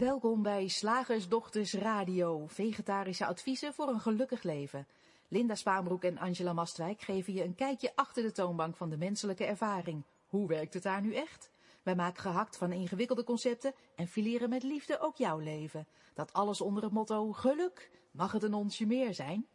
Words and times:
Welkom 0.00 0.42
bij 0.42 0.68
Slagersdochters 0.68 1.74
Radio, 1.74 2.46
vegetarische 2.46 3.26
adviezen 3.26 3.74
voor 3.74 3.88
een 3.88 4.00
gelukkig 4.00 4.42
leven. 4.42 4.86
Linda 5.28 5.54
Spaanbroek 5.54 6.04
en 6.04 6.18
Angela 6.18 6.52
Mastwijk 6.52 7.00
geven 7.00 7.32
je 7.32 7.44
een 7.44 7.54
kijkje 7.54 7.92
achter 7.94 8.22
de 8.22 8.32
toonbank 8.32 8.76
van 8.76 8.90
de 8.90 8.96
menselijke 8.96 9.44
ervaring. 9.44 10.02
Hoe 10.28 10.48
werkt 10.48 10.74
het 10.74 10.82
daar 10.82 11.00
nu 11.00 11.14
echt? 11.14 11.50
Wij 11.82 11.94
maken 11.94 12.22
gehakt 12.22 12.56
van 12.56 12.72
ingewikkelde 12.72 13.24
concepten 13.24 13.74
en 13.96 14.08
fileren 14.08 14.48
met 14.48 14.62
liefde 14.62 15.00
ook 15.00 15.16
jouw 15.16 15.38
leven. 15.38 15.86
Dat 16.14 16.32
alles 16.32 16.60
onder 16.60 16.82
het 16.82 16.92
motto 16.92 17.32
geluk. 17.32 17.90
Mag 18.10 18.32
het 18.32 18.42
een 18.42 18.54
onsje 18.54 18.86
meer 18.86 19.14
zijn? 19.14 19.46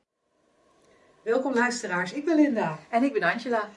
Welkom 1.21 1.53
luisteraars, 1.53 2.13
ik 2.13 2.25
ben 2.25 2.35
Linda. 2.35 2.79
En 2.89 3.03
ik 3.03 3.13
ben 3.13 3.23
Angela. 3.23 3.69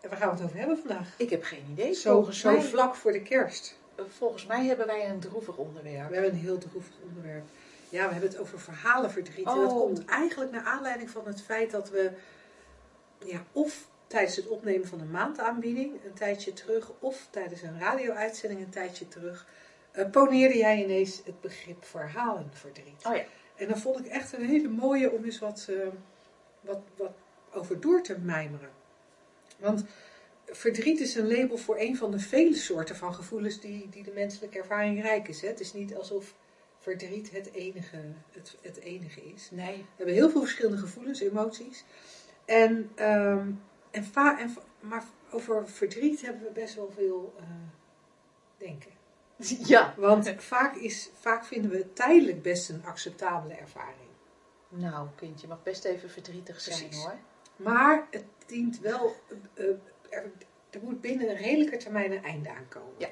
En 0.00 0.08
waar 0.08 0.18
gaan 0.18 0.28
we 0.28 0.34
het 0.34 0.44
over 0.44 0.58
hebben 0.58 0.78
vandaag? 0.78 1.14
Ik 1.18 1.30
heb 1.30 1.42
geen 1.42 1.66
idee. 1.70 1.92
Zo, 1.92 2.30
zo 2.30 2.60
vlak 2.60 2.94
voor 2.94 3.12
de 3.12 3.22
kerst. 3.22 3.82
Volgens 3.96 4.46
mij 4.46 4.66
hebben 4.66 4.86
wij 4.86 5.08
een 5.08 5.20
droevig 5.20 5.56
onderwerp. 5.56 6.08
We 6.08 6.14
hebben 6.14 6.32
een 6.32 6.38
heel 6.38 6.58
droevig 6.58 6.94
onderwerp. 7.08 7.44
Ja, 7.88 8.06
we 8.06 8.12
hebben 8.12 8.30
het 8.30 8.38
over 8.38 8.60
verhalenverdriet. 8.60 9.46
En 9.46 9.54
dat 9.54 9.72
Oh. 9.72 9.80
komt 9.80 10.04
eigenlijk 10.04 10.50
naar 10.50 10.64
aanleiding 10.64 11.10
van 11.10 11.26
het 11.26 11.42
feit 11.42 11.70
dat 11.70 11.90
we, 11.90 12.10
ja, 13.24 13.44
of 13.52 13.88
tijdens 14.06 14.36
het 14.36 14.46
opnemen 14.48 14.88
van 14.88 15.00
een 15.00 15.10
maandaanbieding 15.10 16.04
een 16.04 16.14
tijdje 16.14 16.52
terug, 16.52 16.90
of 16.98 17.26
tijdens 17.30 17.62
een 17.62 17.80
radio-uitzending 17.80 18.60
een 18.60 18.70
tijdje 18.70 19.08
terug, 19.08 19.46
eh, 19.90 20.10
poneerde 20.10 20.56
jij 20.56 20.82
ineens 20.84 21.20
het 21.24 21.40
begrip 21.40 21.84
verhalenverdriet. 21.84 23.04
Oh 23.06 23.16
ja. 23.16 23.24
En 23.56 23.68
dan 23.68 23.78
vond 23.78 23.98
ik 23.98 24.06
echt 24.06 24.32
een 24.32 24.44
hele 24.44 24.68
mooie 24.68 25.10
om 25.10 25.24
eens 25.24 25.38
wat, 25.38 25.66
eh, 25.70 25.76
wat, 26.60 26.80
wat 26.96 27.12
over 27.52 27.80
door 27.80 28.02
te 28.02 28.18
mijmeren. 28.18 28.70
Want 29.56 29.84
verdriet 30.44 31.00
is 31.00 31.14
een 31.14 31.28
label 31.28 31.56
voor 31.56 31.78
een 31.78 31.96
van 31.96 32.10
de 32.10 32.18
vele 32.18 32.56
soorten 32.56 32.96
van 32.96 33.14
gevoelens 33.14 33.60
die, 33.60 33.88
die 33.88 34.02
de 34.02 34.12
menselijke 34.12 34.58
ervaring 34.58 35.02
rijk 35.02 35.28
is. 35.28 35.40
Hè? 35.40 35.48
Het 35.48 35.60
is 35.60 35.72
niet 35.72 35.94
alsof 35.94 36.34
verdriet 36.78 37.30
het 37.30 37.52
enige, 37.52 38.00
het, 38.30 38.56
het 38.60 38.76
enige 38.76 39.32
is. 39.34 39.48
Nee. 39.50 39.76
We 39.76 39.84
hebben 39.96 40.14
heel 40.14 40.30
veel 40.30 40.40
verschillende 40.40 40.78
gevoelens, 40.78 41.20
emoties. 41.20 41.84
En, 42.44 42.90
ehm, 42.94 43.50
en, 43.90 44.04
va 44.04 44.38
en 44.38 44.56
maar 44.80 45.04
over 45.30 45.68
verdriet 45.68 46.22
hebben 46.22 46.42
we 46.42 46.50
best 46.50 46.74
wel 46.74 46.92
veel 46.94 47.34
eh, 47.38 47.44
denken. 48.56 48.90
Ja. 49.66 49.94
Want 49.96 50.34
vaak, 50.36 50.76
is, 50.76 51.10
vaak 51.20 51.44
vinden 51.44 51.70
we 51.70 51.76
het 51.76 51.96
tijdelijk 51.96 52.42
best 52.42 52.68
een 52.68 52.84
acceptabele 52.84 53.54
ervaring. 53.54 54.08
Nou, 54.68 55.08
kind, 55.16 55.40
je 55.40 55.46
mag 55.46 55.62
best 55.62 55.84
even 55.84 56.10
verdrietig 56.10 56.60
zijn 56.60 56.78
Precies. 56.78 57.04
hoor. 57.04 57.18
Maar 57.56 58.06
het 58.10 58.24
dient 58.46 58.80
wel, 58.80 59.16
eh, 59.54 59.68
eh, 59.68 59.74
er, 60.14 60.30
er 60.70 60.80
moet 60.82 61.00
binnen 61.00 61.28
een 61.28 61.36
redelijke 61.36 61.76
termijn 61.76 62.12
een 62.12 62.24
einde 62.24 62.50
aankomen. 62.50 62.94
Ja. 62.98 63.08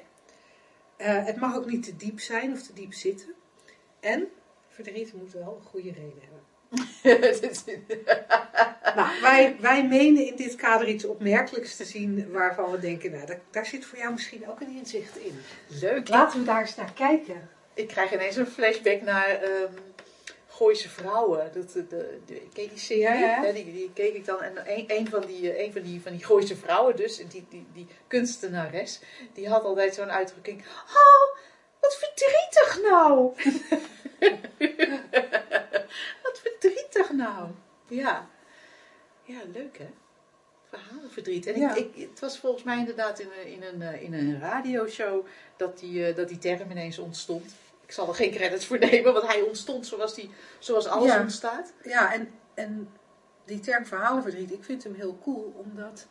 Eh, 0.97 1.25
het 1.25 1.35
mag 1.35 1.55
ook 1.55 1.65
niet 1.65 1.83
te 1.83 1.95
diep 1.95 2.19
zijn 2.19 2.51
of 2.51 2.61
te 2.61 2.73
diep 2.73 2.93
zitten. 2.93 3.33
En 3.99 4.27
verdriet 4.67 5.13
moet 5.13 5.33
wel 5.33 5.57
een 5.59 5.67
goede 5.67 5.91
reden 5.91 6.21
hebben. 6.21 6.41
Nou, 8.95 9.21
wij, 9.21 9.55
wij 9.59 9.87
menen 9.87 10.27
in 10.27 10.35
dit 10.35 10.55
kader 10.55 10.87
iets 10.87 11.05
opmerkelijks 11.05 11.75
te 11.75 11.85
zien 11.85 12.31
waarvan 12.31 12.71
we 12.71 12.79
denken, 12.79 13.11
nou, 13.11 13.25
daar, 13.25 13.39
daar 13.51 13.65
zit 13.65 13.85
voor 13.85 13.97
jou 13.97 14.13
misschien 14.13 14.49
ook 14.49 14.61
een 14.61 14.75
inzicht 14.75 15.17
in. 15.17 15.39
Leuk. 15.67 16.09
Laten 16.09 16.39
we 16.39 16.45
daar 16.45 16.61
eens 16.61 16.75
naar 16.75 16.93
kijken. 16.93 17.49
Ik 17.73 17.87
krijg 17.87 18.13
ineens 18.13 18.35
een 18.35 18.47
flashback 18.47 19.01
naar 19.01 19.27
ehm 19.27 19.73
Gooise 20.63 20.89
Vrouwen. 20.89 21.51
Dat, 21.53 21.71
de, 21.71 21.87
de, 21.87 22.19
de, 22.25 22.47
ken 22.53 22.63
je 22.63 22.69
die 22.69 22.77
serie? 22.77 23.03
Ja, 23.03 23.43
ja. 23.43 23.51
die, 23.51 23.71
die 23.71 23.91
keek 23.93 24.13
ik 24.13 24.25
dan. 24.25 24.41
En 24.41 24.77
een, 24.77 24.85
een 24.87 25.09
van 25.09 25.25
die, 25.25 25.51
eh, 25.51 25.65
een 25.65 25.73
van 25.73 25.81
die, 25.81 26.01
van 26.01 26.11
die 26.11 26.25
Gooise 26.25 26.55
Vrouwen 26.55 26.95
dus, 26.95 27.17
die, 27.17 27.45
die, 27.49 27.65
die 27.73 27.87
kunstenares, 28.07 28.99
die 29.33 29.49
had 29.49 29.63
altijd 29.63 29.95
zo'n 29.95 30.11
uitdrukking. 30.11 30.65
Oh, 30.87 31.37
wat 31.79 31.97
verdrietig 31.97 32.79
nou. 32.81 33.33
wat 36.23 36.39
verdrietig 36.39 37.11
nou. 37.11 37.49
Ja. 37.87 38.29
Ja, 39.23 39.39
leuk 39.53 39.77
hè? 39.77 39.89
Verhalenverdriet. 40.69 41.45
En 41.47 41.59
Ja. 41.59 41.75
ik, 41.75 41.95
ik, 41.95 42.09
het 42.09 42.19
was 42.19 42.37
volgens 42.37 42.63
mij 42.63 42.77
inderdaad 42.77 43.19
in 43.19 43.27
een, 43.39 43.47
in 43.47 43.63
een, 43.63 43.81
eh, 43.81 44.01
in 44.01 44.13
een 44.13 44.39
radioshow 44.39 45.25
dat 45.57 45.79
die, 45.79 46.05
eh, 46.05 46.15
dat 46.15 46.27
die 46.27 46.37
term 46.37 46.71
ineens 46.71 46.97
ontstond. 46.99 47.53
Ik 47.85 47.91
zal 47.91 48.07
er 48.07 48.15
geen 48.15 48.31
credits 48.31 48.65
voor 48.65 48.79
nemen, 48.79 49.13
want 49.13 49.27
hij 49.27 49.41
ontstond 49.41 49.87
zoals, 49.87 50.13
die, 50.13 50.29
zoals 50.59 50.87
alles 50.87 51.07
Ja. 51.11 51.19
ontstaat. 51.21 51.73
Ja, 51.83 52.13
en, 52.13 52.31
en 52.53 52.89
die 53.45 53.59
term 53.59 53.85
verhalenverdriet, 53.85 54.51
ik 54.51 54.63
vind 54.63 54.83
hem 54.83 54.93
heel 54.93 55.17
cool, 55.23 55.53
omdat 55.65 56.07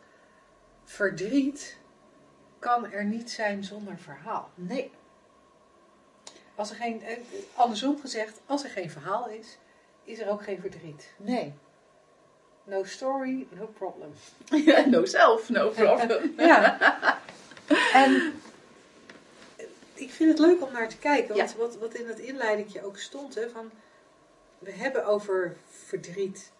verdriet 0.83 1.77
kan 2.59 2.91
er 2.91 3.03
niet 3.05 3.31
zijn 3.31 3.63
zonder 3.63 3.97
verhaal. 3.97 4.49
Nee. 4.55 4.91
Als 6.55 6.69
er 6.69 6.75
geen, 6.75 7.03
eh, 7.03 7.17
andersom 7.55 7.99
gezegd, 7.99 8.41
als 8.45 8.63
er 8.63 8.69
geen 8.69 8.89
verhaal 8.89 9.27
is, 9.29 9.57
is 10.03 10.19
er 10.19 10.29
ook 10.29 10.43
geen 10.43 10.59
verdriet. 10.61 11.09
Nee. 11.17 11.53
No 12.63 12.83
story, 12.83 13.47
no 13.49 13.65
problem. 13.65 14.13
Ja, 14.65 14.85
no 14.89 15.05
self, 15.05 15.49
no 15.49 15.69
problem. 15.69 16.33
Ja. 16.37 16.77
En 17.93 18.33
ik 20.03 20.11
vind 20.11 20.29
het 20.29 20.39
leuk 20.39 20.61
om 20.63 20.71
naar 20.71 20.89
te 20.89 20.97
kijken, 20.97 21.35
want 21.37 21.55
wat, 21.55 21.77
wat 21.77 21.93
in 21.93 22.07
het 22.07 22.19
inleidingje 22.19 22.85
ook 22.85 22.97
stond, 22.97 23.35
hè, 23.35 23.49
van 23.49 23.71
we 24.59 24.71
hebben 24.71 25.05
over 25.05 25.57
verdriet 25.67 26.51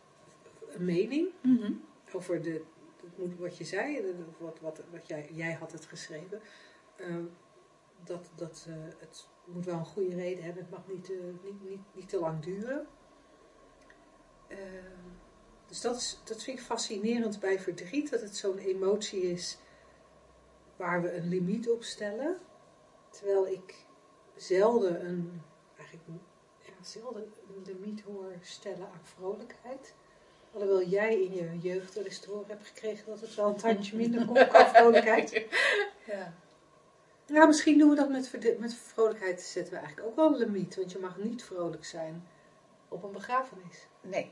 een 0.69 0.85
mening, 0.85 1.27
Mhm. 1.41 1.71
over 2.13 2.41
de, 2.41 2.61
wat 3.37 3.57
je 3.57 3.63
zei, 3.63 4.01
wat, 4.37 4.59
wat, 4.59 4.81
wat 4.91 5.07
jij, 5.07 5.29
jij 5.31 5.53
had 5.53 5.71
het 5.71 5.85
geschreven, 5.85 6.41
eh, 6.95 7.15
dat, 8.03 8.29
dat 8.35 8.65
eh, 8.69 8.75
het 8.99 9.27
moet 9.45 9.65
wel 9.65 9.77
een 9.77 9.85
goede 9.85 10.15
reden 10.15 10.43
hebben, 10.43 10.61
het 10.63 10.71
mag 10.71 10.87
niet, 10.87 11.11
eh, 11.11 11.17
niet, 11.43 11.69
niet, 11.69 11.81
niet 11.93 12.09
te 12.09 12.19
lang 12.19 12.43
duren. 12.43 12.87
Dus 15.67 15.81
dat, 15.81 15.95
is, 15.95 16.19
dat 16.23 16.43
vind 16.43 16.59
ik 16.59 16.65
fascinerend 16.65 17.39
bij 17.39 17.59
verdriet, 17.59 18.09
dat 18.09 18.21
het 18.21 18.37
zo'n 18.37 18.57
emotie 18.57 19.21
is 19.21 19.57
waar 20.75 21.01
we 21.01 21.15
een 21.15 21.27
limiet 21.27 21.69
op 21.69 21.83
stellen. 21.83 22.37
Terwijl 23.13 23.47
ik 23.47 23.85
zelden 24.35 25.05
een, 25.05 25.41
eigenlijk 25.77 26.07
ja, 26.59 26.73
zelden 26.81 27.33
een 27.47 27.63
limiet 27.65 28.01
hoor 28.01 28.31
stellen 28.41 28.87
aan 28.87 29.01
vrolijkheid. 29.03 29.93
Alhoewel 30.53 30.83
jij 30.83 31.21
in 31.21 31.33
je 31.33 31.59
jeugd 31.59 31.93
wel 31.93 32.03
eens 32.03 32.19
te 32.19 32.29
horen 32.29 32.47
hebt 32.47 32.67
gekregen 32.67 33.05
dat 33.05 33.19
het 33.19 33.35
wel 33.35 33.47
een 33.47 33.55
tandje 33.55 33.97
minder 33.97 34.25
komt 34.25 34.47
qua 34.47 34.67
vrolijkheid. 34.73 35.45
Ja. 36.05 36.33
Ja, 37.25 37.45
misschien 37.45 37.77
doen 37.77 37.89
we 37.89 37.95
dat 37.95 38.09
met, 38.09 38.59
met 38.59 38.73
vrolijkheid 38.73 39.41
zetten 39.41 39.73
we 39.73 39.79
eigenlijk 39.79 40.07
ook 40.07 40.15
wel 40.15 40.25
een 40.27 40.37
limiet. 40.37 40.75
Want 40.75 40.91
je 40.91 40.99
mag 40.99 41.17
niet 41.17 41.43
vrolijk 41.43 41.85
zijn 41.85 42.27
op 42.87 43.03
een 43.03 43.11
begrafenis. 43.11 43.87
Nee. 44.01 44.31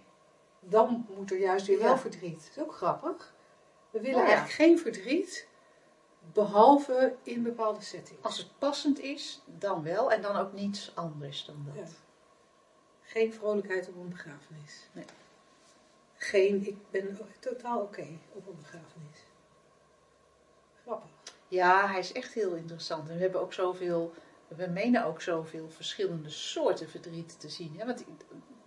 Dan 0.59 1.07
moet 1.15 1.31
er 1.31 1.39
juist 1.39 1.67
weer 1.67 1.77
Ja. 1.77 1.83
wel 1.83 1.97
verdriet. 1.97 2.39
Dat 2.39 2.55
is 2.55 2.63
ook 2.63 2.73
grappig. 2.73 3.33
We 3.89 3.99
willen 3.99 4.17
Nou 4.17 4.29
ja. 4.29 4.35
eigenlijk 4.35 4.69
geen 4.69 4.79
verdriet, 4.79 5.47
behalve 6.33 7.15
in 7.23 7.43
bepaalde 7.43 7.81
settings. 7.81 8.23
Als 8.23 8.37
het 8.37 8.47
passend 8.57 8.99
is, 8.99 9.41
dan 9.45 9.83
wel. 9.83 10.11
En 10.11 10.21
dan 10.21 10.35
ook 10.35 10.53
niets 10.53 10.91
anders 10.95 11.45
dan 11.45 11.65
dat. 11.65 11.75
Ja. 11.75 11.95
Geen 13.01 13.33
vrolijkheid 13.33 13.87
op 13.87 13.95
een 13.95 14.09
begrafenis. 14.09 14.87
Nee. 14.91 15.05
Geen, 16.15 16.67
ik 16.67 16.77
ben 16.89 17.19
totaal 17.39 17.79
oké 17.79 18.07
op 18.31 18.47
een 18.47 18.57
begrafenis. 18.57 19.25
Grappig. 20.83 21.09
Ja, 21.47 21.87
hij 21.87 21.99
is 21.99 22.11
echt 22.11 22.33
heel 22.33 22.53
interessant. 22.53 23.09
En 23.09 23.15
we 23.15 23.21
hebben 23.21 23.41
ook 23.41 23.53
zoveel, 23.53 24.13
we 24.47 24.67
menen 24.67 25.05
ook 25.05 25.21
zoveel 25.21 25.69
verschillende 25.69 26.29
soorten 26.29 26.89
verdriet 26.89 27.39
te 27.39 27.49
zien. 27.49 27.75
Hè? 27.77 27.85
Want 27.85 28.03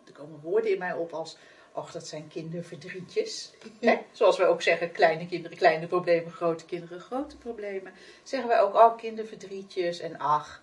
er 0.05 0.13
komen 0.13 0.41
woorden 0.41 0.71
in 0.71 0.79
mij 0.79 0.95
op 0.95 1.13
als, 1.13 1.37
ach, 1.75 1.93
dat 1.93 2.07
zijn 2.07 2.29
kinderverdrietjes. 2.29 3.53
Hè? 3.81 3.99
Zoals 4.13 4.39
wij 4.39 4.47
ook 4.47 4.63
zeggen, 4.63 4.93
kleine 4.93 5.27
kinderen, 5.27 5.57
kleine 5.57 5.87
problemen, 5.87 6.33
grote 6.33 6.65
kinderen, 6.65 7.01
grote 7.01 7.37
problemen. 7.37 7.93
Zeggen 8.23 8.49
wij 8.49 8.61
ook, 8.61 8.75
oh, 8.75 8.97
kinderverdrietjes. 8.97 10.01
En 10.01 10.19
ach, 10.19 10.63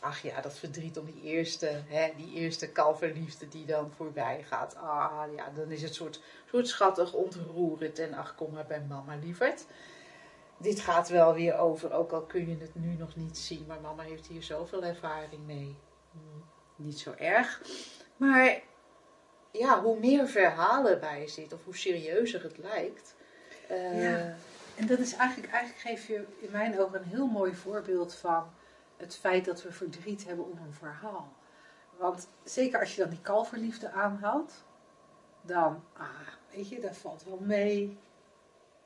ach 0.00 0.22
ja, 0.22 0.40
dat 0.40 0.58
verdriet 0.58 0.98
om 0.98 1.04
die 1.04 1.22
eerste, 1.22 1.82
hè, 1.86 2.12
die 2.16 2.34
eerste 2.34 2.68
kalverliefde 2.68 3.48
die 3.48 3.66
dan 3.66 3.90
voorbij 3.96 4.44
gaat. 4.48 4.76
Ah, 4.76 5.22
ja, 5.36 5.50
dan 5.54 5.70
is 5.70 5.82
het 5.82 5.94
soort, 5.94 6.20
soort 6.50 6.68
schattig, 6.68 7.12
ontroerend. 7.12 7.98
En 7.98 8.14
ach, 8.14 8.34
kom 8.34 8.52
maar 8.52 8.66
bij 8.66 8.80
mama, 8.88 9.16
lieverd 9.16 9.64
dit 10.62 10.80
gaat 10.80 11.08
wel 11.08 11.34
weer 11.34 11.58
over, 11.58 11.92
ook 11.92 12.12
al 12.12 12.22
kun 12.22 12.48
je 12.48 12.56
het 12.60 12.74
nu 12.74 12.94
nog 12.94 13.16
niet 13.16 13.38
zien, 13.38 13.64
maar 13.66 13.80
mama 13.80 14.02
heeft 14.02 14.26
hier 14.26 14.42
zoveel 14.42 14.84
ervaring 14.84 15.46
mee. 15.46 15.76
Hmm, 16.12 16.44
Niet 16.76 16.98
zo 16.98 17.12
erg. 17.16 17.62
Maar 18.16 18.62
ja, 19.52 19.82
hoe 19.82 19.98
meer 19.98 20.28
verhalen 20.28 21.00
bij 21.00 21.28
zit, 21.28 21.52
of 21.52 21.64
hoe 21.64 21.76
serieuzer 21.76 22.42
het 22.42 22.58
lijkt. 22.58 23.14
eh, 23.68 24.02
Ja. 24.02 24.34
En 24.76 24.86
dat 24.86 24.98
is 24.98 25.14
eigenlijk, 25.14 25.52
eigenlijk 25.52 25.82
geef 25.82 26.06
je 26.06 26.24
in 26.40 26.50
mijn 26.50 26.80
ogen 26.80 26.98
een 26.98 27.08
heel 27.08 27.26
mooi 27.26 27.54
voorbeeld 27.54 28.14
van 28.14 28.50
het 28.96 29.16
feit 29.16 29.44
dat 29.44 29.62
we 29.62 29.72
verdriet 29.72 30.24
hebben 30.26 30.44
om 30.44 30.58
een 30.66 30.72
verhaal. 30.74 31.32
Want 31.96 32.28
zeker 32.44 32.80
als 32.80 32.94
je 32.94 33.00
dan 33.00 33.10
die 33.10 33.20
kalverliefde 33.22 33.90
aanhoudt, 33.90 34.64
dan, 35.42 35.84
ah, 35.96 36.08
weet 36.54 36.68
je, 36.68 36.80
dat 36.80 36.96
valt 36.96 37.24
wel 37.24 37.38
mee. 37.40 37.98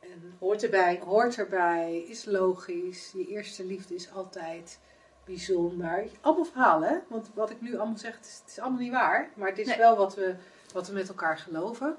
En 0.01 0.37
hoort 0.39 0.63
erbij. 0.63 1.01
hoort 1.05 1.39
erbij, 1.39 1.97
is 2.09 2.25
logisch. 2.25 3.13
Je 3.13 3.27
eerste 3.27 3.65
liefde 3.65 3.95
is 3.95 4.13
altijd 4.13 4.79
bijzonder. 5.25 6.07
Allemaal 6.21 6.45
verhalen, 6.45 6.89
hè? 6.89 6.97
Want 7.09 7.31
wat 7.35 7.51
ik 7.51 7.61
nu 7.61 7.77
allemaal 7.77 7.99
zeg, 7.99 8.17
het 8.17 8.27
is, 8.27 8.39
het 8.41 8.51
is 8.51 8.59
allemaal 8.59 8.81
niet 8.81 8.93
waar. 8.93 9.31
Maar 9.35 9.49
het 9.49 9.59
is 9.59 9.67
Nee. 9.67 9.77
wel 9.79 9.97
wat 9.97 10.15
we, 10.15 10.35
wat 10.77 10.89
we 10.89 10.95
met 10.95 11.09
elkaar 11.09 11.39
geloven. 11.39 11.97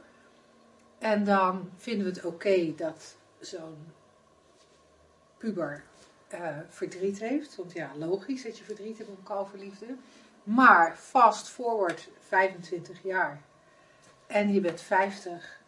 En 0.97 1.23
dan 1.23 1.71
vinden 1.77 2.05
we 2.05 2.11
het 2.11 2.25
oké 2.25 2.75
dat 2.75 3.17
zo'n 3.39 3.93
puber 5.37 5.83
eh, 6.27 6.57
verdriet 6.69 7.19
heeft. 7.19 7.55
Want 7.55 7.71
ja, 7.71 7.91
logisch 7.95 8.43
dat 8.43 8.57
je 8.57 8.63
verdriet 8.63 8.97
hebt 8.97 9.09
om 9.09 9.23
kalverliefde. 9.23 9.95
Maar 10.43 10.95
fast 10.95 11.49
forward 11.49 12.09
25 12.19 13.03
jaar. 13.03 13.41
En 14.27 14.53
je 14.53 14.61
bent 14.61 14.81
50. 14.81 15.61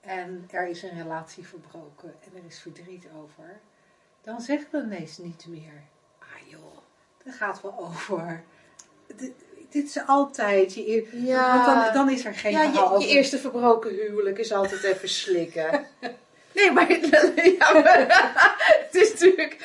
En 0.00 0.48
er 0.50 0.68
is 0.68 0.82
een 0.82 1.02
relatie 1.02 1.46
verbroken. 1.46 2.14
En 2.20 2.36
er 2.36 2.44
is 2.46 2.60
verdriet 2.60 3.06
over. 3.16 3.60
Dan 4.22 4.40
zeggen 4.40 4.70
we 4.70 4.86
ineens 4.86 5.18
niet 5.18 5.46
meer. 5.46 5.82
Ah 6.18 6.48
joh, 6.48 6.78
dat 7.24 7.34
gaat 7.34 7.60
wel 7.60 7.78
over. 7.78 8.44
Dit, 9.16 9.32
dit 9.70 9.84
is 9.84 10.02
altijd 10.06 10.74
je 10.74 11.08
Ja. 11.12 11.54
Want 11.54 11.66
dan, 11.66 11.94
dan 11.94 12.14
is 12.14 12.24
er 12.24 12.34
geen 12.34 12.52
Ja, 12.52 12.62
je, 12.62 12.96
je 12.98 13.06
eerste 13.06 13.38
verbroken 13.38 13.90
huwelijk 13.94 14.38
is 14.38 14.52
altijd 14.52 14.82
even 14.82 15.08
slikken. 15.08 15.86
nee, 16.54 16.70
maar, 16.72 16.92
ja, 17.58 17.72
maar 17.72 18.06
het 18.86 18.94
is 18.94 19.12
natuurlijk 19.12 19.56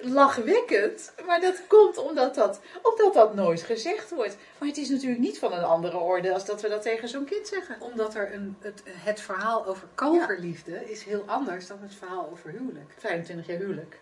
lachwekkend. 0.00 1.12
Maar 1.26 1.40
dat 1.40 1.62
komt 1.66 1.96
omdat 1.98 2.34
dat, 2.34 2.60
omdat 2.82 3.14
dat 3.14 3.34
nooit 3.34 3.62
gezegd 3.62 4.10
wordt. 4.10 4.36
Maar 4.58 4.68
het 4.68 4.78
is 4.78 4.88
natuurlijk 4.88 5.20
niet 5.20 5.38
van 5.38 5.52
een 5.52 5.64
andere 5.64 5.96
orde 5.96 6.32
als 6.34 6.44
dat 6.44 6.60
we 6.60 6.68
dat 6.68 6.82
tegen 6.82 7.08
zo'n 7.08 7.24
kind 7.24 7.48
zeggen. 7.48 7.76
Omdat 7.80 8.14
er 8.14 8.34
een, 8.34 8.56
het, 8.60 8.82
het 8.86 9.20
verhaal 9.20 9.66
over 9.66 9.88
kalverliefde 9.94 10.90
is 10.90 11.04
heel 11.04 11.22
anders 11.26 11.66
dan 11.66 11.78
het 11.82 11.94
verhaal 11.94 12.28
over 12.32 12.50
huwelijk. 12.50 12.92
25 12.98 13.46
jaar 13.46 13.58
huwelijk. 13.58 13.98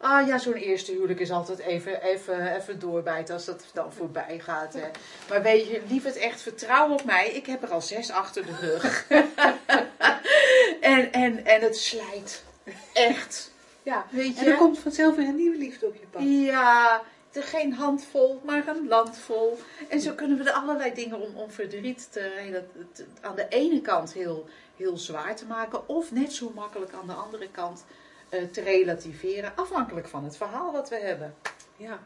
Ah 0.00 0.26
ja, 0.26 0.38
zo'n 0.38 0.52
eerste 0.54 0.92
huwelijk 0.92 1.20
is 1.20 1.30
altijd 1.30 1.58
even, 1.58 2.02
even, 2.02 2.54
even 2.56 2.78
doorbijten 2.78 3.34
als 3.34 3.44
dat 3.44 3.64
dan 3.72 3.92
voorbij 3.92 4.38
gaat. 4.38 4.72
Hè. 4.74 4.88
Maar 5.28 5.42
weet 5.42 5.66
je, 5.68 5.82
lief 5.88 6.04
het 6.04 6.16
echt, 6.16 6.40
vertrouw 6.40 6.92
op 6.92 7.04
mij. 7.04 7.28
Ik 7.30 7.46
heb 7.46 7.62
er 7.62 7.70
al 7.70 7.80
zes 7.82 8.10
achter 8.10 8.46
de 8.46 8.56
rug. 8.60 9.06
en, 10.80 11.12
en, 11.12 11.44
en 11.44 11.60
het 11.60 11.76
slijt. 11.76 12.44
Echt. 12.92 13.50
Ja, 13.82 14.06
Weet 14.10 14.36
en 14.38 14.44
je? 14.44 14.50
er 14.50 14.56
komt 14.56 14.78
vanzelf 14.78 15.16
weer 15.16 15.26
een 15.28 15.36
nieuwe 15.36 15.56
liefde 15.56 15.86
op 15.86 15.94
je 15.94 16.06
pad. 16.10 16.22
Ja, 16.24 17.02
geen 17.32 17.72
handvol, 17.72 18.40
maar 18.44 18.68
een 18.68 18.88
landvol. 18.88 19.58
En 19.88 20.00
zo 20.00 20.12
kunnen 20.12 20.38
we 20.38 20.44
er 20.44 20.56
allerlei 20.56 20.94
dingen 20.94 21.20
om, 21.20 21.36
om 21.36 21.50
verdriet 21.50 22.12
te, 22.12 22.20
rela- 22.20 22.62
te- 22.92 23.04
aan 23.20 23.36
de 23.36 23.48
ene 23.48 23.80
kant 23.80 24.12
heel, 24.12 24.46
heel 24.76 24.98
zwaar 24.98 25.36
te 25.36 25.46
maken. 25.46 25.88
Of 25.88 26.12
net 26.12 26.32
zo 26.32 26.52
makkelijk 26.54 26.92
aan 26.92 27.06
de 27.06 27.12
andere 27.12 27.48
kant 27.50 27.84
te 28.28 28.60
relativeren. 28.62 29.52
Afhankelijk 29.56 30.08
van 30.08 30.24
het 30.24 30.36
verhaal 30.36 30.72
wat 30.72 30.88
we 30.88 30.96
hebben. 30.96 31.34
Ja. 31.76 31.98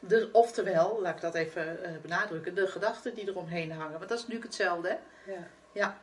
Dus, 0.00 0.30
oftewel, 0.32 0.98
laat 1.02 1.14
ik 1.14 1.20
dat 1.20 1.34
even 1.34 1.84
eh, 1.84 1.90
benadrukken, 2.02 2.54
de 2.54 2.66
gedachten 2.66 3.14
die 3.14 3.28
eromheen 3.28 3.72
hangen. 3.72 3.98
Want 3.98 4.08
dat 4.08 4.18
is 4.18 4.26
natuurlijk 4.26 4.44
hetzelfde. 4.44 4.88
Hè? 4.88 5.32
Ja, 5.32 5.46
Ja. 5.72 5.98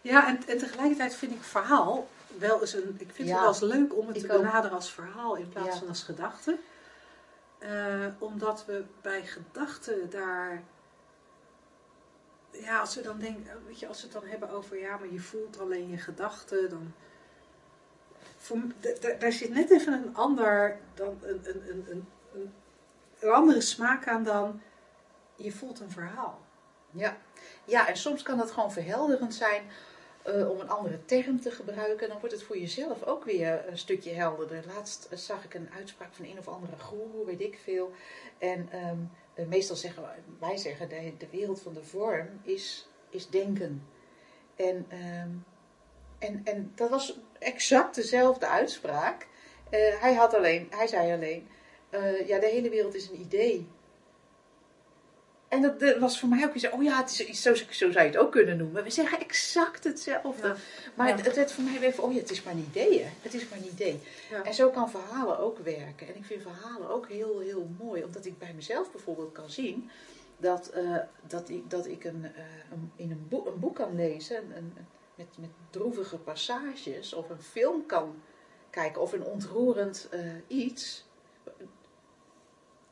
ja 0.00 0.28
en, 0.28 0.40
en 0.46 0.58
tegelijkertijd 0.58 1.14
vind 1.14 1.32
ik 1.32 1.42
verhaal 1.42 2.08
wel 2.38 2.60
eens 2.60 2.72
een. 2.74 2.96
Ik 2.98 3.10
vind 3.12 3.28
Ja. 3.28 3.34
het 3.34 3.42
wel 3.42 3.48
eens 3.70 3.74
leuk 3.78 3.96
om 3.96 4.06
het 4.06 4.16
Ik 4.16 4.22
te 4.22 4.28
benaderen 4.28 4.76
als 4.76 4.90
verhaal 4.92 5.36
in 5.36 5.48
plaats 5.48 5.68
Ja. 5.68 5.78
van 5.78 5.88
als 5.88 6.02
gedachte. 6.02 6.58
Eh, 7.58 8.06
omdat 8.18 8.64
we 8.64 8.84
bij 9.02 9.22
gedachten 9.26 10.10
daar. 10.10 10.62
Ja, 12.50 12.80
als 12.80 12.94
we 12.94 13.02
dan 13.02 13.18
denken, 13.18 13.62
weet 13.66 13.78
je, 13.78 13.86
als 13.86 13.96
we 13.96 14.02
het 14.02 14.12
dan 14.12 14.26
hebben 14.26 14.50
over 14.50 14.78
ja, 14.78 14.96
maar 14.96 15.12
je 15.12 15.20
voelt 15.20 15.60
alleen 15.60 15.88
je 15.88 15.96
gedachten, 15.98 16.70
dan. 16.70 16.94
Daar 19.18 19.32
zit 19.32 19.50
net 19.50 19.70
even 19.70 19.92
een 19.92 20.16
ander, 20.16 20.78
dan 20.94 21.18
een, 21.22 21.40
een, 21.44 21.86
een, 21.90 22.08
een, 23.20 23.30
andere 23.30 23.60
smaak 23.60 24.06
aan 24.08 24.24
dan 24.24 24.60
je 25.36 25.52
voelt 25.52 25.80
een 25.80 25.90
verhaal. 25.90 26.40
Ja. 26.90 27.16
ja, 27.64 27.88
en 27.88 27.96
soms 27.96 28.22
kan 28.22 28.38
dat 28.38 28.50
gewoon 28.50 28.72
verhelderend 28.72 29.34
zijn 29.34 29.62
eh, 30.22 30.50
om 30.50 30.60
een 30.60 30.68
andere 30.70 31.04
term 31.04 31.40
te 31.40 31.50
gebruiken. 31.50 32.08
Dan 32.08 32.18
wordt 32.18 32.34
het 32.34 32.42
voor 32.44 32.58
jezelf 32.58 33.02
ook 33.02 33.24
weer 33.24 33.68
een 33.68 33.78
stukje 33.78 34.10
helderder. 34.12 34.64
Laatst 34.74 35.08
eh, 35.10 35.18
zag 35.18 35.44
ik 35.44 35.54
een 35.54 35.70
uitspraak 35.76 36.14
van 36.14 36.24
een 36.24 36.38
of 36.38 36.48
andere 36.48 36.78
goeroe, 36.78 37.24
weet 37.24 37.40
ik 37.40 37.58
veel. 37.62 37.92
En 38.38 38.68
ehm, 38.70 38.98
eh, 39.34 39.46
meestal 39.46 39.76
zeggen 39.76 40.02
wij- 40.02 40.22
wij 40.38 40.56
zeggen, 40.56 40.88
de, 40.88 41.12
de 41.18 41.28
wereld 41.30 41.60
van 41.60 41.74
de 41.74 41.82
vorm 41.84 42.28
is, 42.42 42.88
is 43.10 43.28
denken. 43.28 43.86
En, 44.56 44.86
ehm, 44.88 45.28
en, 46.18 46.40
en 46.44 46.72
dat 46.74 46.90
was 46.90 47.18
exact 47.38 47.94
dezelfde 47.94 48.46
uitspraak. 48.46 49.26
Eh, 49.70 50.00
hij, 50.00 50.14
had 50.14 50.34
alleen, 50.34 50.66
hij 50.70 50.86
zei 50.86 51.12
alleen, 51.12 51.48
eh, 51.90 52.28
ja, 52.28 52.38
de 52.38 52.46
hele 52.46 52.68
wereld 52.68 52.94
is 52.94 53.08
een 53.08 53.20
idee. 53.20 53.68
En 55.48 55.62
dat, 55.62 55.80
dat 55.80 55.98
was 55.98 56.20
voor 56.20 56.28
mij 56.28 56.44
ook 56.44 56.54
iets, 56.54 56.70
oh 56.70 56.82
ja, 56.82 56.96
het 57.00 57.10
is, 57.10 57.24
iets- 57.26 57.42
zo, 57.42 57.54
zo 57.54 57.64
zou 57.70 57.92
je 57.92 57.98
het 58.00 58.16
ook 58.16 58.32
kunnen 58.32 58.56
noemen. 58.56 58.84
We 58.84 58.90
zeggen 58.90 59.20
exact 59.20 59.84
hetzelfde. 59.84 60.46
Ja. 60.48 60.56
Maar 60.94 61.08
Ja. 61.08 61.16
het, 61.16 61.26
het 61.26 61.36
werd 61.36 61.52
voor 61.52 61.64
mij 61.64 61.80
weer 61.80 61.92
van, 61.94 62.04
oh 62.04 62.12
ja, 62.12 62.18
het 62.20 62.30
is 62.30 62.42
maar 62.42 62.52
een 62.52 62.66
idee, 62.70 63.02
hè. 63.02 63.08
Het 63.22 63.34
is 63.34 63.48
maar 63.48 63.58
een 63.58 63.68
idee. 63.72 64.00
Ja. 64.30 64.42
En 64.44 64.54
zo 64.54 64.70
kan 64.70 64.90
verhalen 64.90 65.38
ook 65.38 65.58
werken. 65.58 66.06
En 66.08 66.16
ik 66.16 66.24
vind 66.24 66.42
verhalen 66.42 66.90
ook 66.90 67.08
heel, 67.08 67.38
heel 67.40 67.68
mooi. 67.78 68.04
Omdat 68.04 68.24
ik 68.24 68.38
bij 68.38 68.52
mezelf 68.54 68.90
bijvoorbeeld 68.92 69.32
kan 69.32 69.50
zien 69.50 69.90
dat, 70.36 70.68
eh, 70.68 70.96
dat 71.26 71.48
ik, 71.48 71.70
dat 71.70 71.86
ik 71.86 72.04
een, 72.04 72.24
een, 72.72 72.92
in 72.96 73.10
een, 73.10 73.26
boek, 73.28 73.46
een 73.46 73.60
boek 73.60 73.74
kan 73.74 73.94
lezen 73.96 74.36
een, 74.36 74.52
een- 74.76 74.86
met, 75.18 75.26
met 75.38 75.50
droevige 75.70 76.16
passages. 76.18 77.12
Of 77.14 77.30
een 77.30 77.42
film 77.42 77.86
kan 77.86 78.22
kijken. 78.70 79.02
Of 79.02 79.12
een 79.12 79.24
ontroerend 79.24 80.08
eh, 80.10 80.20
iets. 80.46 81.06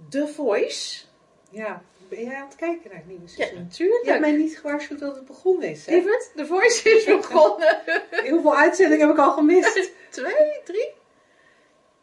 The 0.09 0.29
Voice. 0.29 1.05
Ja, 1.51 1.83
ben 2.09 2.25
jij 2.25 2.35
aan 2.37 2.47
het 2.47 2.57
kijken 2.57 2.89
naar 2.91 2.99
het 2.99 3.07
nieuwe 3.07 3.23
Ja, 3.23 3.29
seizoen? 3.29 3.59
natuurlijk. 3.63 4.05
Je 4.05 4.09
hebt 4.11 4.21
mij 4.21 4.33
niet 4.33 4.59
gewaarschuwd 4.59 4.99
dat 4.99 5.15
het 5.17 5.25
begonnen 5.27 5.69
is. 5.71 5.87
Hè? 5.87 5.95
Lieverd, 5.95 6.31
The 6.37 6.47
Voice 6.47 6.91
is 6.91 7.05
begonnen. 7.17 7.83
Heel 8.11 8.41
veel 8.41 8.57
uitzendingen 8.57 9.07
heb 9.07 9.17
ik 9.17 9.23
al 9.23 9.33
gemist. 9.33 9.91
Twee, 10.11 10.61
drie? 10.65 10.93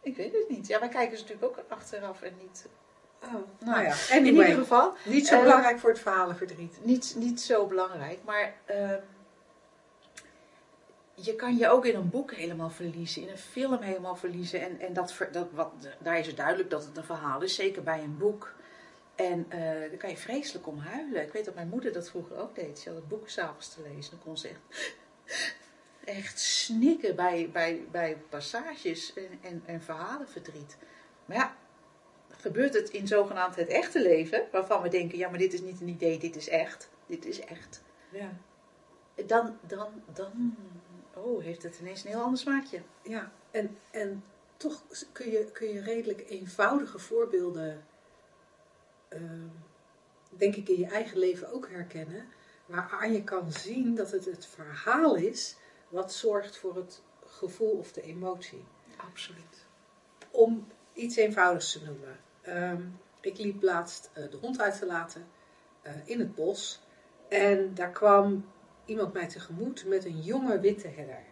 Ik 0.02 0.16
weet 0.16 0.34
het 0.34 0.50
niet. 0.50 0.68
Ja, 0.68 0.80
wij 0.80 0.90
kijken 0.90 1.18
ze 1.18 1.24
natuurlijk 1.24 1.60
ook 1.60 1.66
achteraf 1.68 2.22
en 2.22 2.34
niet. 2.42 2.68
Oh, 3.24 3.32
Nou, 3.32 3.44
nou 3.60 3.84
ja, 3.84 3.96
In 4.16 4.26
ieder 4.26 4.46
geval, 4.46 4.94
Niet 5.06 5.28
zo 5.28 5.36
Eh, 5.36 5.42
belangrijk 5.42 5.80
voor 5.80 5.90
het 5.90 6.00
verhalenverdriet. 6.00 6.78
niet, 6.82 7.14
niet 7.18 7.42
zo 7.42 7.66
belangrijk, 7.66 8.20
maar 8.26 8.54
ehm, 8.66 9.00
je 11.14 11.36
kan 11.36 11.58
je 11.58 11.70
ook 11.70 11.86
in 11.86 11.96
een 11.96 12.10
boek 12.10 12.34
helemaal 12.34 12.70
verliezen, 12.70 13.22
in 13.22 13.30
een 13.30 13.38
film 13.38 13.82
helemaal 13.82 14.16
verliezen. 14.16 14.62
En, 14.62 14.80
en 14.80 14.94
dat, 14.94 15.28
dat, 15.32 15.48
wat, 15.52 15.72
daar 16.00 16.20
is 16.20 16.28
het 16.28 16.38
duidelijk 16.38 16.70
dat 16.70 16.86
het 16.86 16.98
een 16.98 17.04
verhaal 17.04 17.42
is, 17.42 17.56
zeker 17.56 17.84
bij 17.84 18.04
een 18.04 18.18
boek. 18.18 18.54
En 19.16 19.46
eh 19.50 19.60
daar 19.60 19.98
kan 19.98 20.10
je 20.10 20.18
vreselijk 20.18 20.68
om 20.68 20.78
huilen. 20.78 21.22
Ik 21.22 21.34
weet 21.34 21.46
dat 21.46 21.56
mijn 21.56 21.70
moeder 21.70 21.94
dat 21.94 22.10
vroeger 22.10 22.38
ook 22.38 22.56
deed. 22.56 22.80
Ze 22.80 22.90
had 22.90 22.98
het 22.98 23.08
boek 23.08 23.30
s'avonds 23.30 23.74
te 23.74 23.82
lezen. 23.82 24.12
Dan 24.12 24.20
kon 24.24 24.38
ze 24.38 24.48
echt, 24.48 24.96
echt 26.20 26.40
snikken 26.40 27.16
bij, 27.16 27.50
bij, 27.52 27.86
bij 27.92 28.18
passages 28.30 29.14
en, 29.14 29.40
en, 29.42 29.64
en 29.66 29.82
verhalenverdriet. 29.82 30.78
Maar 31.26 31.38
ja, 31.38 31.56
gebeurt 32.30 32.74
het 32.74 32.90
in 32.90 33.08
zogenaamd 33.08 33.56
het 33.56 33.68
echte 33.68 34.02
leven, 34.02 34.44
waarvan 34.52 34.82
we 34.82 34.90
denken, 34.90 35.18
ja, 35.18 35.30
maar 35.30 35.40
dit 35.40 35.54
is 35.54 35.62
niet 35.62 35.82
een 35.82 35.88
idee, 35.88 36.20
dit 36.20 36.36
is 36.36 36.50
echt. 36.50 36.90
Dit 37.06 37.26
is 37.26 37.40
echt. 37.40 37.84
Ja. 38.10 38.30
Dan, 39.26 39.58
dan, 39.68 39.88
dan, 40.14 40.56
oh, 41.24 41.44
heeft 41.44 41.64
het 41.64 41.80
ineens 41.80 42.04
een 42.04 42.10
heel 42.10 42.22
ander 42.22 42.40
smaakje. 42.40 42.82
ja. 43.04 43.32
En, 43.52 43.78
en 43.92 44.24
toch 44.58 44.84
kun 45.12 45.32
je, 45.32 45.52
kun 45.52 45.68
je 45.68 45.82
redelijk 45.82 46.30
eenvoudige 46.30 47.00
voorbeelden, 47.00 47.86
ehm, 49.08 49.48
denk 50.30 50.56
ik, 50.56 50.70
in 50.70 50.80
je 50.80 50.88
eigen 50.88 51.18
leven 51.18 51.52
ook 51.52 51.70
herkennen. 51.70 52.28
Waaraan 52.66 53.14
je 53.14 53.24
kan 53.24 53.52
zien 53.52 53.96
dat 53.96 54.12
het 54.12 54.26
het 54.26 54.46
verhaal 54.46 55.16
is 55.16 55.56
wat 55.90 56.14
zorgt 56.14 56.58
voor 56.58 56.76
het 56.76 57.02
gevoel 57.26 57.78
of 57.78 57.92
de 57.92 58.02
emotie. 58.02 58.66
Absoluut. 58.98 59.66
om 60.32 60.68
iets 60.94 61.16
eenvoudigs 61.16 61.72
te 61.72 61.86
noemen. 61.86 62.20
Ehm, 62.42 62.82
ik 63.22 63.38
liep 63.38 63.62
laatst 63.62 64.10
eh, 64.14 64.32
de 64.32 64.38
hond 64.38 64.62
uit 64.62 64.80
te 64.80 64.86
laten 64.86 65.28
eh, 65.82 65.94
in 66.06 66.20
het 66.20 66.36
bos. 66.36 66.82
En 67.30 67.74
daar 67.74 67.92
kwam 67.92 68.46
iemand 68.86 69.14
mij 69.14 69.28
tegemoet 69.28 69.86
met 69.88 70.06
een 70.06 70.22
jonge 70.22 70.60
witte 70.60 70.88
herder. 70.88 71.24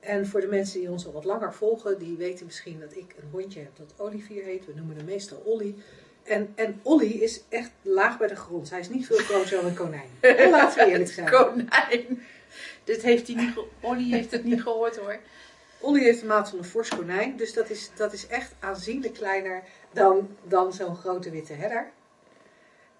En 0.00 0.26
voor 0.26 0.40
de 0.40 0.46
mensen 0.46 0.80
die 0.80 0.90
ons 0.90 1.06
al 1.06 1.12
wat 1.12 1.24
langer 1.24 1.54
volgen, 1.54 1.98
die 1.98 2.16
weten 2.16 2.46
misschien 2.46 2.80
dat 2.80 2.96
ik 2.96 3.14
een 3.18 3.28
hondje 3.30 3.60
heb 3.60 3.76
dat 3.76 3.94
Olivier 3.96 4.44
heet. 4.44 4.66
We 4.66 4.72
noemen 4.76 4.96
hem 4.96 5.04
meestal 5.04 5.38
Olly. 5.44 5.74
En, 6.22 6.52
en 6.54 6.80
Olly 6.82 7.10
is 7.10 7.42
echt 7.48 7.70
laag 7.82 8.18
bij 8.18 8.28
de 8.28 8.36
grond. 8.36 8.70
Hij 8.70 8.80
is 8.80 8.88
niet 8.88 9.06
veel 9.06 9.16
groter 9.16 9.56
dan 9.56 9.66
een 9.66 9.74
konijn. 9.74 10.08
En 10.20 10.50
laten 10.56 10.84
we 10.84 10.90
eerlijk 10.90 11.10
zijn. 11.10 11.30
Konijn. 11.30 12.22
Dit 12.84 13.02
heeft 13.02 13.26
hij 13.26 13.36
niet, 13.36 13.54
Olly 13.80 14.10
heeft 14.10 14.30
het 14.30 14.44
niet 14.44 14.62
gehoord 14.62 14.96
hoor. 14.96 15.18
Olly 15.80 16.02
heeft 16.02 16.20
de 16.20 16.26
maat 16.26 16.48
van 16.48 16.58
een 16.58 16.64
fors 16.64 16.88
konijn, 16.88 17.36
dus 17.36 17.52
dat 17.52 17.70
is, 17.70 17.90
dat 17.96 18.12
is 18.12 18.26
echt 18.26 18.54
aanzienlijk 18.60 19.14
kleiner 19.14 19.62
dan, 19.92 20.36
dan 20.42 20.72
zo'n 20.72 20.96
grote 20.96 21.30
witte 21.30 21.52
herder. 21.52 21.90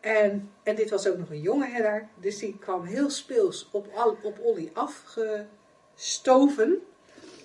En, 0.03 0.51
en 0.63 0.75
dit 0.75 0.91
was 0.91 1.07
ook 1.07 1.19
nog 1.19 1.31
een 1.31 1.41
jonge 1.41 1.67
herder, 1.67 2.09
dus 2.21 2.39
die 2.39 2.59
kwam 2.59 2.85
heel 2.85 3.11
speels 3.11 3.69
op, 3.73 3.89
Olly 4.43 4.71
afgestoven. 4.73 6.83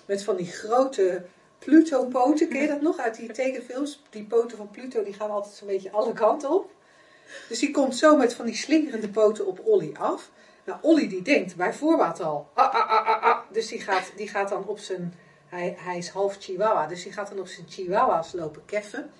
Met 0.06 0.24
van 0.24 0.36
die 0.36 0.46
grote 0.46 1.24
Pluto-poten, 1.58 2.48
ken 2.48 2.60
je 2.60 2.66
dat 2.66 2.80
nog 2.80 2.98
uit 2.98 3.16
die 3.16 3.32
tekenfilms? 3.32 4.02
Die 4.10 4.24
poten 4.24 4.56
van 4.56 4.70
Pluto 4.70 5.04
die 5.04 5.12
gaan 5.12 5.30
altijd 5.30 5.54
zo'n 5.54 5.66
beetje 5.66 5.90
alle 5.90 6.12
kanten 6.12 6.50
op. 6.50 6.70
Dus 7.48 7.58
die 7.58 7.70
komt 7.70 7.96
zo 7.96 8.16
met 8.16 8.34
van 8.34 8.46
die 8.46 8.54
slingerende 8.54 9.08
poten 9.08 9.46
op 9.46 9.60
Olly 9.64 9.94
af. 9.98 10.30
Nou, 10.64 10.78
Olly 10.82 11.08
die 11.08 11.22
denkt 11.22 11.56
bij 11.56 11.74
voorbaat 11.74 12.20
al, 12.20 12.48
ah, 12.54 12.74
ah, 12.74 12.90
ah, 12.90 13.06
ah, 13.06 13.22
ah. 13.22 13.38
Dus 13.52 13.68
die 13.68 13.80
gaat, 13.80 14.12
die 14.16 14.28
gaat 14.28 14.48
dan 14.48 14.66
op 14.66 14.78
zijn, 14.78 15.14
hij, 15.46 15.76
hij 15.78 15.98
is 15.98 16.08
half 16.08 16.36
chihuahua, 16.38 16.86
dus 16.86 17.02
die 17.02 17.12
gaat 17.12 17.28
dan 17.28 17.38
op 17.38 17.46
zijn 17.46 17.66
chihuahua's 17.68 18.32
lopen 18.32 18.64
keffen. 18.64 19.10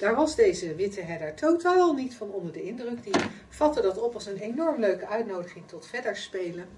Daar 0.00 0.14
was 0.14 0.34
deze 0.34 0.74
witte 0.74 1.00
herder 1.00 1.34
totaal 1.34 1.92
niet 1.92 2.14
van 2.14 2.30
onder 2.30 2.52
de 2.52 2.62
indruk. 2.62 3.02
Die 3.02 3.14
vatte 3.48 3.80
dat 3.80 3.98
op 3.98 4.14
als 4.14 4.26
een 4.26 4.36
enorm 4.36 4.80
leuke 4.80 5.06
uitnodiging 5.06 5.68
tot 5.68 5.86
verder 5.86 6.16
spelen. 6.16 6.68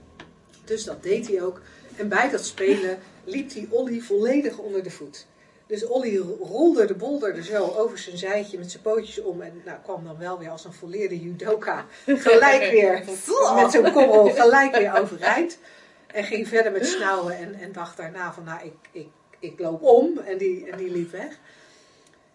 Dus 0.64 0.84
dat 0.84 1.02
deed 1.02 1.28
hij 1.28 1.42
ook. 1.42 1.60
En 1.96 2.08
bij 2.08 2.30
dat 2.30 2.44
spelen 2.44 2.98
liep 3.24 3.52
hij 3.52 3.66
Olly 3.70 4.00
volledig 4.00 4.58
onder 4.58 4.82
de 4.82 4.90
voet. 4.90 5.26
Dus 5.66 5.86
Olly 5.86 6.16
rolde 6.40 6.84
de 6.84 6.94
bolder 6.94 7.36
er 7.36 7.44
zo 7.44 7.66
over 7.66 7.98
zijn 7.98 8.18
zijtje 8.18 8.58
met 8.58 8.70
zijn 8.70 8.82
pootjes 8.82 9.20
om. 9.20 9.40
En 9.40 9.62
nou, 9.64 9.78
kwam 9.82 10.04
dan 10.04 10.18
wel 10.18 10.38
weer 10.38 10.50
als 10.50 10.64
een 10.64 10.72
volleerde 10.72 11.20
judoka 11.20 11.86
gelijk 12.06 12.70
weer 12.70 13.04
met 13.56 13.70
zo'n 13.72 13.92
korrel 13.92 14.30
gelijk 14.30 14.76
weer 14.76 15.00
overeind. 15.00 15.58
En 16.06 16.24
ging 16.24 16.48
verder 16.48 16.72
met 16.72 16.86
snauwen 16.86 17.36
en, 17.36 17.54
en 17.54 17.72
dacht 17.72 17.96
daarna 17.96 18.32
van 18.32 18.44
nou 18.44 18.64
ik, 18.64 18.74
ik, 18.92 19.08
ik 19.38 19.60
loop 19.60 19.82
om. 19.82 20.18
En 20.18 20.38
die, 20.38 20.70
en 20.70 20.78
die 20.78 20.90
liep 20.90 21.10
weg. 21.10 21.38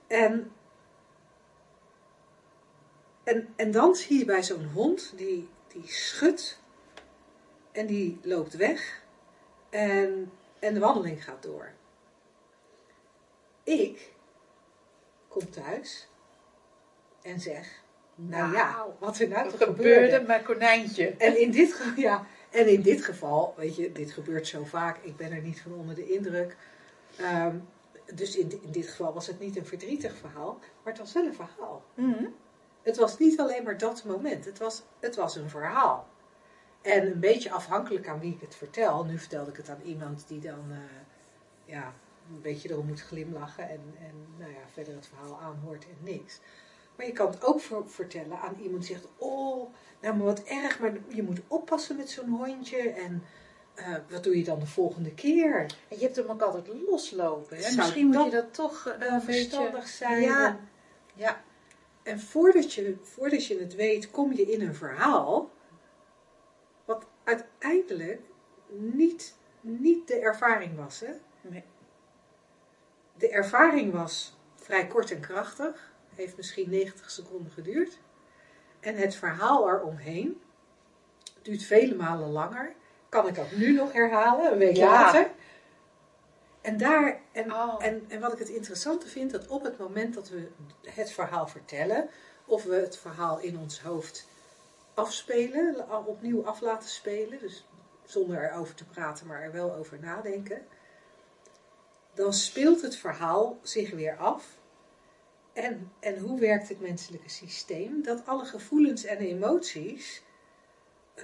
En, 0.08 0.52
en, 3.28 3.48
en 3.56 3.72
dan 3.72 3.96
zie 3.96 4.18
je 4.18 4.26
bij 4.26 4.44
zo'n 4.44 4.66
hond 4.74 5.14
die, 5.16 5.50
die 5.68 5.88
schudt 5.88 6.60
en 7.72 7.86
die 7.86 8.20
loopt 8.22 8.54
weg. 8.54 9.02
En, 9.70 10.32
en 10.60 10.74
de 10.74 10.80
wandeling 10.80 11.24
gaat 11.24 11.44
door. 11.44 11.72
Ik 13.64 14.12
kom 15.28 15.50
thuis 15.50 16.08
en 17.22 17.40
zeg, 17.40 17.82
nou 18.16 18.54
ja, 18.54 18.86
wat 19.00 19.20
er 19.20 19.28
nou 19.28 19.50
toch 19.50 19.58
gebeurde 19.58 20.06
gebeurde. 20.06 20.26
met 20.28 20.44
konijntje? 20.44 21.08
En 21.08 21.40
in, 21.42 21.52
dit, 21.52 21.84
ja, 21.96 22.28
en 22.50 22.68
in 22.68 22.82
dit 22.82 23.06
geval, 23.06 23.54
weet 23.58 23.76
je, 23.76 23.92
dit 23.92 24.12
gebeurt 24.12 24.48
zo 24.48 24.64
vaak, 24.64 24.98
ik 25.02 25.18
ben 25.18 25.32
er 25.32 25.42
niet 25.42 25.62
van 25.62 25.74
onder 25.74 25.96
de 25.96 26.14
indruk. 26.14 26.58
Ehm, 27.18 27.58
dus 28.14 28.38
in, 28.38 28.60
in 28.64 28.72
dit 28.72 28.88
geval 28.88 29.14
was 29.14 29.28
het 29.28 29.40
niet 29.40 29.58
een 29.58 29.66
verdrietig 29.66 30.18
verhaal, 30.18 30.60
maar 30.84 30.94
het 30.94 31.02
was 31.02 31.14
wel 31.14 31.26
een 31.26 31.34
verhaal. 31.34 31.84
Mhm. 31.94 32.26
Het 32.88 32.98
was 32.98 33.18
niet 33.18 33.40
alleen 33.40 33.64
maar 33.64 33.78
dat 33.78 34.04
moment, 34.04 34.46
het 34.46 34.58
was, 34.60 34.84
het 35.00 35.16
was 35.16 35.36
een 35.36 35.50
verhaal. 35.50 36.08
En 36.82 37.06
een 37.06 37.20
beetje 37.20 37.52
afhankelijk 37.52 38.08
aan 38.08 38.20
wie 38.20 38.34
ik 38.34 38.42
het 38.42 38.56
vertel. 38.56 39.04
Nu 39.04 39.18
vertelde 39.20 39.52
ik 39.52 39.58
het 39.58 39.70
aan 39.70 39.82
iemand 39.84 40.24
die 40.28 40.40
dan 40.40 40.66
eh, 40.70 40.78
ja, 41.66 41.94
een 42.30 42.42
beetje 42.42 42.70
erom 42.70 42.86
moet 42.86 43.02
glimlachen 43.02 43.70
en, 43.70 43.82
en 44.00 44.14
nou 44.38 44.52
ja, 44.52 44.58
verder 44.74 44.94
het 44.96 45.08
verhaal 45.08 45.40
aanhoort 45.40 45.84
en 45.84 45.98
niks. 46.04 46.40
Maar 46.96 47.06
je 47.06 47.12
kan 47.12 47.30
het 47.30 47.46
ook 47.46 47.60
ver- 47.62 47.90
vertellen 47.90 48.40
aan 48.40 48.56
iemand 48.62 48.88
die 48.88 48.96
zegt: 48.96 49.08
Oh, 49.18 49.74
nou 50.02 50.16
maar 50.16 50.26
wat 50.26 50.44
erg, 50.44 50.80
maar 50.80 50.94
je 51.08 51.24
moet 51.24 51.40
oppassen 51.48 51.96
met 51.96 52.10
zo'n 52.10 52.30
hondje. 52.30 52.90
En 52.90 53.24
eh, 53.74 53.96
wat 54.10 54.24
doe 54.24 54.38
je 54.38 54.44
dan 54.44 54.60
de 54.60 54.66
volgende 54.66 55.14
keer? 55.14 55.60
En 55.88 55.98
je 55.98 56.04
hebt 56.04 56.16
hem 56.16 56.30
ook 56.30 56.42
altijd 56.42 56.68
loslopen. 56.90 57.58
Hè? 57.58 57.76
Misschien 57.76 58.08
moet 58.08 58.26
je 58.26 58.32
dat 58.32 58.54
toch 58.54 58.88
eh, 58.88 59.08
een 59.12 59.26
beetje... 59.26 59.34
verstandig 59.34 59.88
zijn. 59.88 60.22
Ja. 60.22 60.48
En, 60.48 60.70
Ja, 61.14 61.42
en 62.08 62.20
voordat, 62.20 62.74
je, 62.74 62.98
voordat 63.02 63.46
je 63.46 63.60
het 63.60 63.76
weet, 63.76 64.12
kom 64.12 64.34
je 64.34 64.52
in 64.52 64.62
een 64.62 64.76
verhaal. 64.76 65.52
Wat 66.86 67.06
uiteindelijk 67.24 68.22
niet, 68.68 69.36
niet 69.62 70.08
de 70.08 70.20
ervaring 70.20 70.76
was. 70.76 71.00
Hè? 71.00 71.12
Nee. 71.42 71.64
De 73.18 73.30
ervaring 73.30 73.94
was 73.94 74.38
vrij 74.56 74.88
kort 74.88 75.12
en 75.12 75.20
krachtig. 75.20 75.94
Heeft 76.16 76.38
misschien 76.38 76.70
90 76.70 77.12
seconden 77.12 77.52
geduurd. 77.52 78.00
En 78.80 78.96
het 78.96 79.16
verhaal 79.16 79.70
eromheen 79.70 80.42
duurt 81.42 81.64
vele 81.64 81.96
malen 81.96 82.30
langer. 82.30 82.76
Kan 83.10 83.28
ik 83.28 83.38
ook 83.38 83.52
nu 83.52 83.72
nog 83.74 83.94
herhalen, 83.94 84.52
een 84.52 84.58
week 84.58 84.76
Ja. 84.76 84.92
later. 84.92 85.32
En, 86.68 86.78
daar, 86.78 87.20
en, 87.32 87.54
Oh. 87.54 87.86
en, 87.86 88.06
en 88.08 88.20
wat 88.20 88.34
ik 88.34 88.40
het 88.40 88.50
interessante 88.50 89.08
vind, 89.08 89.32
dat 89.32 89.48
op 89.48 89.64
het 89.64 89.78
moment 89.78 90.14
dat 90.14 90.30
we 90.30 90.48
het 90.84 91.12
verhaal 91.12 91.48
vertellen, 91.48 92.10
of 92.46 92.64
we 92.64 92.76
het 92.76 92.98
verhaal 92.98 93.40
in 93.40 93.58
ons 93.58 93.82
hoofd 93.82 94.28
afspelen, 94.94 95.90
opnieuw 96.06 96.46
af 96.46 96.62
laten 96.62 96.90
spelen, 96.90 97.40
dus 97.40 97.66
zonder 98.06 98.44
erover 98.44 98.76
te 98.76 98.86
praten, 98.86 99.28
maar 99.28 99.42
er 99.42 99.52
wel 99.52 99.74
over 99.74 100.00
nadenken, 100.00 100.66
dan 102.14 102.34
speelt 102.34 102.82
het 102.82 102.96
verhaal 102.96 103.60
zich 103.62 103.92
weer 103.92 104.18
af. 104.18 104.58
En, 105.54 105.92
en 106.00 106.18
hoe 106.18 106.40
werkt 106.40 106.70
het 106.70 106.82
menselijke 106.82 107.30
systeem? 107.30 108.04
Dat 108.04 108.26
alle 108.26 108.46
gevoelens 108.46 109.04
en 109.04 109.18
emoties, 109.18 110.24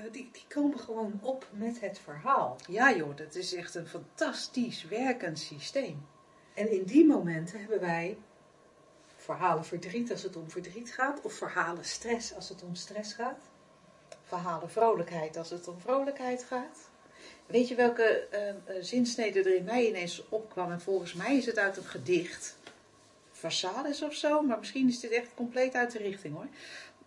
die, 0.01 0.29
die 0.31 0.45
komen 0.47 0.79
gewoon 0.79 1.19
op 1.21 1.47
met 1.51 1.79
het 1.79 1.99
verhaal. 1.99 2.57
ja 2.67 2.95
joh, 2.95 3.17
dat 3.17 3.35
is 3.35 3.53
echt 3.53 3.75
een 3.75 3.87
fantastisch 3.87 4.83
werkend 4.83 5.39
systeem. 5.39 6.05
En 6.53 6.71
in 6.71 6.83
die 6.83 7.05
momenten 7.05 7.59
hebben 7.59 7.79
wij 7.79 8.17
verhalen 9.15 9.65
verdriet 9.65 10.11
als 10.11 10.23
het 10.23 10.35
om 10.35 10.49
verdriet 10.49 10.93
gaat, 10.93 11.21
of 11.21 11.33
verhalen 11.33 11.85
stress 11.85 12.35
als 12.35 12.49
het 12.49 12.63
om 12.63 12.75
stress 12.75 13.13
gaat. 13.13 13.41
Verhalen 14.23 14.69
vrolijkheid 14.69 15.37
als 15.37 15.49
het 15.49 15.67
om 15.67 15.79
vrolijkheid 15.79 16.43
gaat. 16.43 16.89
Weet 17.45 17.67
je 17.67 17.75
welke 17.75 18.03
eh, 18.03 18.49
eh, 18.49 18.55
zinsnede 18.79 19.39
er 19.39 19.55
in 19.55 19.63
mij 19.63 19.87
ineens 19.87 20.23
opkwam? 20.29 20.71
En 20.71 20.81
volgens 20.81 21.13
mij 21.13 21.37
is 21.37 21.45
het 21.45 21.57
uit 21.57 21.77
een 21.77 21.83
gedicht. 21.83 22.57
Versalis 23.31 24.01
of 24.01 24.13
zo, 24.13 24.41
maar 24.41 24.59
misschien 24.59 24.87
is 24.87 24.99
dit 24.99 25.11
echt 25.11 25.33
compleet 25.35 25.73
uit 25.73 25.91
de 25.91 25.97
richting 25.97 26.35
hoor. 26.35 26.47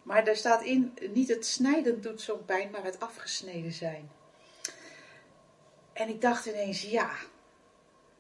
Maar 0.06 0.25
daar 0.25 0.36
staat 0.36 0.62
in, 0.62 0.94
niet 1.12 1.28
het 1.28 1.46
snijden 1.46 2.00
doet 2.00 2.20
zo'n 2.20 2.44
pijn, 2.44 2.70
maar 2.70 2.84
het 2.84 3.00
afgesneden 3.00 3.72
zijn. 3.72 4.10
En 5.92 6.08
ik 6.08 6.20
dacht 6.20 6.46
ineens, 6.46 6.82
ja, 6.82 7.10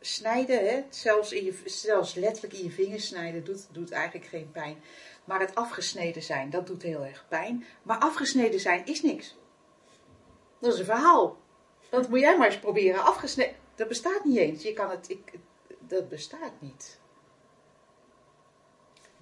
snijden, 0.00 0.68
hè, 0.68 0.84
zelfs, 0.90 1.32
in 1.32 1.44
je, 1.44 1.62
zelfs 1.64 2.14
letterlijk 2.14 2.54
in 2.54 2.64
je 2.64 2.70
vingers 2.70 3.06
snijden, 3.06 3.44
doet, 3.44 3.66
doet 3.70 3.90
eigenlijk 3.90 4.26
geen 4.26 4.50
pijn. 4.52 4.82
Maar 5.24 5.40
het 5.40 5.54
afgesneden 5.54 6.22
zijn, 6.22 6.50
dat 6.50 6.66
doet 6.66 6.82
heel 6.82 7.04
erg 7.04 7.24
pijn. 7.28 7.64
Maar 7.82 7.98
afgesneden 7.98 8.60
zijn 8.60 8.86
is 8.86 9.02
niks. 9.02 9.36
Dat 10.58 10.72
is 10.72 10.78
een 10.78 10.84
verhaal. 10.84 11.36
Dat 11.90 12.08
moet 12.08 12.20
jij 12.20 12.38
maar 12.38 12.46
eens 12.46 12.58
proberen. 12.58 13.04
Afgesneden, 13.04 13.54
dat 13.74 13.88
bestaat 13.88 14.24
niet 14.24 14.36
eens. 14.36 14.62
Je 14.62 14.72
kan 14.72 14.90
het, 14.90 15.10
ik, 15.10 15.32
dat 15.78 16.08
bestaat 16.08 16.52
niet. 16.58 16.98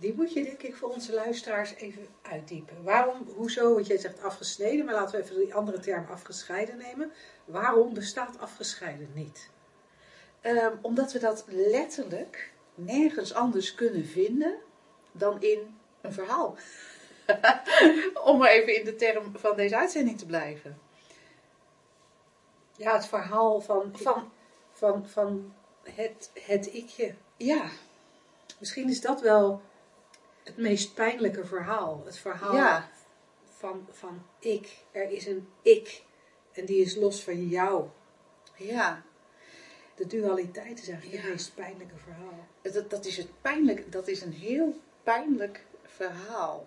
Die 0.04 0.14
moet 0.14 0.32
je 0.32 0.44
denk 0.44 0.62
ik 0.62 0.76
voor 0.76 0.88
onze 0.88 1.14
luisteraars 1.14 1.74
even 1.74 2.06
uitdiepen. 2.22 2.82
Waarom, 2.82 3.28
hoezo, 3.36 3.74
want 3.74 3.86
jij 3.86 3.98
zegt 3.98 4.22
afgesneden, 4.22 4.84
maar 4.84 4.94
laten 4.94 5.18
we 5.18 5.24
even 5.24 5.36
die 5.36 5.54
andere 5.54 5.78
term 5.78 6.06
afgescheiden 6.10 6.76
nemen. 6.76 7.12
Waarom 7.44 7.94
bestaat 7.94 8.38
afgescheiden 8.38 9.10
niet? 9.14 9.50
Ehm, 10.40 10.72
omdat 10.80 11.12
we 11.12 11.18
dat 11.18 11.44
letterlijk 11.48 12.52
nergens 12.74 13.34
anders 13.34 13.74
kunnen 13.74 14.06
vinden 14.06 14.58
dan 15.12 15.42
in 15.42 15.76
een 16.00 16.12
verhaal. 16.12 16.56
Om 18.24 18.38
maar 18.38 18.50
even 18.50 18.76
in 18.76 18.84
de 18.84 18.96
term 18.96 19.32
van 19.38 19.56
deze 19.56 19.76
uitzending 19.76 20.18
te 20.18 20.26
blijven. 20.26 20.78
Ja, 22.76 22.94
het 22.94 23.06
verhaal 23.06 23.60
van, 23.60 23.90
Van, 23.94 24.32
van, 24.72 25.08
van 25.08 25.54
het, 25.82 26.30
het 26.34 26.66
ikje. 26.66 27.14
ja, 27.36 27.70
Misschien 28.58 28.88
is 28.88 29.00
dat 29.00 29.20
wel 29.20 29.62
het 30.44 30.56
meest 30.56 30.94
pijnlijke 30.94 31.44
verhaal. 31.44 32.02
Het 32.04 32.18
verhaal 32.18 32.54
ja, 32.54 32.90
van, 33.44 33.86
van 33.90 34.26
ik. 34.38 34.84
Er 34.90 35.10
is 35.10 35.26
een 35.26 35.48
ik. 35.62 36.04
En 36.52 36.64
die 36.64 36.80
is 36.80 36.96
los 36.96 37.22
van 37.22 37.46
jou. 37.48 37.88
ja. 38.56 39.02
De 39.94 40.06
dualiteit 40.06 40.80
is 40.80 40.88
eigenlijk 40.88 41.22
Ja. 41.22 41.28
het 41.28 41.30
meest 41.36 41.54
pijnlijke 41.54 41.96
verhaal. 41.96 42.46
Dat, 42.62 42.90
dat 42.90 43.04
is 43.04 43.16
het 43.16 43.40
pijnlijk, 43.40 43.92
dat 43.92 44.08
is 44.08 44.22
een 44.22 44.32
heel 44.32 44.80
pijnlijk 45.02 45.64
verhaal. 45.82 46.66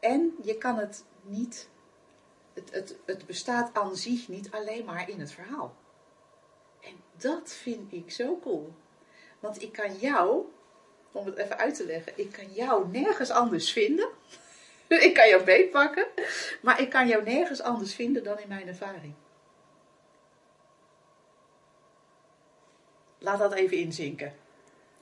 En 0.00 0.34
je 0.42 0.58
kan 0.58 0.76
het 0.78 1.04
niet, 1.22 1.68
het, 2.52 2.72
het, 2.72 2.96
het 3.04 3.26
bestaat 3.26 3.74
aan 3.74 3.96
zich 3.96 4.28
niet 4.28 4.50
alleen 4.50 4.84
maar 4.84 5.08
in 5.08 5.20
het 5.20 5.32
verhaal. 5.32 5.74
En 6.80 6.94
dat 7.16 7.52
vind 7.52 7.92
ik 7.92 8.10
zo 8.10 8.38
cool. 8.38 8.72
Want 9.40 9.62
ik 9.62 9.72
kan 9.72 9.96
jou, 9.98 10.44
om 11.14 11.26
het 11.26 11.36
even 11.36 11.58
uit 11.58 11.74
te 11.74 11.86
leggen, 11.86 12.12
ik 12.16 12.32
kan 12.32 12.52
jou 12.52 12.88
nergens 12.88 13.30
anders 13.30 13.72
vinden. 13.72 14.08
ik 15.08 15.14
kan 15.14 15.28
jou 15.28 15.44
beetpakken, 15.44 16.06
maar 16.62 16.80
ik 16.80 16.90
kan 16.90 17.08
jou 17.08 17.24
nergens 17.24 17.62
anders 17.62 17.94
vinden 17.94 18.24
dan 18.24 18.38
in 18.38 18.48
mijn 18.48 18.68
ervaring. 18.68 19.14
Laat 23.18 23.38
dat 23.38 23.52
even 23.52 23.76
inzinken. 23.76 24.32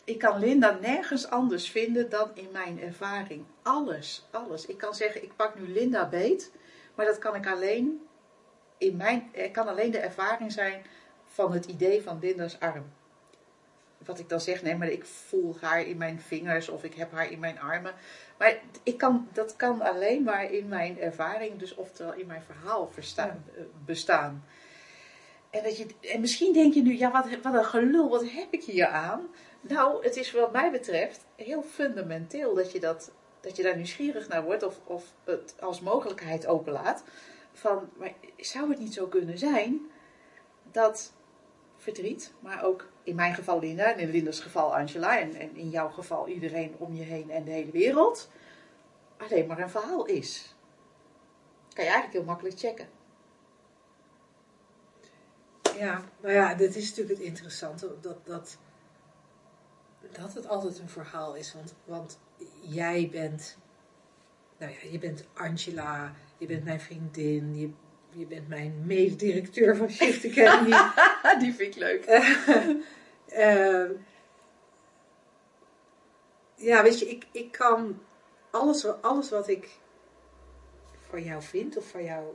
Ik 0.04 0.18
kan 0.18 0.38
Linda 0.38 0.78
nergens 0.80 1.26
anders 1.26 1.70
vinden 1.70 2.10
dan 2.10 2.30
in 2.34 2.48
mijn 2.52 2.80
ervaring. 2.80 3.44
Alles, 3.62 4.24
alles. 4.30 4.66
Ik 4.66 4.78
kan 4.78 4.94
zeggen, 4.94 5.22
ik 5.22 5.36
pak 5.36 5.58
nu 5.58 5.68
Linda 5.68 6.08
beet, 6.08 6.50
maar 6.94 7.06
dat 7.06 7.18
kan 7.18 7.34
ik 7.34 7.46
alleen 7.46 8.06
in 8.78 8.96
mijn, 8.96 9.30
kan 9.52 9.68
alleen 9.68 9.90
de 9.90 9.98
ervaring 9.98 10.52
zijn 10.52 10.84
van 11.26 11.52
het 11.52 11.66
idee 11.66 12.02
van 12.02 12.18
Linda's 12.20 12.56
arm. 12.60 12.92
Wat 14.06 14.18
ik 14.18 14.28
dan 14.28 14.40
zeg, 14.40 14.62
nee, 14.62 14.76
maar 14.76 14.88
ik 14.88 15.04
voel 15.04 15.56
haar 15.60 15.86
in 15.86 15.96
mijn 15.96 16.20
vingers 16.20 16.68
of 16.68 16.84
ik 16.84 16.94
heb 16.94 17.12
haar 17.12 17.30
in 17.30 17.38
mijn 17.38 17.60
armen. 17.60 17.94
Maar 18.38 18.60
ik 18.82 18.98
kan, 18.98 19.28
dat 19.32 19.56
kan 19.56 19.80
alleen 19.80 20.22
maar 20.22 20.52
in 20.52 20.68
mijn 20.68 21.00
ervaring, 21.00 21.58
dus 21.58 21.74
oftewel 21.74 22.12
in 22.12 22.26
mijn 22.26 22.42
verhaal 22.42 22.90
verstaan, 22.92 23.44
eh, 23.56 23.62
bestaan. 23.84 24.44
En, 25.50 25.62
dat 25.62 25.78
je, 25.78 25.86
en 26.00 26.20
misschien 26.20 26.52
denk 26.52 26.74
je 26.74 26.82
nu, 26.82 26.98
ja, 26.98 27.10
wat, 27.10 27.26
wat 27.42 27.54
een 27.54 27.64
gelul, 27.64 28.08
wat 28.08 28.30
heb 28.30 28.46
ik 28.50 28.64
hier 28.64 28.86
aan? 28.86 29.26
Nou, 29.60 30.04
het 30.04 30.16
is 30.16 30.32
wat 30.32 30.52
mij 30.52 30.70
betreft 30.70 31.24
heel 31.36 31.62
fundamenteel 31.62 32.54
dat 32.54 32.72
je, 32.72 32.80
dat, 32.80 33.10
dat 33.40 33.56
je 33.56 33.62
daar 33.62 33.76
nieuwsgierig 33.76 34.28
naar 34.28 34.44
wordt 34.44 34.62
of, 34.62 34.80
of 34.84 35.04
het 35.24 35.54
als 35.60 35.80
mogelijkheid 35.80 36.46
openlaat. 36.46 37.04
Van, 37.52 37.90
maar 37.96 38.12
zou 38.36 38.70
het 38.70 38.78
niet 38.78 38.94
zo 38.94 39.06
kunnen 39.06 39.38
zijn 39.38 39.80
dat 40.72 41.12
verdriet, 41.82 42.32
maar 42.40 42.64
ook 42.64 42.88
in 43.02 43.14
mijn 43.14 43.34
geval 43.34 43.58
Linda 43.58 43.92
en 43.92 43.98
in 43.98 44.10
Linda's 44.10 44.40
geval 44.40 44.76
Angela 44.76 45.20
en, 45.20 45.56
in 45.56 45.70
jouw 45.70 45.88
geval 45.88 46.28
iedereen 46.28 46.74
om 46.78 46.94
je 46.94 47.02
heen 47.02 47.30
en 47.30 47.44
de 47.44 47.50
hele 47.50 47.70
wereld, 47.70 48.30
alleen 49.16 49.46
maar 49.46 49.58
een 49.58 49.70
verhaal 49.70 50.06
is? 50.06 50.54
Kan 51.74 51.84
je 51.84 51.90
eigenlijk 51.90 52.12
heel 52.12 52.24
makkelijk 52.24 52.58
checken. 52.58 52.88
Ja, 55.78 56.04
nou 56.20 56.34
ja, 56.34 56.54
dat 56.54 56.74
is 56.74 56.88
natuurlijk 56.88 57.18
het 57.18 57.26
interessante, 57.28 57.96
dat, 58.00 58.26
dat, 58.26 58.58
dat 60.10 60.34
het 60.34 60.48
altijd 60.48 60.78
een 60.78 60.88
verhaal 60.88 61.34
is. 61.34 61.54
Want, 61.54 61.74
want 61.84 62.18
jij 62.60 63.08
bent, 63.10 63.58
nou 64.58 64.72
ja, 64.72 64.90
je 64.90 64.98
bent 64.98 65.24
Angela, 65.34 66.12
je 66.38 66.46
bent 66.46 66.64
mijn 66.64 66.80
vriendin, 66.80 67.58
je, 67.58 67.70
je 68.12 68.26
bent 68.26 68.48
mijn 68.48 68.82
mededirecteur 68.86 69.76
van 69.76 69.90
Shift 69.90 70.24
Academy. 70.24 70.76
Die 71.44 71.54
vind 71.54 71.76
ik 71.76 71.80
leuk. 71.80 72.06
Uh, 73.28 73.90
ja, 76.54 76.82
weet 76.82 76.98
je, 76.98 77.06
ik, 77.06 77.26
ik 77.32 77.52
kan 77.52 78.00
alles, 78.50 78.86
alles 79.02 79.30
wat 79.30 79.48
ik 79.48 79.68
van 80.98 81.22
jou 81.22 81.42
vind 81.42 81.76
of 81.76 81.88
van 81.88 82.04
jou 82.04 82.34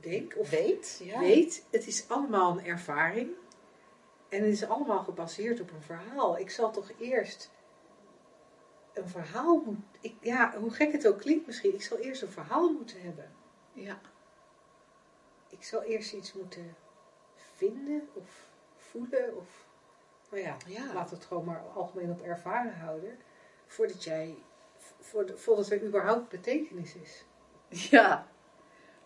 denk 0.00 0.34
of 0.36 0.50
weet, 0.50 1.00
ja. 1.04 1.18
weet, 1.20 1.64
het 1.70 1.86
is 1.86 2.08
allemaal 2.08 2.58
een 2.58 2.64
ervaring. 2.64 3.30
En 4.28 4.42
het 4.42 4.52
is 4.52 4.68
allemaal 4.68 5.02
gebaseerd 5.02 5.60
op 5.60 5.70
een 5.72 5.82
verhaal. 5.82 6.38
Ik 6.38 6.50
zal 6.50 6.70
toch 6.70 6.90
eerst 6.98 7.50
een 8.92 9.08
verhaal 9.08 9.62
moeten. 9.64 10.18
Ja, 10.20 10.54
hoe 10.58 10.70
gek 10.70 10.92
het 10.92 11.06
ook 11.06 11.18
klinkt 11.18 11.46
misschien. 11.46 11.74
Ik 11.74 11.82
zal 11.82 11.98
eerst 11.98 12.22
een 12.22 12.28
verhaal 12.28 12.72
moeten 12.72 13.00
hebben. 13.00 13.32
Ja. 13.72 14.00
Ik 15.50 15.62
zal 15.64 15.82
eerst 15.82 16.12
iets 16.12 16.32
moeten 16.32 16.76
vinden 17.34 18.08
of 18.12 18.48
voelen. 18.76 19.36
Of, 19.36 19.66
nou 20.30 20.42
ja, 20.42 20.56
Ja. 20.66 20.92
laat 20.92 21.10
het 21.10 21.24
gewoon 21.24 21.44
maar 21.44 21.62
algemeen 21.74 22.10
op 22.10 22.22
ervaren 22.22 22.74
houden. 22.78 23.18
Voordat 23.66 24.04
jij, 24.04 24.36
voordat, 25.34 25.70
er 25.70 25.82
überhaupt 25.82 26.28
betekenis 26.28 26.94
is. 26.94 27.24
Ja, 27.90 28.28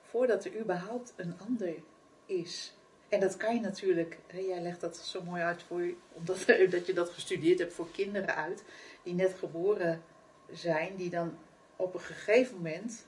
voordat 0.03 0.45
er 0.45 0.61
überhaupt 0.61 1.13
een 1.17 1.39
ander 1.39 1.83
is. 2.27 2.77
En 3.09 3.21
dat 3.21 3.37
kan 3.37 3.55
je 3.55 3.61
natuurlijk, 3.61 4.19
hè, 4.27 4.39
jij 4.39 4.61
legt 4.61 4.81
dat 4.81 4.97
zo 4.97 5.23
mooi 5.23 5.43
uit 5.43 5.63
voor 5.63 5.83
je, 5.83 5.97
omdat 6.13 6.47
dat 6.71 6.87
je 6.87 6.93
dat 6.93 7.11
gestudeerd 7.11 7.59
hebt 7.59 7.73
voor 7.73 7.91
kinderen 7.91 8.35
uit, 8.35 8.65
die 9.03 9.15
net 9.15 9.35
geboren 9.35 10.03
zijn, 10.51 10.97
die 10.97 11.11
dan 11.11 11.39
op 11.77 11.95
een 11.95 12.01
gegeven 12.01 12.57
moment 12.57 13.07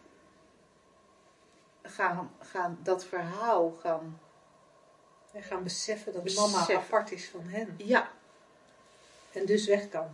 gaan, 1.88 2.32
gaan 2.40 2.78
dat 2.82 3.04
verhaal 3.04 3.70
gaan. 3.70 4.20
En 5.32 5.42
gaan 5.42 5.62
beseffen 5.62 6.12
dat 6.12 6.22
Beseffen. 6.22 6.50
mama 6.52 6.74
apart 6.74 7.12
is 7.12 7.28
van 7.28 7.42
hen. 7.42 7.74
Ja, 7.76 8.10
En 9.32 9.46
dus 9.46 9.66
weg 9.66 9.88
kan. 9.88 10.08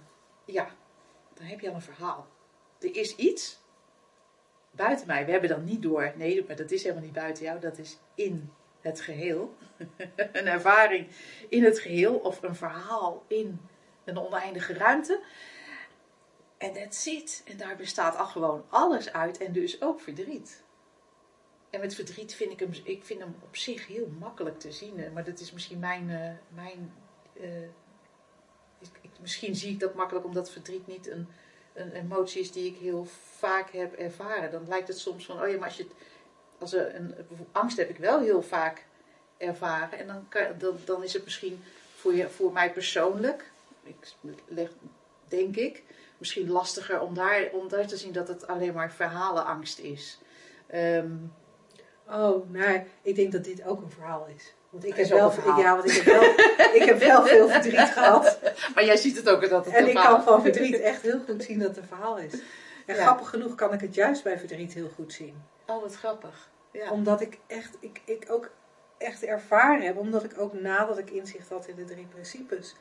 ja, 0.45 0.69
dan 1.35 1.47
heb 1.47 1.61
je 1.61 1.69
al 1.69 1.75
een 1.75 1.83
verhaal. 1.83 2.27
Er 2.81 2.97
is 2.97 3.17
iets 3.17 3.61
buiten 4.71 5.07
mij. 5.07 5.25
We 5.25 5.31
hebben 5.31 5.49
dan 5.51 5.65
niet 5.65 5.83
door, 5.83 6.13
nee, 6.17 6.45
maar 6.47 6.57
dat 6.57 6.71
is 6.71 6.83
helemaal 6.83 7.05
niet 7.05 7.13
buiten 7.13 7.45
jou, 7.45 7.61
dat 7.61 7.79
is 7.79 7.99
in 8.15 8.53
het 8.81 9.01
geheel. 9.01 9.55
een 10.33 10.47
ervaring 10.47 11.09
in 11.49 11.65
het 11.65 11.79
geheel 11.79 12.15
of 12.15 12.43
een 12.43 12.57
verhaal 12.57 13.25
in 13.27 13.61
een 14.05 14.19
oneindige 14.19 14.73
ruimte. 14.75 15.21
En 16.59 16.73
that's 16.73 17.07
it. 17.07 17.43
En 17.47 17.57
daar 17.57 17.77
bestaat 17.77 18.17
al 18.17 18.27
gewoon 18.27 18.65
alles 18.69 19.13
uit 19.13 19.39
en 19.39 19.53
dus 19.53 19.83
ook 19.83 20.01
verdriet. 20.01 20.63
En 21.73 21.81
met 21.81 21.95
verdriet 21.95 22.35
vind 22.35 22.53
ik 22.53 22.59
hem, 22.59 22.71
ik 22.85 23.05
vind 23.05 23.21
hem 23.21 23.35
op 23.43 23.57
zich 23.57 23.87
heel 23.87 24.13
makkelijk 24.19 24.61
te 24.61 24.73
zien. 24.73 24.99
hè, 24.99 25.11
Maar 25.11 25.25
dat 25.25 25.41
is 25.41 25.53
misschien 25.53 25.79
mijn, 25.79 26.11
eh, 26.11 26.55
mijn 26.55 26.93
eh, 27.41 27.63
ik, 29.01 29.11
misschien 29.21 29.55
zie 29.55 29.73
ik 29.73 29.81
dat 29.81 29.95
makkelijk 29.95 30.27
omdat 30.27 30.51
verdriet 30.51 30.87
niet 30.87 31.07
een, 31.07 31.29
een 31.73 31.93
emotie 31.93 32.41
is 32.41 32.53
die 32.53 32.67
ik 32.67 32.77
heel 32.77 33.05
vaak 33.37 33.71
heb 33.71 33.93
ervaren. 33.95 34.51
Dan 34.51 34.69
lijkt 34.69 34.89
het 34.89 34.99
soms 34.99 35.25
van, 35.25 35.43
oh 35.43 35.49
ja, 35.49 35.59
maar 35.59 35.69
als 35.69 35.77
je 35.77 35.87
als 36.59 36.73
een, 36.73 37.15
angst 37.53 37.77
heb 37.77 37.89
ik 37.89 37.97
wel 37.97 38.21
heel 38.21 38.43
vaak 38.43 38.87
ervaren. 39.37 39.99
En 39.99 40.07
dan, 40.07 40.29
kan, 40.29 40.43
dan, 40.59 40.77
dan 40.85 41.03
is 41.03 41.13
het 41.13 41.25
misschien 41.25 41.63
voor, 41.95 42.15
je, 42.15 42.29
voor 42.29 42.53
mij 42.53 42.73
persoonlijk, 42.73 43.51
ik 43.83 44.15
leg, 44.49 44.71
denk 45.29 45.57
ik, 45.57 45.83
misschien 46.19 46.51
lastiger 46.51 47.01
om 47.01 47.15
daar, 47.15 47.51
om 47.53 47.69
daar 47.69 47.87
te 47.87 47.97
zien 47.97 48.13
dat 48.13 48.29
het 48.29 48.47
alleen 48.47 48.75
maar 48.75 48.93
verhalenangst 48.93 49.79
is. 49.79 50.19
Ehm, 50.67 51.15
Oh, 52.09 52.51
nou, 52.51 52.83
ik 53.03 53.15
denk 53.15 53.33
dat 53.33 53.45
dit 53.45 53.65
ook 53.65 53.83
een 53.83 53.91
verhaal 53.91 54.27
is. 54.37 54.55
Want 54.71 54.85
ik 54.85 54.95
heb 54.95 55.09
wel, 55.09 55.33
ik, 55.33 55.45
ja, 55.45 55.77
want 55.77 55.91
ik 55.91 56.03
heb 56.03 56.05
wel, 56.05 56.23
ik 56.75 56.83
heb 56.85 56.99
wel 56.99 57.27
veel 57.27 57.49
verdriet 57.49 57.91
gehad. 57.99 58.39
maar 58.75 58.85
jij 58.85 58.97
ziet 58.97 59.17
het 59.17 59.29
ook 59.29 59.49
dat 59.49 59.65
het 59.65 59.75
En 59.75 59.89
ik 59.89 59.95
kan 59.95 60.23
van 60.23 60.43
verdriet 60.43 60.81
echt 60.81 61.03
heel 61.03 61.21
goed 61.27 61.43
zien 61.43 61.59
dat 61.59 61.69
het 61.69 61.77
een 61.77 61.85
verhaal 61.85 62.19
is. 62.19 62.33
En 62.87 62.95
Ja. 62.95 63.03
grappig 63.03 63.29
genoeg 63.29 63.55
kan 63.55 63.73
ik 63.73 63.81
het 63.81 63.95
juist 63.95 64.23
bij 64.23 64.39
verdriet 64.39 64.73
heel 64.73 64.91
goed 64.95 65.13
zien. 65.13 65.43
Oh, 65.67 65.83
wat 65.83 65.95
grappig. 65.95 66.51
Ja. 66.71 66.91
Omdat 66.91 67.21
ik 67.21 67.39
echt, 67.47 67.77
ik, 67.81 68.01
ik 68.05 68.25
ook 68.29 68.51
echt 68.99 69.25
ervaren 69.25 69.87
heb, 69.87 69.97
omdat 69.97 70.25
ik 70.25 70.33
ook 70.39 70.53
nadat 70.53 70.99
ik 70.99 71.11
inzicht 71.11 71.49
had 71.49 71.67
in 71.67 71.75
de 71.77 71.85
drie 71.85 72.07
principes, 72.07 72.75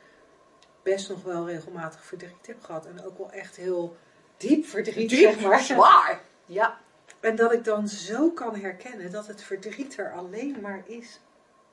best 0.82 1.08
nog 1.08 1.22
wel 1.22 1.46
regelmatig 1.46 2.04
verdriet 2.04 2.46
heb 2.46 2.62
gehad. 2.64 2.86
En 2.86 3.04
ook 3.04 3.18
wel 3.18 3.30
echt 3.30 3.56
heel 3.56 3.96
diep 4.36 4.64
verdriet, 4.66 5.08
Diep, 5.10 5.18
zeg 5.32 5.40
maar. 5.40 5.60
zwaar. 5.60 6.20
Ja. 6.46 6.78
En 7.22 7.36
dat 7.36 7.52
ik 7.52 7.64
dan 7.64 7.88
zo 7.88 8.30
kan 8.30 8.56
herkennen 8.56 9.12
dat 9.12 9.26
het 9.26 9.42
verdriet 9.42 9.98
er 9.98 10.12
alleen 10.12 10.60
maar 10.60 10.82
is 10.86 11.20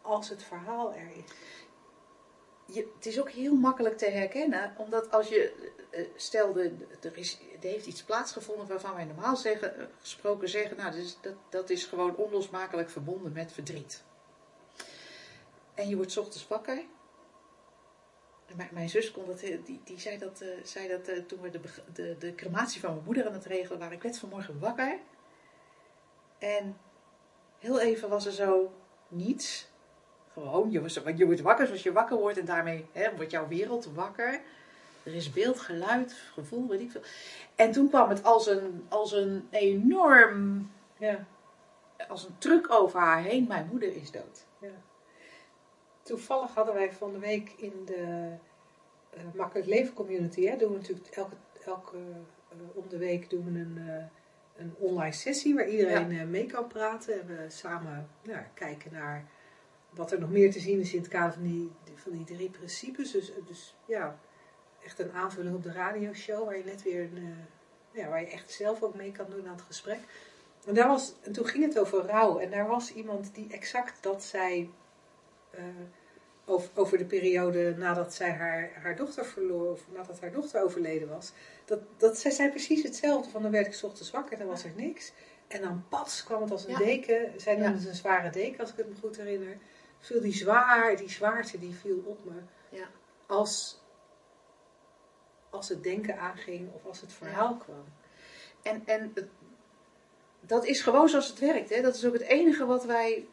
als 0.02 0.30
het 0.30 0.44
verhaal 0.44 0.94
er 0.94 1.12
is. 1.16 1.24
je, 2.66 2.92
het 2.96 3.06
is 3.06 3.20
ook 3.20 3.30
heel 3.30 3.56
makkelijk 3.56 3.98
te 3.98 4.10
herkennen, 4.10 4.74
omdat 4.78 5.12
als 5.12 5.28
je, 5.28 5.72
eh, 5.90 6.06
stel, 6.16 6.54
de, 6.54 6.74
er, 7.02 7.18
is, 7.18 7.40
er 7.62 7.70
heeft 7.70 7.86
iets 7.86 8.04
plaatsgevonden 8.04 8.68
waarvan 8.68 8.96
wij 8.96 9.04
normaal 9.04 9.36
zeggen, 9.36 9.80
eh, 9.80 9.86
gesproken 10.00 10.50
zeggen, 10.50 10.78
nou, 10.78 10.94
dat, 11.22 11.34
dat 11.50 11.70
is 11.70 11.86
gewoon 11.86 12.16
onlosmakelijk 12.16 12.90
verbonden 12.90 13.32
met 13.32 13.52
verdriet. 13.52 14.04
En 15.74 15.90
je 15.90 15.96
wordt 15.96 16.18
ochtends 16.18 16.48
wakker. 16.48 16.82
Mijn, 18.72 18.90
zus 18.90 19.12
kon 19.12 19.26
dat, 19.26 19.42
eh, 19.42 19.58
die, 19.66 19.82
die 19.84 20.00
zei 20.00 20.18
dat, 20.18 20.44
zei 20.64 20.88
dat 20.88 21.28
toen 21.28 21.42
we 21.42 21.50
de, 21.50 21.60
de, 21.94 22.16
de 22.20 22.36
crematie 22.36 22.82
van 22.82 22.94
mijn 22.94 23.06
moeder 23.06 23.28
aan 23.28 23.34
het 23.34 23.46
regelen 23.46 23.80
waren. 23.80 23.96
Ik 23.96 24.04
werd 24.04 24.18
vanmorgen 24.18 24.60
wakker. 24.60 25.00
En 26.40 26.78
heel 27.60 27.80
even 27.80 28.10
was 28.10 28.26
er 28.26 28.32
zo 28.32 28.72
niets. 29.08 29.68
Gewoon, 30.34 30.72
je, 30.72 30.82
was, 30.82 30.94
je 31.16 31.26
wordt 31.26 31.42
wakker 31.42 31.66
zoals 31.66 31.84
je 31.84 31.92
wakker 31.92 32.18
wordt 32.18 32.38
en 32.38 32.46
daarmee 32.46 32.86
hè, 32.92 33.16
wordt 33.16 33.32
jouw 33.32 33.48
wereld 33.48 33.86
wakker. 33.86 34.42
Er 35.04 35.16
is 35.16 35.32
beeld, 35.32 35.60
geluid, 35.60 36.14
gevoel, 36.34 36.68
weet 36.68 36.80
ik 36.80 36.92
veel. 36.92 37.02
En 37.56 37.72
toen 37.72 37.90
kwam 37.90 38.10
het 38.10 38.24
als 38.24 38.48
een, 38.48 38.86
als 38.90 39.12
een 39.12 39.48
enorm, 39.50 40.72
Ja, 40.98 41.26
als 42.08 42.24
een 42.26 42.38
truc 42.38 42.72
over 42.72 43.00
haar 43.00 43.22
heen. 43.22 43.48
Mijn 43.48 43.68
moeder 43.72 43.96
is 43.96 44.12
dood. 44.12 44.46
ja. 44.60 44.72
Toevallig 46.02 46.54
hadden 46.54 46.74
wij 46.74 46.94
van 46.94 47.12
de 47.12 47.20
week 47.20 47.54
in 47.58 47.86
de 47.86 48.32
eh, 49.10 49.22
Makkelijk 49.34 49.68
Leven 49.68 49.94
Community, 49.94 50.46
hè, 50.46 50.58
doen 50.58 50.72
we 50.72 50.78
natuurlijk 50.78 51.08
elke, 51.08 51.36
elke 51.66 51.98
eh, 52.50 52.58
om 52.74 52.90
de 52.90 52.98
week 52.98 53.30
doen 53.30 53.54
we 53.54 53.60
een, 53.60 53.78
eh, 53.88 54.04
een 54.60 54.76
online 54.78 55.14
sessie 55.14 55.56
waar 55.56 55.70
iedereen 55.70 56.12
eh, 56.12 56.26
mee 56.26 56.46
kan 56.46 56.68
praten. 56.68 57.22
En 57.22 57.28
we 57.28 57.46
samen 57.48 58.10
nou, 58.24 58.42
kijken 58.54 58.92
naar 58.92 59.28
wat 59.90 60.12
er 60.12 60.20
nog 60.20 60.30
meer 60.30 60.52
te 60.52 60.60
zien 60.60 60.80
is 60.80 60.94
in 60.94 61.00
het 61.00 61.08
kader 61.08 61.34
van 61.34 61.44
die, 61.44 61.72
van 61.96 62.12
die 62.12 62.24
drie 62.24 62.50
principes. 62.50 63.12
Dus, 63.12 63.32
dus 63.48 63.76
ja, 63.86 64.20
echt 64.84 65.00
een 65.00 65.12
aanvulling 65.12 65.56
op 65.56 65.64
de 65.64 65.72
radioshow 65.72 66.46
waar 66.46 66.58
je 66.58 66.64
net 66.64 66.84
weer 66.84 67.02
een, 67.02 67.18
eh, 67.18 68.02
ja, 68.02 68.10
waar 68.10 68.22
je 68.22 68.28
echt 68.28 68.52
zelf 68.52 68.84
ook 68.84 68.96
mee 68.96 69.12
kan 69.12 69.30
doen 69.30 69.46
aan 69.48 69.56
het 69.56 69.62
gesprek. 69.62 70.00
En, 70.66 70.74
daar 70.74 70.88
was, 70.88 71.14
en 71.22 71.32
toen 71.32 71.46
ging 71.46 71.66
het 71.66 71.80
over 71.80 72.06
rouw. 72.06 72.40
En 72.40 72.52
daar 72.52 72.68
was 72.68 72.94
iemand 72.94 73.36
die 73.36 73.48
exact 73.52 74.04
dat 74.04 74.24
zei 74.24 74.74
eh, 75.50 75.64
over, 76.50 76.70
over 76.76 76.98
de 76.98 77.06
periode 77.06 77.76
nadat 77.78 78.14
zij 78.14 78.32
haar, 78.32 78.72
haar 78.82 78.96
dochter 78.96 79.26
verloor, 79.26 79.72
of 79.72 79.82
nadat 79.94 80.20
haar 80.20 80.32
dochter 80.32 80.64
overleden 80.64 81.10
was. 81.10 81.32
Dat, 81.66 81.80
dat 81.98 82.18
zij 82.18 82.32
zei 82.32 82.50
precies 82.50 82.84
hetzelfde. 82.84 83.30
Van 83.32 83.42
dan 83.42 83.52
werd 83.52 83.66
ik 83.68 83.74
's 83.74 83.84
ochtends 83.84 84.12
wakker, 84.12 84.38
dan 84.38 84.48
was 84.48 84.64
er 84.64 84.72
niks. 84.76 85.12
En 85.48 85.62
dan 85.62 85.86
pas 85.90 86.24
kwam 86.24 86.42
het 86.42 86.52
als 86.52 86.66
een 86.66 86.72
Ja. 86.72 86.78
deken. 86.78 87.34
Zij 87.38 87.56
noemde 87.56 87.78
het 87.78 87.88
een 87.88 87.96
zware 87.96 88.30
deken, 88.30 88.60
als 88.60 88.72
ik 88.72 88.78
het 88.78 88.90
me 88.90 88.96
goed 88.96 89.18
herinner. 89.18 89.58
Viel 90.00 90.22
die 90.22 90.34
zwaar, 90.34 90.98
die 90.98 91.10
zwaarte 91.10 91.60
die 91.60 91.76
viel 91.76 92.04
op 92.06 92.26
me. 92.26 92.42
Ja. 92.70 92.88
Als, 93.28 93.82
als 95.50 95.70
het 95.70 95.84
denken 95.84 96.20
aanging 96.20 96.74
of 96.74 96.86
als 96.86 97.02
het 97.02 97.14
verhaal 97.14 97.58
kwam. 97.58 97.84
En, 98.62 98.82
en 98.86 99.14
dat 100.42 100.66
is 100.66 100.82
gewoon 100.82 101.10
zoals 101.10 101.28
het 101.28 101.40
werkt. 101.40 101.70
Hè? 101.70 101.82
Dat 101.82 101.96
is 101.96 102.06
ook 102.06 102.14
het 102.14 102.22
enige 102.22 102.66
wat 102.66 102.86
wij 102.86 103.28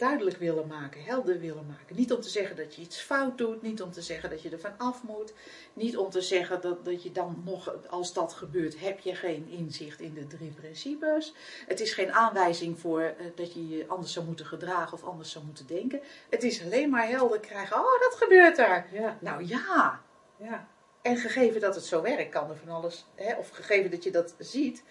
duidelijk 0.00 0.36
willen 0.36 0.66
maken, 0.66 1.02
helder 1.02 1.40
willen 1.40 1.66
maken. 1.66 1.96
Niet 1.96 2.12
om 2.12 2.20
te 2.20 2.28
zeggen 2.28 2.56
dat 2.56 2.74
je 2.74 2.82
iets 2.82 3.00
fout 3.00 3.38
doet, 3.38 3.62
niet 3.62 3.82
om 3.82 3.90
te 3.92 4.02
zeggen 4.02 4.30
dat 4.30 4.42
je 4.42 4.50
ervan 4.50 4.78
af 4.78 5.02
moet, 5.02 5.32
niet 5.72 5.96
om 5.96 6.10
te 6.10 6.20
zeggen 6.20 6.60
dat, 6.60 6.84
dat 6.84 7.02
je 7.02 7.12
dan 7.12 7.42
nog, 7.44 7.88
als 7.88 8.12
dat 8.12 8.32
gebeurt, 8.32 8.80
heb 8.80 8.98
je 8.98 9.14
geen 9.14 9.48
inzicht 9.48 10.00
in 10.00 10.14
de 10.14 10.26
drie 10.26 10.50
principes. 10.50 11.34
Het 11.66 11.80
is 11.80 11.92
geen 11.92 12.12
aanwijzing 12.12 12.78
voor 12.78 13.00
eh, 13.00 13.26
dat 13.34 13.54
je 13.54 13.68
je 13.68 13.84
anders 13.88 14.12
zou 14.12 14.26
moeten 14.26 14.46
gedragen 14.46 14.92
of 14.92 15.04
anders 15.04 15.30
zou 15.30 15.44
moeten 15.44 15.66
denken. 15.66 16.00
Het 16.30 16.42
is 16.42 16.62
alleen 16.62 16.90
maar 16.90 17.08
helder 17.08 17.40
krijgen, 17.40 17.76
oh 17.76 18.00
dat 18.00 18.14
gebeurt 18.14 18.56
daar. 18.56 18.88
Ja, 18.92 19.18
Nou 19.20 19.46
ja, 19.46 20.02
ja, 20.36 20.68
en 21.02 21.16
gegeven 21.16 21.60
dat 21.60 21.74
het 21.74 21.84
zo 21.84 22.02
werkt, 22.02 22.30
kan 22.30 22.50
er 22.50 22.56
van 22.56 22.68
alles, 22.68 23.06
hè, 23.14 23.34
of 23.34 23.48
gegeven 23.48 23.90
dat 23.90 24.04
je 24.04 24.10
dat 24.10 24.34
ziet, 24.38 24.82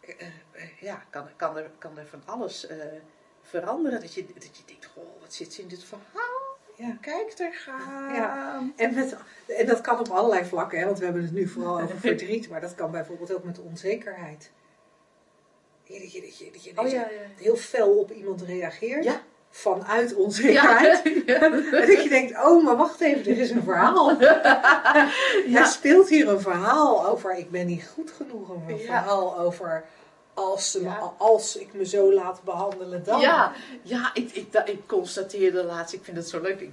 eh, 0.00 0.26
eh, 0.52 0.80
ja, 0.80 1.04
kan, 1.10 1.28
kan, 1.36 1.56
er, 1.56 1.70
kan 1.78 1.98
er 1.98 2.06
van 2.06 2.22
alles 2.24 2.66
eh, 2.66 2.76
veranderen. 3.60 4.00
Dat 4.00 4.14
je, 4.14 4.24
dat 4.34 4.56
je 4.56 4.62
denkt, 4.66 4.88
goh, 4.94 5.20
wat 5.20 5.32
zit 5.34 5.52
ze 5.52 5.60
in 5.62 5.68
dit 5.68 5.84
verhaal? 5.84 6.40
ja. 6.76 6.96
Kijk, 7.00 7.36
daar 7.36 7.52
gaan. 7.54 8.14
Ja. 8.14 8.62
En, 8.76 8.94
met, 8.94 9.16
en 9.46 9.66
dat 9.66 9.80
kan 9.80 9.98
op 9.98 10.08
allerlei 10.08 10.44
vlakken, 10.44 10.78
hè, 10.78 10.84
want 10.84 10.98
we 10.98 11.04
hebben 11.04 11.22
het 11.22 11.32
nu 11.32 11.48
vooral 11.48 11.80
over 11.80 11.98
verdriet, 12.08 12.48
maar 12.48 12.60
dat 12.60 12.74
kan 12.74 12.90
bijvoorbeeld 12.90 13.34
ook 13.34 13.44
met 13.44 13.58
onzekerheid. 13.60 14.50
Dat 15.88 16.12
je, 16.12 16.20
dat 16.20 16.38
je, 16.38 16.50
dat 16.52 16.64
je 16.64 16.72
Oh 16.76 16.88
ja, 16.88 17.08
heel 17.36 17.56
fel 17.56 17.98
op 17.98 18.10
iemand 18.12 18.42
reageert, 18.42 19.18
vanuit 19.50 20.10
Ja. 20.10 20.16
onzekerheid. 20.16 21.02
En 21.42 21.86
dat 21.86 22.02
je 22.02 22.08
denkt, 22.08 22.44
oh, 22.44 22.64
maar 22.64 22.76
wacht 22.76 23.00
even, 23.00 23.32
er 23.32 23.38
is 23.38 23.50
een 23.50 23.62
verhaal. 23.62 24.20
Er 25.54 25.66
speelt 25.66 26.08
hier 26.08 26.28
een 26.28 26.40
verhaal 26.40 27.06
over, 27.06 27.36
ik 27.36 27.50
ben 27.50 27.66
niet 27.66 27.84
goed 27.94 28.10
genoeg. 28.10 28.48
Een 28.68 28.78
verhaal 28.78 29.38
over, 29.38 29.84
als, 30.34 30.70
ze 30.70 30.80
me- 30.82 30.88
Ja. 30.88 31.12
als 31.18 31.56
ik 31.56 31.72
me 31.74 31.84
zo 31.86 32.12
laat 32.12 32.42
behandelen, 32.42 33.04
dan. 33.04 33.20
Ja, 33.20 33.52
ja 33.82 34.10
ik, 34.14 34.30
ik, 34.30 34.52
da- 34.52 34.64
ik 34.66 34.86
constateerde 34.86 35.62
laatst, 35.64 35.94
ik 35.94 36.04
vind 36.04 36.16
het 36.16 36.28
zo 36.28 36.40
leuk. 36.40 36.60
Ik, 36.60 36.70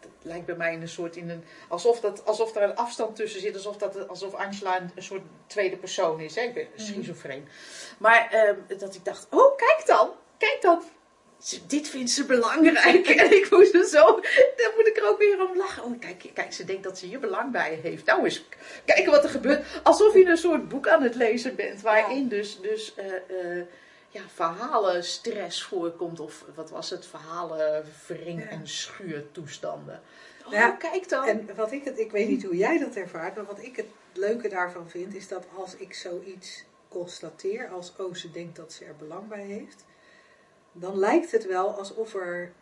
het 0.00 0.10
lijkt 0.22 0.46
bij 0.46 0.54
mij 0.56 0.72
in 0.72 0.80
een 0.82 0.88
soort, 0.88 1.16
in 1.16 1.30
een, 1.30 1.44
alsof, 1.68 2.00
dat, 2.00 2.24
alsof 2.26 2.54
er 2.56 2.62
een 2.62 2.76
afstand 2.76 3.16
tussen 3.16 3.40
zit. 3.40 3.54
Alsof, 3.54 3.76
dat, 3.76 4.08
alsof 4.08 4.34
Angela 4.34 4.80
een, 4.80 4.90
een 4.94 5.02
soort 5.02 5.22
tweede 5.46 5.76
persoon 5.76 6.20
is. 6.20 6.34
Hè? 6.34 6.42
Ik 6.42 6.54
ben 6.54 6.66
schizofreen. 6.76 7.48
Maar 7.98 8.28
ehm, 8.30 8.78
dat 8.78 8.94
ik 8.94 9.04
dacht, 9.04 9.26
oh 9.30 9.56
kijk 9.56 9.82
dan, 9.86 10.10
kijk 10.38 10.58
dan. 10.62 10.82
Dit 11.66 11.88
vindt 11.88 12.10
ze 12.10 12.24
belangrijk. 12.24 13.06
En 13.08 13.32
ik 13.32 13.50
moest 13.50 13.74
er 13.74 13.84
zo, 13.84 14.04
dan 14.56 14.70
moet 14.76 14.86
ik 14.86 14.96
er 14.96 15.08
ook 15.08 15.18
weer 15.18 15.48
om 15.48 15.56
lachen. 15.56 15.82
Oh, 15.84 16.00
kijk, 16.00 16.30
kijk, 16.34 16.52
ze 16.52 16.64
denkt 16.64 16.82
dat 16.82 16.98
ze 16.98 17.06
hier 17.06 17.20
belang 17.20 17.52
bij 17.52 17.78
heeft. 17.82 18.04
Nou 18.06 18.24
eens, 18.24 18.44
kijken 18.84 19.10
wat 19.12 19.24
er 19.24 19.30
gebeurt. 19.30 19.66
Alsof 19.82 20.14
je 20.14 20.24
een 20.24 20.36
soort 20.36 20.68
boek 20.68 20.88
aan 20.88 21.02
het 21.02 21.14
lezen 21.14 21.54
bent. 21.56 21.80
Waarin 21.80 22.28
dus, 22.28 22.60
dus 22.60 22.94
eh, 22.94 23.06
eh, 23.56 23.66
ja, 24.08 24.20
verhalen 24.34 25.04
stress 25.04 25.62
voorkomt. 25.62 26.20
Of 26.20 26.44
wat 26.54 26.70
was 26.70 26.90
het? 26.90 27.06
Verhalen 27.06 27.84
wring- 28.06 28.42
Ja. 28.42 28.48
en 28.48 28.68
schuurtoestanden. 28.68 30.00
Oh, 30.46 30.52
Ja, 30.52 30.70
kijk 30.70 31.08
dan. 31.08 31.24
En 31.26 31.48
wat 31.56 31.72
ik 31.72 31.84
het, 31.84 31.98
ik 31.98 32.10
weet 32.10 32.28
niet 32.28 32.44
hoe 32.44 32.56
jij 32.56 32.78
dat 32.78 32.94
ervaart, 32.94 33.34
maar 33.36 33.44
wat 33.46 33.62
ik 33.62 33.76
het 33.76 33.86
leuke 34.12 34.48
daarvan 34.48 34.90
vind, 34.90 35.14
is 35.14 35.28
dat 35.28 35.46
als 35.56 35.76
ik 35.76 35.94
zoiets 35.94 36.64
constateer, 36.88 37.68
als 37.68 37.92
oh 37.98 38.14
ze 38.14 38.30
denkt 38.30 38.56
dat 38.56 38.72
ze 38.72 38.84
er 38.84 38.96
belang 38.96 39.28
bij 39.28 39.44
heeft, 39.44 39.84
dan 40.72 40.98
lijkt 40.98 41.30
het 41.30 41.46
wel 41.46 41.70
alsof 41.70 42.14
er 42.14 42.52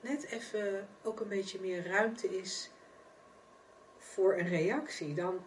net 0.00 0.24
even 0.24 0.88
ook 1.02 1.20
een 1.20 1.28
beetje 1.28 1.60
meer 1.60 1.86
ruimte 1.86 2.38
is 2.38 2.70
voor 3.98 4.38
een 4.38 4.48
reactie. 4.48 5.14
Dan, 5.14 5.40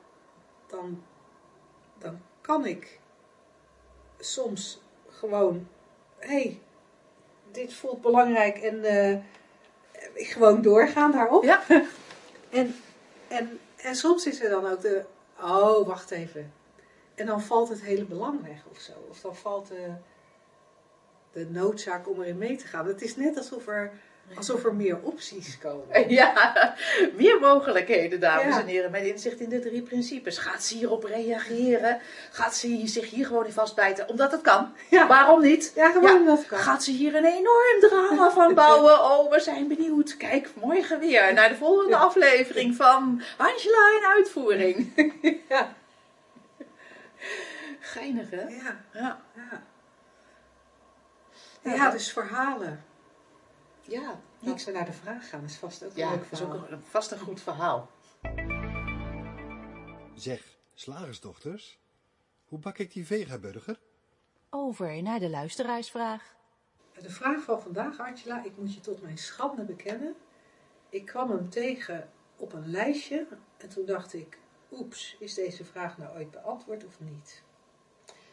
dan, 0.67 1.03
dan 1.97 2.21
kan 2.41 2.65
ik 2.65 2.99
soms 4.19 4.81
gewoon, 5.09 5.67
hé, 6.17 6.27
hey, 6.27 6.61
dit 7.51 7.73
voelt 7.73 8.01
belangrijk 8.01 8.57
en 8.57 8.83
ik 10.13 10.27
gewoon 10.27 10.61
doorgaan 10.61 11.11
daarop. 11.11 11.43
Ja. 11.43 11.63
En, 12.49 12.75
en, 13.27 13.59
en 13.75 13.95
soms 13.95 14.25
is 14.25 14.41
er 14.41 14.49
dan 14.49 14.65
ook 14.65 14.81
de, 14.81 15.05
oh, 15.39 15.87
wacht 15.87 16.11
even. 16.11 16.53
En 17.15 17.25
dan 17.25 17.41
valt 17.41 17.69
het 17.69 17.81
hele 17.81 18.05
belang 18.05 18.41
weg 18.41 18.65
of 18.69 18.79
zo. 18.79 18.91
Of 19.09 19.19
dan 19.21 19.35
valt 19.35 19.67
de, 19.67 19.91
de 21.33 21.47
noodzaak 21.49 22.09
om 22.09 22.21
erin 22.21 22.37
mee 22.37 22.55
te 22.55 22.67
gaan. 22.67 22.87
Het 22.87 23.01
is 23.01 23.15
net 23.15 23.37
alsof 23.37 23.67
er, 23.67 23.91
alsof 24.35 24.63
er 24.65 24.73
meer 24.75 24.97
opties 25.01 25.57
komen. 25.57 26.09
Ja, 26.09 26.75
meer 27.15 27.39
mogelijkheden, 27.39 28.19
dames 28.19 28.55
Ja. 28.55 28.61
en 28.61 28.67
heren, 28.67 28.91
met 28.91 29.03
inzicht 29.03 29.39
in 29.39 29.49
de 29.49 29.59
drie 29.59 29.81
principes. 29.81 30.37
Gaat 30.37 30.63
ze 30.63 30.75
hierop 30.75 31.03
reageren? 31.03 31.99
Gaat 32.31 32.55
ze 32.55 32.81
zich 32.85 33.09
hier 33.09 33.25
gewoon 33.25 33.45
in 33.45 33.51
vastbijten? 33.51 34.09
Omdat 34.09 34.31
het 34.31 34.41
kan. 34.41 34.73
Ja. 34.89 35.07
Waarom 35.07 35.41
niet? 35.41 35.71
Ja, 35.75 35.91
gewoon 35.91 36.19
Ja, 36.19 36.25
dat 36.25 36.45
kan. 36.45 36.57
Gaat 36.59 36.83
ze 36.83 36.91
hier 36.91 37.15
een 37.15 37.25
enorm 37.25 37.79
drama 37.79 38.31
van 38.31 38.53
bouwen? 38.63 38.93
Oh, 39.03 39.31
we 39.31 39.39
zijn 39.39 39.67
benieuwd. 39.67 40.17
Kijk, 40.17 40.49
morgen 40.61 40.99
weer 40.99 41.33
naar 41.33 41.49
de 41.49 41.55
volgende 41.55 41.95
aflevering 41.95 42.75
van 42.75 43.21
Angela 43.37 43.97
in 43.99 44.05
uitvoering. 44.17 44.91
Ja. 45.49 45.73
Geinig, 47.79 48.29
hè? 48.29 48.41
Ja, 48.41 48.79
Ja. 48.93 49.19
Ja. 51.63 51.83
Dat- 51.83 51.91
dus 51.91 52.11
verhalen. 52.11 52.83
Ja, 53.81 54.19
Ik 54.39 54.59
zou 54.59 54.75
naar 54.75 54.85
de 54.85 54.93
vraag 54.93 55.29
gaan, 55.29 55.43
is 55.43 55.55
vast 55.55 55.83
ook 55.83 55.91
een 55.91 55.97
ja 55.97 56.09
leuk 56.09 56.19
dat 56.23 56.31
is 56.31 56.41
ook 56.41 56.51
verhaal. 56.51 56.71
een, 56.71 56.81
vast 56.81 57.11
een 57.11 57.19
goed 57.19 57.41
verhaal. 57.41 57.89
Zeg, 60.15 60.57
slagersdochters, 60.73 61.79
hoe 62.47 62.59
bak 62.59 62.77
ik 62.77 62.93
die 62.93 63.05
vegaburger? 63.05 63.79
Over 64.49 65.01
naar 65.01 65.19
de 65.19 65.29
luisteraarsvraag. 65.29 66.35
De 67.01 67.09
vraag 67.09 67.41
van 67.43 67.61
vandaag, 67.61 67.99
Angela, 67.99 68.43
ik 68.43 68.57
moet 68.57 68.73
je 68.73 68.79
tot 68.79 69.01
mijn 69.01 69.17
schande 69.17 69.63
bekennen. 69.63 70.15
Ik 70.89 71.05
kwam 71.05 71.29
hem 71.29 71.49
tegen 71.49 72.09
op 72.37 72.53
een 72.53 72.67
lijstje 72.71 73.27
en 73.57 73.69
toen 73.69 73.85
dacht 73.85 74.13
ik, 74.13 74.37
oeps, 74.71 75.15
is 75.19 75.33
deze 75.33 75.65
vraag 75.65 75.97
nou 75.97 76.15
ooit 76.17 76.31
beantwoord 76.31 76.85
of 76.85 76.99
niet? 76.99 77.43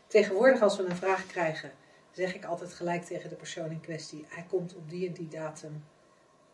Tegenwoordig 0.07 0.61
als 0.62 0.77
we 0.77 0.85
een 0.85 0.97
vraag 0.97 1.27
krijgen, 1.27 1.73
zeg 2.11 2.35
ik 2.35 2.44
altijd 2.44 2.73
gelijk 2.73 3.05
tegen 3.05 3.29
de 3.29 3.37
persoon 3.37 3.70
in 3.70 3.81
kwestie, 3.81 4.25
hij 4.29 4.44
komt 4.49 4.75
op 4.75 4.90
die 4.90 5.07
en 5.07 5.12
die 5.12 5.29
datum 5.29 5.85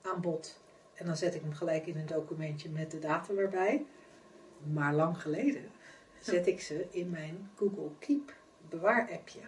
aan 0.02 0.20
bod. 0.20 0.60
En 0.94 1.06
dan 1.06 1.16
zet 1.16 1.34
ik 1.34 1.40
hem 1.40 1.52
gelijk 1.52 1.86
in 1.86 1.96
een 1.96 2.06
documentje 2.06 2.68
met 2.68 2.90
de 2.90 2.98
datum 2.98 3.38
erbij. 3.38 3.86
Maar 4.72 4.94
lang 4.94 5.20
geleden 5.22 5.70
zet 6.20 6.46
ik 6.46 6.60
ze 6.60 6.86
in 6.90 7.10
mijn 7.10 7.50
Google 7.56 7.90
Keep 7.98 8.34
bewaar-appje. 8.68 9.40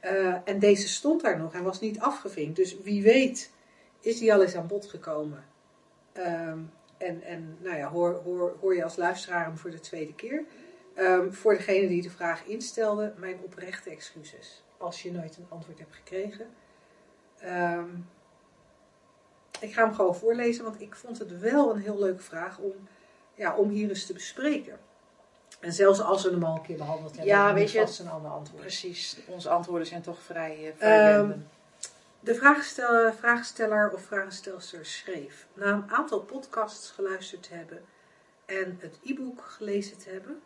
Eh, 0.00 0.36
en 0.44 0.58
deze 0.58 0.88
stond 0.88 1.20
daar 1.20 1.38
nog 1.38 1.54
en 1.54 1.62
was 1.62 1.80
niet 1.80 2.00
afgevinkt. 2.00 2.56
Dus 2.56 2.80
wie 2.80 3.02
weet 3.02 3.52
is 4.00 4.18
die 4.18 4.32
al 4.32 4.42
eens 4.42 4.56
aan 4.56 4.66
bod 4.66 4.86
gekomen. 4.86 5.44
Ehm, 6.12 6.58
en 6.98 7.22
en 7.22 7.56
nou 7.60 7.76
ja, 7.76 7.88
hoor, 7.88 8.14
hoor, 8.24 8.56
hoor 8.60 8.74
je 8.74 8.84
als 8.84 8.96
luisteraar 8.96 9.44
hem 9.44 9.56
voor 9.56 9.70
de 9.70 9.80
tweede 9.80 10.14
keer. 10.14 10.44
Ehm, 10.94 11.30
voor 11.30 11.54
degene 11.54 11.88
die 11.88 12.02
de 12.02 12.10
vraag 12.10 12.44
instelde, 12.44 13.14
mijn 13.16 13.38
oprechte 13.44 13.90
excuses. 13.90 14.62
Als 14.78 15.02
je 15.02 15.12
nooit 15.12 15.36
een 15.36 15.46
antwoord 15.48 15.78
hebt 15.78 15.94
gekregen. 15.94 16.46
Ehm, 17.38 17.88
ik 19.60 19.72
ga 19.72 19.84
hem 19.84 19.94
gewoon 19.94 20.16
voorlezen, 20.16 20.64
want 20.64 20.80
ik 20.80 20.94
vond 20.94 21.18
het 21.18 21.40
wel 21.40 21.70
een 21.70 21.80
heel 21.80 21.98
leuke 21.98 22.22
vraag 22.22 22.58
om, 22.58 22.88
ja, 23.34 23.56
om 23.56 23.68
hier 23.68 23.88
eens 23.88 24.06
te 24.06 24.12
bespreken. 24.12 24.78
En 25.60 25.72
zelfs 25.72 26.00
als 26.00 26.24
we 26.24 26.30
hem 26.30 26.44
al 26.44 26.54
een 26.54 26.62
keer 26.62 26.76
behandeld 26.76 27.10
hebben, 27.10 27.34
Ja, 27.34 27.46
dan 27.46 27.54
weet 27.54 27.70
je, 27.70 27.80
vast 27.80 28.00
een 28.00 28.10
ander 28.10 28.30
antwoord. 28.30 28.62
Precies, 28.62 29.18
onze 29.26 29.48
antwoorden 29.48 29.86
zijn 29.86 30.02
toch 30.02 30.22
vrij, 30.22 30.66
uh, 30.66 30.72
vrij 30.76 31.14
Ehm. 31.14 31.38
De 32.20 32.34
vraagsteller, 32.34 33.14
vraagsteller 33.14 33.92
of 33.92 34.02
vraagstelster 34.02 34.86
schreef: 34.86 35.46
Na 35.54 35.66
een 35.72 35.90
aantal 35.90 36.20
podcasts 36.20 36.90
geluisterd 36.90 37.42
te 37.42 37.54
hebben 37.54 37.84
en 38.44 38.78
het 38.80 38.98
e-book 39.04 39.40
gelezen 39.40 39.98
te 39.98 40.10
hebben. 40.10 40.42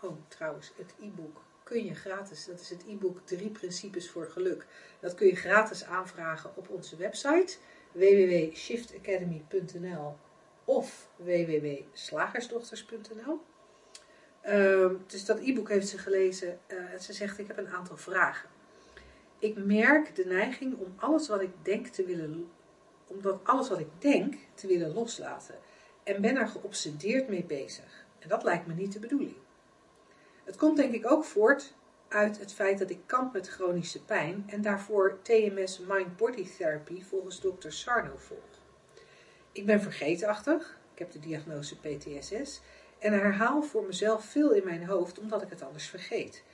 Oh, 0.00 0.16
trouwens, 0.28 0.72
het 0.76 0.94
e-book 1.00 1.42
kun 1.70 1.84
je 1.84 1.94
gratis. 1.94 2.46
Dat 2.46 2.60
is 2.60 2.70
het 2.70 2.84
e-book 2.88 3.18
Drie 3.24 3.50
Principes 3.50 4.10
voor 4.10 4.26
Geluk. 4.26 4.66
Dat 5.00 5.14
kun 5.14 5.26
je 5.26 5.36
gratis 5.36 5.84
aanvragen 5.84 6.56
op 6.56 6.68
onze 6.68 6.96
website 6.96 7.56
www.shiftacademy.nl 7.92 10.16
of 10.64 11.08
www.slagersdochters.nl. 11.16 13.40
Ehm, 14.40 14.94
dus 15.06 15.24
dat 15.24 15.40
e-book 15.40 15.68
heeft 15.68 15.88
ze 15.88 15.98
gelezen 15.98 16.58
eh, 16.66 16.92
en 16.92 17.00
ze 17.00 17.12
zegt: 17.12 17.38
Ik 17.38 17.46
heb 17.46 17.58
een 17.58 17.68
aantal 17.68 17.96
vragen. 17.96 18.48
Ik 19.38 19.64
merk 19.64 20.14
de 20.14 20.24
neiging 20.24 20.78
om 20.78 20.94
alles 20.96 21.28
wat 21.28 21.40
ik 21.40 21.52
denk 21.62 21.86
te 21.86 22.04
willen, 22.04 22.50
omdat 23.06 23.40
alles 23.42 23.68
wat 23.68 23.78
ik 23.78 23.90
denk 23.98 24.34
te 24.54 24.66
willen 24.66 24.92
loslaten. 24.92 25.58
En 26.02 26.20
ben 26.20 26.36
er 26.36 26.48
geobsedeerd 26.48 27.28
mee 27.28 27.44
bezig. 27.44 28.06
En 28.18 28.28
dat 28.28 28.42
lijkt 28.42 28.66
me 28.66 28.74
niet 28.74 28.92
de 28.92 28.98
bedoeling. 28.98 29.36
Het 30.50 30.58
komt 30.58 30.76
denk 30.76 30.94
ik 30.94 31.10
ook 31.10 31.24
voort 31.24 31.74
uit 32.08 32.38
het 32.38 32.52
feit 32.52 32.78
dat 32.78 32.90
ik 32.90 32.98
kamp 33.06 33.32
met 33.32 33.48
chronische 33.48 34.04
pijn 34.04 34.44
en 34.46 34.62
daarvoor 34.62 35.18
TMS 35.22 35.78
Mind 35.78 36.16
Body 36.16 36.46
Therapy 36.56 37.02
volgens 37.02 37.40
dokter 37.40 37.72
Sarno 37.72 38.16
volg. 38.16 38.60
Ik 39.52 39.66
ben 39.66 39.80
vergeetachtig. 39.80 40.78
Ik 40.92 40.98
heb 40.98 41.10
de 41.10 41.18
diagnose 41.18 41.76
PTSS. 41.76 42.60
En 42.98 43.12
herhaal 43.12 43.62
voor 43.62 43.84
mezelf 43.84 44.24
veel 44.24 44.50
in 44.50 44.64
mijn 44.64 44.86
hoofd, 44.86 45.18
omdat 45.18 45.42
ik 45.42 45.50
het 45.50 45.62
anders 45.62 45.88
vergeet. 45.88 46.44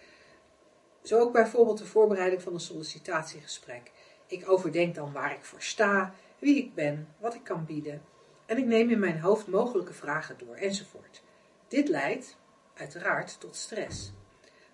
Zo 1.03 1.19
ook 1.19 1.33
bijvoorbeeld 1.33 1.79
de 1.79 1.87
voorbereiding 1.87 2.43
van 2.43 2.55
een 2.55 2.61
sollicitatiegesprek. 2.61 3.93
Ik 4.27 4.51
overdenk 4.51 4.95
dan 4.95 5.13
waar 5.13 5.33
ik 5.33 5.45
voor 5.45 5.63
sta, 5.63 6.15
wie 6.39 6.57
ik 6.57 6.75
ben, 6.75 7.09
wat 7.19 7.35
ik 7.35 7.45
kan 7.45 7.65
bieden. 7.65 8.03
En 8.47 8.59
ik 8.59 8.67
neem 8.67 8.91
in 8.91 8.99
mijn 8.99 9.21
hoofd 9.21 9.47
mogelijke 9.47 9.93
vragen 9.93 10.39
door, 10.39 10.55
enzovoort. 10.55 11.23
Dit 11.69 11.89
leidt, 11.89 12.37
uiteraard, 12.77 13.41
tot 13.41 13.57
stress. 13.57 14.13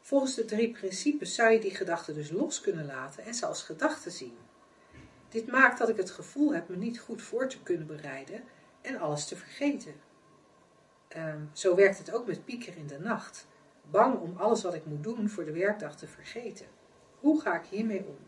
Volgens 0.01 0.35
de 0.35 0.45
drie 0.45 0.71
principes 0.71 1.35
zou 1.35 1.51
je 1.51 1.61
die 1.61 1.75
gedachten 1.75 2.15
dus 2.15 2.31
los 2.31 2.61
kunnen 2.61 2.87
laten 2.87 3.25
en 3.25 3.35
ze 3.35 3.47
als 3.47 3.63
gedachten 3.63 4.13
zien. 4.13 4.37
Dit 5.29 5.47
maakt 5.47 5.79
dat 5.79 5.89
ik 5.89 5.97
het 5.97 6.11
gevoel 6.11 6.55
heb 6.55 6.69
me 6.69 6.77
niet 6.77 7.01
goed 7.01 7.23
voor 7.23 7.49
te 7.49 7.63
kunnen 7.63 7.87
bereiden 7.87 8.45
en 8.81 8.99
alles 8.99 9.27
te 9.27 9.37
vergeten. 9.37 9.95
Ehm, 11.09 11.41
zo 11.53 11.75
werkt 11.75 11.99
het 11.99 12.13
ook 12.13 12.27
met 12.27 12.45
pieker 12.45 12.77
in 12.77 12.87
de 12.87 12.99
nacht. 12.99 13.47
Bang 13.91 14.19
om 14.19 14.37
alles 14.37 14.63
wat 14.63 14.75
ik 14.75 14.87
moet 14.87 15.03
doen 15.03 15.29
voor 15.29 15.45
de 15.45 15.53
werkdag 15.53 15.97
te 15.97 16.07
vergeten. 16.07 16.67
Hoe 17.21 17.41
ga 17.41 17.61
ik 17.61 17.67
hiermee 17.67 18.05
om? 18.07 18.19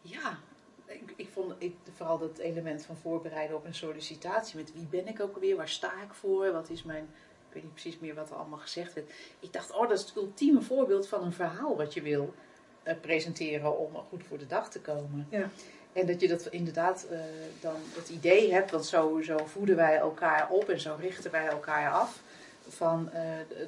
Ja, 0.00 0.38
ik, 0.86 1.12
ik 1.16 1.28
vond 1.32 1.54
ik, 1.58 1.76
vooral 1.92 2.18
dat 2.18 2.38
element 2.38 2.84
van 2.84 2.96
voorbereiden 2.96 3.56
op 3.56 3.64
een 3.64 3.74
sollicitatie. 3.74 4.56
Met 4.56 4.72
wie 4.72 4.86
ben 4.86 5.06
ik 5.06 5.20
ook 5.20 5.34
alweer? 5.34 5.56
Waar 5.56 5.68
sta 5.68 6.02
ik 6.02 6.14
voor? 6.14 6.52
Wat 6.52 6.70
is 6.70 6.82
mijn... 6.82 7.08
Ik 7.54 7.62
weet 7.62 7.70
niet 7.72 7.82
precies 7.82 8.00
meer 8.00 8.14
wat 8.14 8.30
er 8.30 8.36
allemaal 8.36 8.58
gezegd 8.58 8.94
werd. 8.94 9.10
Ik 9.40 9.52
dacht, 9.52 9.72
oh, 9.72 9.88
dat 9.88 9.98
is 9.98 10.04
het 10.04 10.16
ultieme 10.16 10.60
voorbeeld 10.60 11.08
van 11.08 11.24
een 11.24 11.32
verhaal 11.32 11.76
wat 11.76 11.94
je 11.94 12.02
wil 12.02 12.34
eh, 12.82 12.94
presenteren 13.00 13.78
om 13.78 13.96
goed 14.08 14.24
voor 14.28 14.38
de 14.38 14.46
dag 14.46 14.70
te 14.70 14.80
komen. 14.80 15.26
Ja. 15.30 15.50
En 15.92 16.06
dat 16.06 16.20
je 16.20 16.28
dat 16.28 16.46
inderdaad 16.46 17.06
uh, 17.10 17.18
dan 17.60 17.76
het 17.94 18.08
idee 18.08 18.52
hebt, 18.52 18.70
want 18.70 18.86
zo, 18.86 19.20
zo 19.20 19.36
voeden 19.36 19.76
wij 19.76 19.96
elkaar 19.96 20.50
op 20.50 20.68
en 20.68 20.80
zo 20.80 20.96
richten 21.00 21.30
wij 21.30 21.46
elkaar 21.46 21.92
af. 21.92 22.22
Van, 22.68 23.10
uh, 23.14 23.20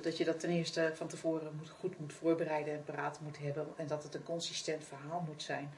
dat 0.02 0.16
je 0.16 0.24
dat 0.24 0.40
ten 0.40 0.50
eerste 0.50 0.90
van 0.94 1.06
tevoren 1.06 1.52
moet, 1.58 1.68
goed 1.80 1.98
moet 2.00 2.12
voorbereiden 2.12 2.72
en 2.72 2.84
paraat 2.84 3.20
moet 3.20 3.38
hebben. 3.38 3.66
En 3.76 3.86
dat 3.86 4.02
het 4.02 4.14
een 4.14 4.22
consistent 4.22 4.84
verhaal 4.84 5.24
moet 5.28 5.42
zijn. 5.42 5.70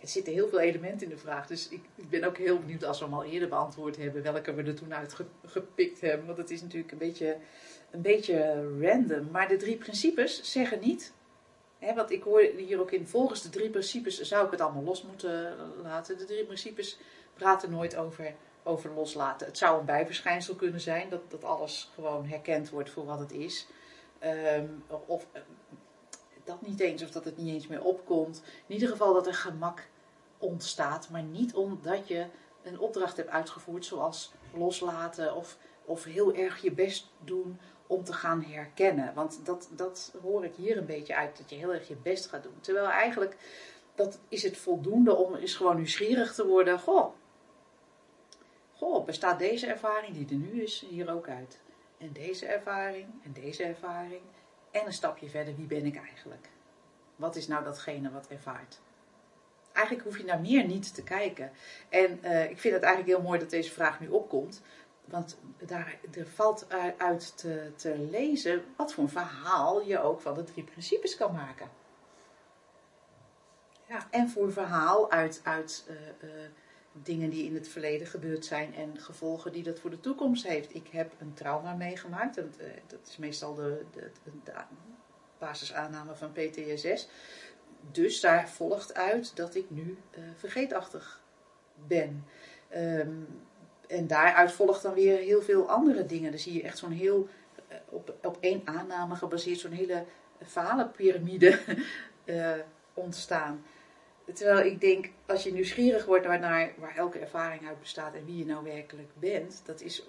Er 0.00 0.08
zitten 0.08 0.32
heel 0.32 0.48
veel 0.48 0.60
elementen 0.60 1.06
in 1.06 1.12
de 1.12 1.20
vraag. 1.20 1.46
Dus 1.46 1.68
ik, 1.68 1.80
ik, 1.94 2.08
ben 2.08 2.24
ook 2.24 2.36
heel 2.36 2.58
benieuwd 2.58 2.84
als 2.84 2.98
we 2.98 3.04
hem 3.04 3.14
al 3.14 3.24
eerder 3.24 3.48
beantwoord 3.48 3.96
hebben. 3.96 4.22
Welke 4.22 4.54
we 4.54 4.62
er 4.62 4.74
toen 4.74 4.94
uitgepikt 4.94 6.00
hebben. 6.00 6.26
Want 6.26 6.38
het 6.38 6.50
is 6.50 6.62
natuurlijk 6.62 6.92
een 6.92 6.98
beetje, 6.98 7.36
een 7.90 8.02
beetje 8.02 8.68
random. 8.80 9.30
Maar 9.30 9.48
de 9.48 9.56
drie 9.56 9.76
principes 9.76 10.52
zeggen 10.52 10.80
niet 10.80 11.12
He, 11.78 11.94
want 11.94 12.10
ik 12.10 12.22
hoor 12.22 12.40
hier 12.40 12.80
ook 12.80 12.90
in, 12.90 13.06
volgens 13.06 13.42
de 13.42 13.48
drie 13.48 13.70
principes 13.70 14.20
zou 14.20 14.44
ik 14.44 14.50
het 14.50 14.60
allemaal 14.60 14.82
los 14.82 15.02
moeten 15.02 15.56
laten. 15.82 16.18
De 16.18 16.24
drie 16.24 16.44
principes 16.44 16.98
praten 17.34 17.70
nooit 17.70 17.96
over, 17.96 18.34
over 18.62 18.90
loslaten. 18.90 19.46
Het 19.46 19.58
zou 19.58 19.78
een 19.78 19.84
bijverschijnsel 19.84 20.54
kunnen 20.54 20.80
zijn, 20.80 21.08
dat, 21.08 21.30
dat 21.30 21.44
alles 21.44 21.90
gewoon 21.94 22.26
herkend 22.26 22.70
wordt 22.70 22.90
voor 22.90 23.04
wat 23.04 23.18
het 23.18 23.32
is. 23.32 23.66
Um, 24.58 24.84
of 25.06 25.26
dat 26.46 26.62
niet 26.62 26.80
eens, 26.80 27.02
of 27.02 27.10
dat 27.10 27.24
het 27.24 27.36
niet 27.36 27.54
eens 27.54 27.66
meer 27.66 27.82
opkomt. 27.82 28.42
In 28.66 28.74
ieder 28.74 28.88
geval 28.88 29.14
dat 29.14 29.26
er 29.26 29.34
gemak 29.34 29.88
ontstaat, 30.38 31.10
maar 31.10 31.22
niet 31.22 31.54
omdat 31.54 32.08
je 32.08 32.26
een 32.62 32.78
opdracht 32.78 33.16
hebt 33.16 33.28
uitgevoerd 33.28 33.84
zoals 33.84 34.32
loslaten 34.54 35.34
of, 35.34 35.58
of 35.84 36.04
heel 36.04 36.34
erg 36.34 36.62
je 36.62 36.72
best 36.72 37.10
doen 37.24 37.58
om 37.86 38.04
te 38.04 38.12
gaan 38.12 38.42
herkennen. 38.42 39.14
Want 39.14 39.40
dat, 39.44 39.68
dat 39.70 40.14
hoor 40.22 40.44
ik 40.44 40.54
hier 40.54 40.76
een 40.76 40.86
beetje 40.86 41.16
uit, 41.16 41.36
dat 41.36 41.50
je 41.50 41.56
heel 41.56 41.72
erg 41.72 41.88
je 41.88 41.96
best 41.96 42.26
gaat 42.26 42.42
doen. 42.42 42.60
Terwijl 42.60 42.88
eigenlijk, 42.88 43.36
dat 43.94 44.18
is 44.28 44.42
het 44.42 44.56
voldoende 44.56 45.14
om 45.14 45.34
is 45.34 45.54
gewoon 45.54 45.76
nieuwsgierig 45.76 46.34
te 46.34 46.46
worden. 46.46 46.78
Goh, 46.80 47.12
goh, 48.72 49.04
bestaat 49.04 49.38
deze 49.38 49.66
ervaring 49.66 50.14
die 50.14 50.26
er 50.28 50.46
nu 50.46 50.62
is 50.62 50.86
hier 50.90 51.10
ook 51.10 51.28
uit? 51.28 51.60
En 51.98 52.12
deze 52.12 52.46
ervaring, 52.46 53.06
en 53.24 53.32
deze 53.32 53.64
ervaring. 53.64 54.20
En 54.80 54.86
een 54.86 54.92
stapje 54.92 55.28
verder, 55.28 55.56
wie 55.56 55.66
ben 55.66 55.86
ik 55.86 55.96
eigenlijk? 55.96 56.48
Wat 57.16 57.36
is 57.36 57.46
nou 57.46 57.64
datgene 57.64 58.10
wat 58.10 58.26
ervaart? 58.28 58.80
Eigenlijk 59.72 60.06
hoef 60.06 60.18
je 60.18 60.24
naar 60.24 60.40
meer 60.40 60.66
niet 60.66 60.94
te 60.94 61.02
kijken. 61.02 61.52
En 61.88 62.20
uh, 62.22 62.50
ik 62.50 62.58
vind 62.58 62.74
het 62.74 62.82
eigenlijk 62.82 63.16
heel 63.16 63.26
mooi 63.26 63.38
dat 63.38 63.50
deze 63.50 63.72
vraag 63.72 64.00
nu 64.00 64.08
opkomt. 64.08 64.62
Want 65.04 65.38
daar, 65.58 65.98
er 66.14 66.26
valt 66.26 66.66
uit 66.96 67.36
te, 67.36 67.72
te 67.76 67.98
lezen 67.98 68.64
wat 68.76 68.92
voor 68.92 69.04
een 69.04 69.10
verhaal 69.10 69.82
je 69.82 70.00
ook 70.00 70.20
van 70.20 70.34
de 70.34 70.44
drie 70.44 70.64
principes 70.64 71.16
kan 71.16 71.32
maken. 71.32 71.68
Ja. 73.88 74.06
En 74.10 74.28
voor 74.28 74.44
een 74.44 74.52
verhaal 74.52 75.10
uit, 75.10 75.40
uit 75.44 75.84
uh, 75.88 76.30
uh, 76.30 76.30
dingen 77.02 77.30
die 77.30 77.44
in 77.44 77.54
het 77.54 77.68
verleden 77.68 78.06
gebeurd 78.06 78.44
zijn 78.44 78.74
en 78.74 78.98
gevolgen 78.98 79.52
die 79.52 79.62
dat 79.62 79.78
voor 79.78 79.90
de 79.90 80.00
toekomst 80.00 80.46
heeft. 80.46 80.74
Ik 80.74 80.88
heb 80.90 81.12
een 81.18 81.34
trauma 81.34 81.74
meegemaakt, 81.74 82.34
dat 82.86 83.08
is 83.08 83.16
meestal 83.16 83.54
de, 83.54 83.84
de, 83.92 84.10
basisaanname 85.38 86.14
van 86.14 86.32
PTSS. 86.32 87.08
Dus 87.90 88.20
daar 88.20 88.48
volgt 88.48 88.94
uit 88.94 89.36
dat 89.36 89.54
ik 89.54 89.70
nu 89.70 89.98
vergeetachtig 90.36 91.22
ben. 91.86 92.24
Um, 92.76 93.26
en 93.86 94.06
daaruit 94.06 94.52
volgt 94.52 94.82
dan 94.82 94.94
weer 94.94 95.18
heel 95.18 95.42
veel 95.42 95.68
andere 95.68 96.06
dingen. 96.06 96.30
Dan 96.30 96.40
zie 96.40 96.52
je 96.52 96.62
echt 96.62 96.78
zo'n 96.78 96.92
heel, 96.92 97.28
eh, 97.68 97.76
op, 97.88 98.14
op 98.22 98.36
één 98.40 98.62
aanname 98.64 99.14
gebaseerd, 99.14 99.58
zo'n 99.58 99.72
hele 99.72 100.04
verhalenpyramide 100.42 101.58
uh, 102.24 102.52
ontstaan. 102.94 103.64
Terwijl 104.34 104.66
ik 104.66 104.80
denk, 104.80 105.10
als 105.26 105.42
je 105.42 105.52
nieuwsgierig 105.52 106.04
wordt 106.04 106.26
naar 106.26 106.72
waar 106.78 106.96
elke 106.96 107.18
ervaring 107.18 107.66
uit 107.68 107.80
bestaat 107.80 108.14
en 108.14 108.24
wie 108.24 108.36
je 108.36 108.46
nou 108.46 108.64
werkelijk 108.64 109.10
bent, 109.14 109.62
dat 109.64 109.80
is 109.80 110.04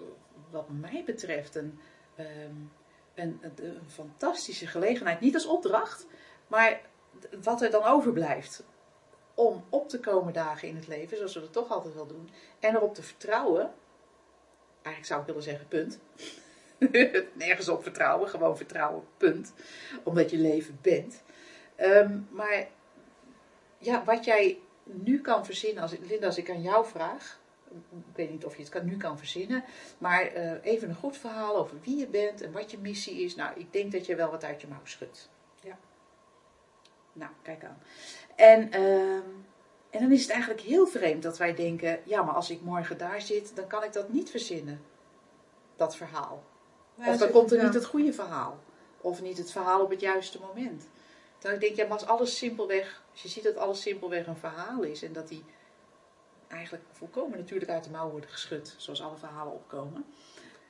wat 0.50 0.68
mij 0.68 1.02
betreft 1.06 1.54
een, 1.54 1.78
um, 2.18 2.72
een, 3.14 3.40
een, 3.42 3.80
fantastische 3.86 4.66
gelegenheid. 4.66 5.20
Niet 5.20 5.34
als 5.34 5.46
opdracht, 5.46 6.06
maar 6.46 6.80
wat 7.42 7.62
er 7.62 7.70
dan 7.70 7.84
overblijft 7.84 8.64
om 9.34 9.64
op 9.68 9.88
te 9.88 10.00
komen 10.00 10.32
dagen 10.32 10.68
in 10.68 10.76
het 10.76 10.88
leven, 10.88 11.16
zoals 11.16 11.34
we 11.34 11.40
dat 11.40 11.52
toch 11.52 11.70
altijd 11.70 11.94
wel 11.94 12.06
doen, 12.06 12.30
en 12.58 12.74
erop 12.74 12.94
te 12.94 13.02
vertrouwen. 13.02 13.72
Eigenlijk 14.82 15.06
zou 15.06 15.20
ik 15.20 15.26
willen 15.26 15.42
zeggen, 15.42 15.68
punt. 15.68 15.98
Nergens 17.44 17.68
op 17.68 17.82
vertrouwen, 17.82 18.28
gewoon 18.28 18.56
vertrouwen, 18.56 19.04
punt. 19.16 19.52
Omdat 20.02 20.30
je 20.30 20.38
leven 20.38 20.78
bent. 20.82 21.22
Um, 21.76 22.28
maar 22.30 22.68
ja, 23.78 24.04
wat 24.04 24.24
jij 24.24 24.58
nu 24.84 25.20
kan 25.20 25.44
verzinnen, 25.44 25.82
als, 25.82 25.94
Linda, 26.00 26.26
als 26.26 26.38
ik 26.38 26.50
aan 26.50 26.62
jou 26.62 26.86
vraag, 26.86 27.40
ik 27.90 28.16
weet 28.16 28.30
niet 28.30 28.44
of 28.44 28.56
je 28.56 28.62
het 28.62 28.70
kan, 28.70 28.84
nu 28.84 28.96
kan 28.96 29.18
verzinnen, 29.18 29.64
maar 29.98 30.36
uh, 30.36 30.52
even 30.62 30.88
een 30.88 30.94
goed 30.94 31.16
verhaal 31.16 31.56
over 31.56 31.76
wie 31.82 31.96
je 31.96 32.06
bent 32.06 32.42
en 32.42 32.52
wat 32.52 32.70
je 32.70 32.78
missie 32.78 33.22
is. 33.22 33.34
Nou, 33.34 33.60
ik 33.60 33.72
denk 33.72 33.92
dat 33.92 34.06
je 34.06 34.14
wel 34.14 34.30
wat 34.30 34.44
uit 34.44 34.60
je 34.60 34.66
mouw 34.66 34.84
schudt. 34.84 35.30
Ja. 35.60 35.78
Nou, 37.12 37.30
kijk 37.42 37.64
aan. 37.64 37.82
En, 38.36 38.80
uh, 38.80 39.14
en 39.90 40.00
dan 40.00 40.12
is 40.12 40.22
het 40.22 40.30
eigenlijk 40.30 40.60
heel 40.60 40.86
vreemd 40.86 41.22
dat 41.22 41.38
wij 41.38 41.54
denken: 41.54 42.00
ja, 42.04 42.22
maar 42.22 42.34
als 42.34 42.50
ik 42.50 42.60
morgen 42.60 42.98
daar 42.98 43.20
zit, 43.20 43.56
dan 43.56 43.66
kan 43.66 43.84
ik 43.84 43.92
dat 43.92 44.08
niet 44.08 44.30
verzinnen. 44.30 44.80
Dat 45.76 45.96
verhaal. 45.96 46.44
Ja, 46.94 47.12
of 47.12 47.16
dan 47.16 47.30
komt 47.30 47.50
er 47.50 47.56
ja. 47.56 47.64
niet 47.64 47.74
het 47.74 47.84
goede 47.84 48.12
verhaal. 48.12 48.58
Of 49.00 49.22
niet 49.22 49.38
het 49.38 49.50
verhaal 49.50 49.82
op 49.82 49.90
het 49.90 50.00
juiste 50.00 50.40
moment. 50.40 50.88
Dan 51.38 51.58
denk 51.58 51.76
je, 51.76 51.82
ja, 51.82 51.88
maar 51.88 51.98
als 51.98 52.06
alles 52.06 52.36
simpelweg, 52.36 53.02
je 53.22 53.28
ziet 53.28 53.44
dat 53.44 53.56
alles 53.56 53.80
simpelweg 53.80 54.26
een 54.26 54.36
verhaal 54.36 54.82
is 54.82 55.02
en 55.02 55.12
dat 55.12 55.28
die 55.28 55.44
eigenlijk 56.48 56.84
volkomen 56.92 57.38
natuurlijk 57.38 57.70
uit 57.70 57.84
de 57.84 57.90
mouw 57.90 58.10
worden 58.10 58.30
geschud, 58.30 58.74
zoals 58.76 59.02
alle 59.02 59.16
verhalen 59.16 59.52
opkomen. 59.52 60.04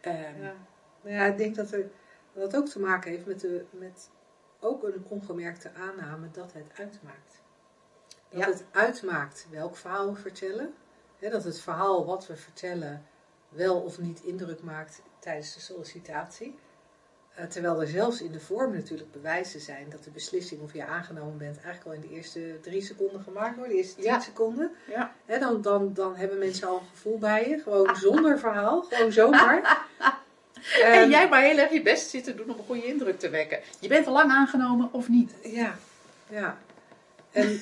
Um, 0.02 0.42
ja. 0.42 0.54
Ja, 1.00 1.24
ik 1.24 1.38
denk 1.38 1.54
dat 1.54 1.72
er, 1.72 1.90
dat 2.32 2.56
ook 2.56 2.66
te 2.66 2.80
maken 2.80 3.10
heeft 3.10 3.26
met, 3.26 3.40
de, 3.40 3.64
met 3.70 4.10
ook 4.60 4.82
een 4.82 5.04
ongemerkte 5.08 5.72
aanname 5.72 6.30
dat 6.30 6.52
het 6.52 6.72
uitmaakt. 6.74 7.42
Dat 8.28 8.40
ja. 8.40 8.46
het 8.46 8.64
uitmaakt 8.70 9.46
welk 9.50 9.76
verhaal 9.76 10.12
we 10.12 10.20
vertellen. 10.20 10.74
Dat 11.18 11.44
het 11.44 11.60
verhaal 11.60 12.06
wat 12.06 12.26
we 12.26 12.36
vertellen 12.36 13.06
wel 13.48 13.80
of 13.80 13.98
niet 13.98 14.22
indruk 14.22 14.62
maakt 14.62 15.02
tijdens 15.18 15.54
de 15.54 15.60
sollicitatie. 15.60 16.58
Uh, 17.38 17.44
terwijl 17.44 17.80
er 17.80 17.88
zelfs 17.88 18.22
in 18.22 18.32
de 18.32 18.40
vorm 18.40 18.72
natuurlijk 18.72 19.12
bewijzen 19.12 19.60
zijn 19.60 19.86
dat 19.90 20.04
de 20.04 20.10
beslissing 20.10 20.62
of 20.62 20.72
je 20.72 20.86
aangenomen 20.86 21.38
bent 21.38 21.56
eigenlijk 21.62 21.86
al 21.86 21.92
in 21.92 22.08
de 22.08 22.16
eerste 22.16 22.60
drie 22.60 22.82
seconden 22.82 23.20
gemaakt 23.20 23.56
wordt, 23.56 23.70
de 23.70 23.76
eerste 23.76 23.94
tien 23.94 24.04
ja. 24.04 24.20
seconden. 24.20 24.70
Ja. 24.86 25.12
Dan, 25.38 25.62
dan, 25.62 25.94
dan 25.94 26.16
hebben 26.16 26.38
mensen 26.38 26.68
al 26.68 26.76
een 26.76 26.86
gevoel 26.92 27.18
bij 27.18 27.48
je, 27.48 27.58
gewoon 27.58 27.96
zonder 27.96 28.38
verhaal, 28.38 28.82
gewoon 28.82 29.12
zomaar. 29.12 29.86
en 30.82 31.02
um, 31.02 31.10
jij 31.10 31.28
maar 31.28 31.42
heel 31.42 31.58
erg 31.58 31.72
je 31.72 31.82
best 31.82 32.08
zitten 32.08 32.36
doen 32.36 32.50
om 32.50 32.58
een 32.58 32.64
goede 32.64 32.86
indruk 32.86 33.18
te 33.18 33.28
wekken. 33.28 33.60
Je 33.80 33.88
bent 33.88 34.06
al 34.06 34.12
lang 34.12 34.30
aangenomen 34.30 34.88
of 34.92 35.08
niet? 35.08 35.34
Ja, 35.42 35.78
ja. 36.28 36.58
En 37.30 37.60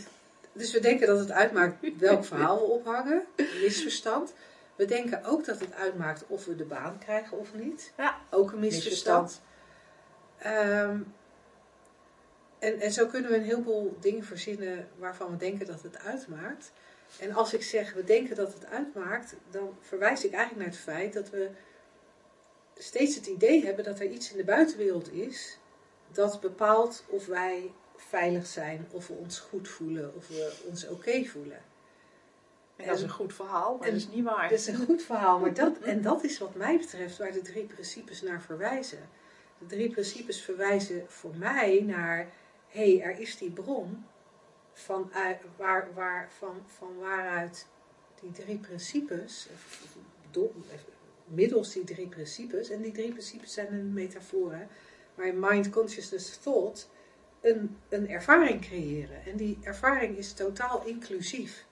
dus 0.52 0.72
we 0.72 0.80
denken 0.80 1.06
dat 1.06 1.18
het 1.18 1.30
uitmaakt 1.30 1.74
welk 1.98 2.24
verhaal 2.24 2.58
we 2.58 2.64
ophangen. 2.64 3.22
Misverstand. 3.62 4.32
We 4.76 4.84
denken 4.84 5.24
ook 5.24 5.44
dat 5.44 5.60
het 5.60 5.74
uitmaakt 5.74 6.24
of 6.26 6.44
we 6.44 6.56
de 6.56 6.64
baan 6.64 6.98
krijgen 6.98 7.38
of 7.38 7.54
niet. 7.54 7.92
Ja. 7.96 8.16
Ook 8.30 8.52
een 8.52 8.58
misverstand. 8.58 9.40
Um, 10.46 11.14
en, 12.58 12.80
en 12.80 12.92
zo 12.92 13.06
kunnen 13.06 13.30
we 13.30 13.36
een 13.36 13.42
heleboel 13.42 13.96
dingen 14.00 14.24
verzinnen 14.24 14.88
waarvan 14.98 15.30
we 15.30 15.36
denken 15.36 15.66
dat 15.66 15.82
het 15.82 15.98
uitmaakt. 15.98 16.72
En 17.20 17.32
als 17.32 17.54
ik 17.54 17.62
zeg, 17.62 17.92
we 17.92 18.04
denken 18.04 18.36
dat 18.36 18.52
het 18.52 18.66
uitmaakt, 18.66 19.34
dan 19.50 19.76
verwijs 19.80 20.24
ik 20.24 20.32
eigenlijk 20.32 20.64
naar 20.64 20.74
het 20.74 20.84
feit 20.84 21.12
dat 21.12 21.30
we 21.30 21.50
steeds 22.78 23.14
het 23.14 23.26
idee 23.26 23.64
hebben 23.64 23.84
dat 23.84 24.00
er 24.00 24.06
iets 24.06 24.30
in 24.30 24.36
de 24.36 24.44
buitenwereld 24.44 25.12
is 25.12 25.58
dat 26.12 26.40
bepaalt 26.40 27.04
of 27.08 27.26
wij 27.26 27.72
veilig 27.96 28.46
zijn, 28.46 28.86
of 28.90 29.06
we 29.06 29.14
ons 29.14 29.38
goed 29.38 29.68
voelen, 29.68 30.14
of 30.16 30.28
we 30.28 30.64
ons 30.68 30.88
oké 30.88 31.24
voelen. 31.24 31.62
En 32.76 32.86
dat 32.86 32.96
is 32.96 33.02
een 33.02 33.10
goed 33.10 33.34
verhaal, 33.34 33.76
maar 33.76 33.86
dat 33.86 33.96
is 33.96 34.08
niet 34.08 34.24
waar. 34.24 34.48
Dat 34.48 34.58
is 34.58 34.66
een 34.66 34.86
goed 34.86 35.02
verhaal, 35.02 35.38
maar 35.38 35.54
dat, 35.54 35.78
en 35.78 36.02
dat 36.02 36.24
is 36.24 36.38
wat 36.38 36.54
mij 36.54 36.78
betreft 36.78 37.18
waar 37.18 37.32
de 37.32 37.42
drie 37.42 37.64
principes 37.64 38.22
naar 38.22 38.42
verwijzen. 38.42 39.08
De 39.58 39.66
drie 39.66 39.90
principes 39.90 40.40
verwijzen 40.40 41.04
voor 41.06 41.36
mij 41.36 41.82
naar, 41.86 42.18
hé, 42.68 42.96
hey, 42.96 43.02
er 43.02 43.20
is 43.20 43.38
die 43.38 43.50
bron 43.50 44.04
van, 44.72 45.12
waar, 45.56 45.88
waar, 45.94 46.28
van, 46.38 46.62
van 46.66 46.98
waaruit 46.98 47.66
die 48.20 48.32
drie 48.32 48.58
principes, 48.58 49.48
middels 51.24 51.72
die 51.72 51.84
drie 51.84 52.08
principes, 52.08 52.70
en 52.70 52.82
die 52.82 52.92
drie 52.92 53.10
principes 53.10 53.52
zijn 53.52 53.72
een 53.72 53.92
metafoor, 53.92 54.52
hè, 54.52 54.66
waarin 55.14 55.40
mind, 55.40 55.70
consciousness, 55.70 56.36
thought 56.36 56.88
een, 57.40 57.76
een 57.88 58.08
ervaring 58.08 58.60
creëren. 58.60 59.24
En 59.24 59.36
die 59.36 59.58
ervaring 59.62 60.16
is 60.16 60.32
totaal 60.32 60.86
inclusief. 60.86 61.64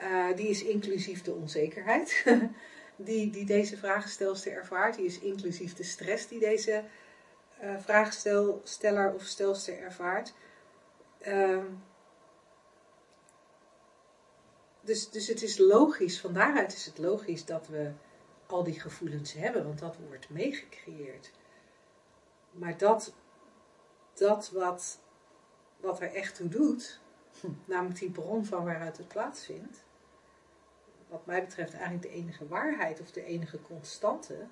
Uh, 0.00 0.36
die 0.36 0.48
is 0.48 0.62
inclusief 0.62 1.22
de 1.22 1.32
onzekerheid 1.32 2.24
die, 2.96 3.30
die 3.30 3.44
deze 3.44 3.76
vraagstelster 3.76 4.52
ervaart. 4.52 4.96
Die 4.96 5.06
is 5.06 5.18
inclusief 5.18 5.74
de 5.74 5.82
stress 5.82 6.28
die 6.28 6.38
deze 6.38 6.84
uh, 7.62 7.78
vraagsteller 7.78 9.14
of 9.14 9.22
stelster 9.22 9.78
ervaart. 9.78 10.34
Uh, 11.26 11.64
dus, 14.80 15.10
dus 15.10 15.28
het 15.28 15.42
is 15.42 15.58
logisch, 15.58 16.20
van 16.20 16.32
daaruit 16.32 16.72
is 16.72 16.86
het 16.86 16.98
logisch 16.98 17.44
dat 17.44 17.68
we 17.68 17.92
al 18.46 18.64
die 18.64 18.80
gevoelens 18.80 19.32
hebben, 19.32 19.64
want 19.64 19.78
dat 19.78 19.96
wordt 20.08 20.30
meegecreëerd. 20.30 21.30
Maar 22.50 22.78
dat, 22.78 23.14
dat 24.14 24.50
wat, 24.50 25.00
wat 25.76 26.00
er 26.00 26.14
echt 26.14 26.34
toe 26.34 26.48
doet, 26.48 27.00
namelijk 27.64 27.98
die 27.98 28.10
bron 28.10 28.44
van 28.44 28.64
waaruit 28.64 28.96
het 28.96 29.08
plaatsvindt, 29.08 29.84
wat 31.08 31.26
mij 31.26 31.44
betreft 31.44 31.72
eigenlijk 31.72 32.02
de 32.02 32.08
enige 32.08 32.48
waarheid 32.48 33.00
of 33.00 33.10
de 33.10 33.24
enige 33.24 33.62
constante, 33.62 34.46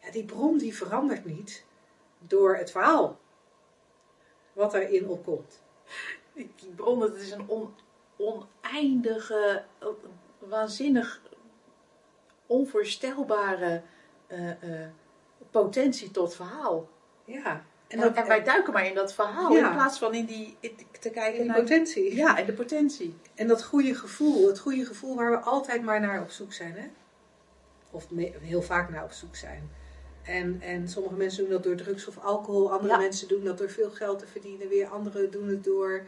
ja, 0.00 0.10
die 0.10 0.24
bron 0.24 0.58
die 0.58 0.76
verandert 0.76 1.24
niet 1.24 1.64
door 2.18 2.56
het 2.56 2.70
verhaal 2.70 3.18
wat 4.52 4.74
erin 4.74 5.08
opkomt. 5.08 5.62
Die 6.34 6.72
bron, 6.76 6.98
dat 6.98 7.16
is 7.16 7.30
een 7.30 7.48
on, 7.48 7.74
oneindige, 8.16 9.64
waanzinnig, 10.38 11.22
onvoorstelbare 12.46 13.82
uh, 14.28 14.62
uh, 14.62 14.88
potentie 15.50 16.10
tot 16.10 16.34
verhaal. 16.34 16.88
Ja. 17.24 17.64
En, 17.90 17.98
en, 17.98 18.04
dat, 18.04 18.16
en, 18.16 18.26
wij 18.26 18.44
duiken 18.44 18.72
maar 18.72 18.86
in 18.86 18.94
dat 18.94 19.14
verhaal 19.14 19.52
ja. 19.52 19.66
in 19.66 19.72
plaats 19.72 19.98
van 19.98 20.14
in 20.14 20.24
die 20.24 20.56
in, 20.60 20.76
te 21.00 21.10
kijken 21.10 21.40
in 21.40 21.46
naar 21.46 21.56
potentie. 21.56 22.16
Ja, 22.16 22.36
in 22.36 22.46
de 22.46 22.52
potentie. 22.52 23.14
En 23.34 23.46
dat 23.48 23.62
goede 23.64 23.94
gevoel, 23.94 24.46
het 24.46 24.58
goede 24.58 24.84
gevoel 24.84 25.16
waar 25.16 25.30
we 25.30 25.38
altijd 25.38 25.82
maar 25.82 26.00
naar 26.00 26.22
op 26.22 26.30
zoek 26.30 26.52
zijn, 26.52 26.72
hè? 26.72 26.86
Of 27.90 28.06
heel 28.40 28.62
vaak 28.62 28.90
naar 28.90 29.04
op 29.04 29.12
zoek 29.12 29.36
zijn. 29.36 29.70
En, 30.22 30.60
en 30.60 30.88
sommige 30.88 31.14
mensen 31.14 31.42
doen 31.42 31.52
dat 31.52 31.62
door 31.62 31.76
drugs 31.76 32.06
of 32.06 32.18
alcohol, 32.18 32.72
andere 32.72 32.92
Ja. 32.92 32.98
mensen 32.98 33.28
doen 33.28 33.44
dat 33.44 33.58
door 33.58 33.70
veel 33.70 33.90
geld 33.90 34.18
te 34.18 34.26
verdienen, 34.26 34.68
weer 34.68 34.86
anderen 34.86 35.30
doen 35.30 35.48
het 35.48 35.64
door, 35.64 36.06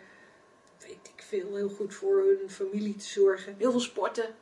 weet 0.79 1.11
ik 1.16 1.23
veel, 1.23 1.57
heel 1.57 1.68
goed 1.68 1.95
voor 1.95 2.16
hun 2.16 2.51
familie 2.51 2.97
te 2.97 3.07
zorgen. 3.07 3.55
Heel 3.59 3.71
veel 3.71 3.81
sporten. 3.81 4.35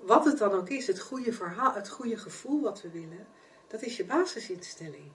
Wat 0.00 0.24
het 0.24 0.38
dan 0.38 0.52
ook 0.52 0.68
is, 0.68 0.86
het 0.86 1.00
goede 1.00 1.32
verhaal, 1.32 1.74
het 1.74 1.88
goede 1.88 2.16
gevoel 2.16 2.60
wat 2.60 2.82
we 2.82 2.90
willen, 2.90 3.26
dat 3.66 3.82
is 3.82 3.96
je 3.96 4.04
basisinstelling. 4.04 5.10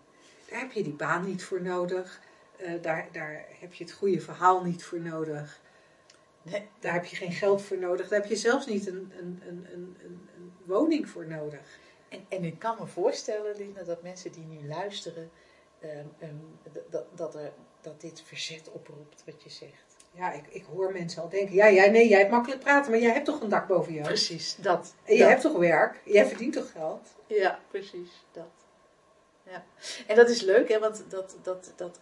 Daar 0.49 0.59
heb 0.59 0.71
je 0.71 0.83
die 0.83 0.93
baan 0.93 1.25
niet 1.25 1.43
voor 1.43 1.61
nodig. 1.61 2.21
Uh, 2.61 2.81
daar, 2.81 3.07
daar 3.11 3.45
heb 3.59 3.73
je 3.73 3.83
het 3.83 3.93
goede 3.93 4.19
verhaal 4.19 4.63
niet 4.63 4.83
voor 4.83 4.99
nodig. 4.99 5.61
Nee. 6.41 6.67
Daar 6.79 6.93
heb 6.93 7.05
je 7.05 7.15
geen 7.15 7.31
geld 7.31 7.61
voor 7.61 7.77
nodig. 7.77 8.07
Daar 8.07 8.19
heb 8.19 8.29
je 8.29 8.35
zelfs 8.35 8.65
niet 8.65 8.87
een, 8.87 9.11
een, 9.19 9.41
een, 9.47 9.67
een, 9.73 9.97
een 10.35 10.51
woning 10.65 11.09
voor 11.09 11.27
nodig. 11.27 11.79
En, 12.09 12.25
en 12.29 12.43
ik 12.43 12.59
kan 12.59 12.75
me 12.79 12.87
voorstellen, 12.87 13.55
Linda, 13.57 13.83
dat 13.83 14.03
mensen 14.03 14.31
die 14.31 14.45
nu 14.45 14.67
luisteren, 14.67 15.31
um, 15.83 16.11
um, 16.21 16.59
dat, 16.89 17.05
dat, 17.15 17.35
er, 17.35 17.51
dat 17.81 18.01
dit 18.01 18.21
verzet 18.21 18.71
oproept 18.71 19.23
wat 19.25 19.43
je 19.43 19.49
zegt. 19.49 19.95
Ja, 20.11 20.31
ik, 20.31 20.47
ik 20.47 20.63
hoor 20.63 20.91
mensen 20.91 21.21
al 21.21 21.29
denken, 21.29 21.55
ja, 21.55 21.71
jij, 21.71 21.89
nee, 21.89 22.07
jij 22.07 22.19
hebt 22.19 22.31
makkelijk 22.31 22.61
praten, 22.61 22.91
maar 22.91 22.99
jij 22.99 23.13
hebt 23.13 23.25
toch 23.25 23.41
een 23.41 23.49
dak 23.49 23.67
boven 23.67 23.93
je 23.93 23.99
hoofd? 23.99 24.11
Precies, 24.11 24.55
dat. 24.55 24.95
En 25.03 25.17
dat. 25.17 25.27
hebt 25.27 25.41
toch 25.41 25.57
werk? 25.57 26.01
Jij 26.05 26.25
verdient 26.25 26.53
toch 26.53 26.71
geld? 26.71 27.07
Ja, 27.27 27.59
precies, 27.69 28.25
dat. 28.31 28.67
Ja. 29.49 29.63
En 30.07 30.15
dat 30.15 30.29
is 30.29 30.41
leuk, 30.41 30.69
hè, 30.69 30.79
want 30.79 31.03
dat, 31.09 31.37
dat, 31.41 31.73
dat, 31.75 31.99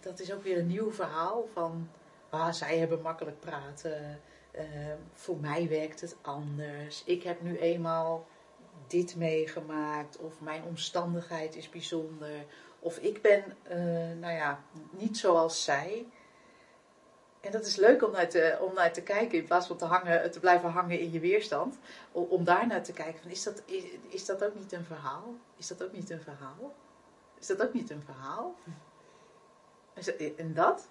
dat 0.00 0.20
is 0.20 0.32
ook 0.32 0.42
weer 0.42 0.58
een 0.58 0.66
nieuw 0.66 0.92
verhaal 0.92 1.48
van, 1.52 1.90
ah, 2.30 2.52
zij 2.52 2.78
hebben 2.78 3.02
makkelijk 3.02 3.40
praten, 3.40 4.20
uh, 4.54 4.62
voor 5.14 5.36
mij 5.36 5.68
werkt 5.68 6.00
het 6.00 6.16
anders, 6.22 7.02
ik 7.04 7.22
heb 7.22 7.40
nu 7.40 7.58
eenmaal 7.58 8.26
dit 8.86 9.16
meegemaakt, 9.16 10.16
of 10.18 10.40
mijn 10.40 10.62
omstandigheid 10.64 11.56
is 11.56 11.68
bijzonder, 11.68 12.44
of 12.78 12.96
ik 12.96 13.22
ben, 13.22 13.44
uh, 13.70 14.18
nou 14.20 14.32
ja, 14.32 14.60
niet 14.90 15.18
zoals 15.18 15.64
zij. 15.64 16.06
En 17.40 17.52
dat 17.52 17.66
is 17.66 17.76
leuk 17.76 18.02
om 18.02 18.12
naar, 18.12 18.28
te, 18.28 18.58
om 18.60 18.74
naar 18.74 18.92
te 18.92 19.02
kijken, 19.02 19.38
in 19.38 19.44
plaats 19.44 19.66
van 19.66 19.76
te, 19.76 19.84
hangen, 19.84 20.30
te 20.30 20.40
blijven 20.40 20.70
hangen 20.70 21.00
in 21.00 21.12
je 21.12 21.20
weerstand. 21.20 21.78
Om, 22.12 22.24
om 22.24 22.44
daar 22.44 22.66
naar 22.66 22.82
te 22.82 22.92
kijken, 22.92 23.20
van, 23.22 23.30
is, 23.30 23.42
dat, 23.42 23.62
is, 23.64 23.84
is 24.08 24.26
dat 24.26 24.44
ook 24.44 24.54
niet 24.54 24.72
een 24.72 24.84
verhaal? 24.84 25.34
Is 25.56 25.66
dat 25.66 25.82
ook 25.82 25.92
niet 25.92 26.10
een 26.10 26.20
verhaal? 26.20 26.74
Is 27.40 27.46
dat 27.46 27.62
ook 27.62 27.72
niet 27.72 27.90
een 27.90 28.02
verhaal? 28.04 28.54
Is 29.94 30.04
dat, 30.04 30.14
en 30.36 30.54
dat? 30.54 30.88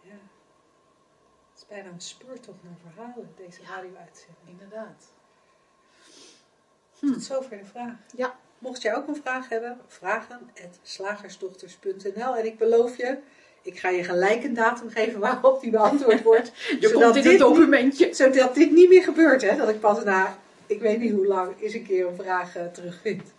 Ja. 0.00 0.10
Het 1.50 1.56
is 1.56 1.66
bijna 1.68 1.88
een 1.88 2.00
speurtocht 2.00 2.62
naar 2.62 2.92
verhalen, 2.92 3.32
deze 3.36 3.62
Ja. 3.62 3.68
radio-uitzending. 3.68 4.46
Inderdaad. 4.46 5.12
Tot 7.00 7.22
zover 7.22 7.58
de 7.58 7.64
vraag. 7.64 7.94
Ja. 8.16 8.38
Mocht 8.58 8.82
jij 8.82 8.94
ook 8.96 9.08
een 9.08 9.16
vraag 9.16 9.48
hebben, 9.48 9.80
vragen 9.86 10.50
slagersdochters.nl 10.82 12.36
En 12.36 12.44
ik 12.44 12.58
beloof 12.58 12.96
je, 12.96 13.18
ik 13.62 13.78
ga 13.78 13.88
je 13.88 14.04
gelijk 14.04 14.44
een 14.44 14.54
datum 14.54 14.90
geven 14.90 15.20
waarop 15.20 15.60
die 15.60 15.70
beantwoord 15.70 16.22
wordt. 16.22 16.52
Je 16.80 16.88
Zodat 16.88 17.12
komt 17.12 17.24
dit 17.24 17.38
documentje. 17.38 18.14
Zodat 18.14 18.54
dit 18.54 18.70
niet 18.70 18.88
meer 18.88 19.02
gebeurt, 19.02 19.42
hè? 19.42 19.56
Dat 19.56 19.68
ik 19.68 19.80
pas 19.80 20.04
na, 20.04 20.38
ik 20.66 20.80
weet 20.80 20.98
niet 20.98 21.12
hoe 21.12 21.26
lang, 21.26 21.60
eens 21.60 21.74
een 21.74 21.84
keer 21.84 22.06
een 22.06 22.16
vraag 22.16 22.56
uh, 22.56 22.66
terugvind. 22.66 23.32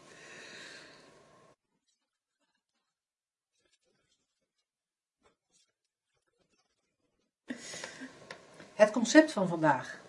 Het 8.80 8.92
concept 8.92 9.32
van 9.32 9.48
vandaag 9.48 10.00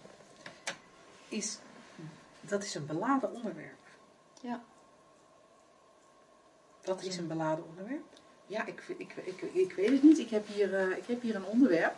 is, 1.29 1.59
dat 2.41 2.63
is 2.63 2.75
een 2.75 2.87
beladen 2.87 3.33
onderwerp. 3.33 3.79
Ja. 4.41 4.63
Wat 6.85 7.03
is 7.03 7.17
een 7.17 7.27
beladen 7.27 7.65
onderwerp? 7.69 8.05
Ja, 8.47 8.67
ik, 8.67 8.83
ik, 8.97 9.15
ik, 9.25 9.43
ik 9.43 9.73
weet 9.73 9.91
het 9.91 10.03
niet. 10.03 10.19
Ik 10.19 10.31
heb, 10.31 10.47
hier, 10.47 10.89
uh, 10.89 10.97
ik 10.97 11.07
heb 11.07 11.23
hier 11.23 11.35
een 11.35 11.45
onderwerp 11.45 11.95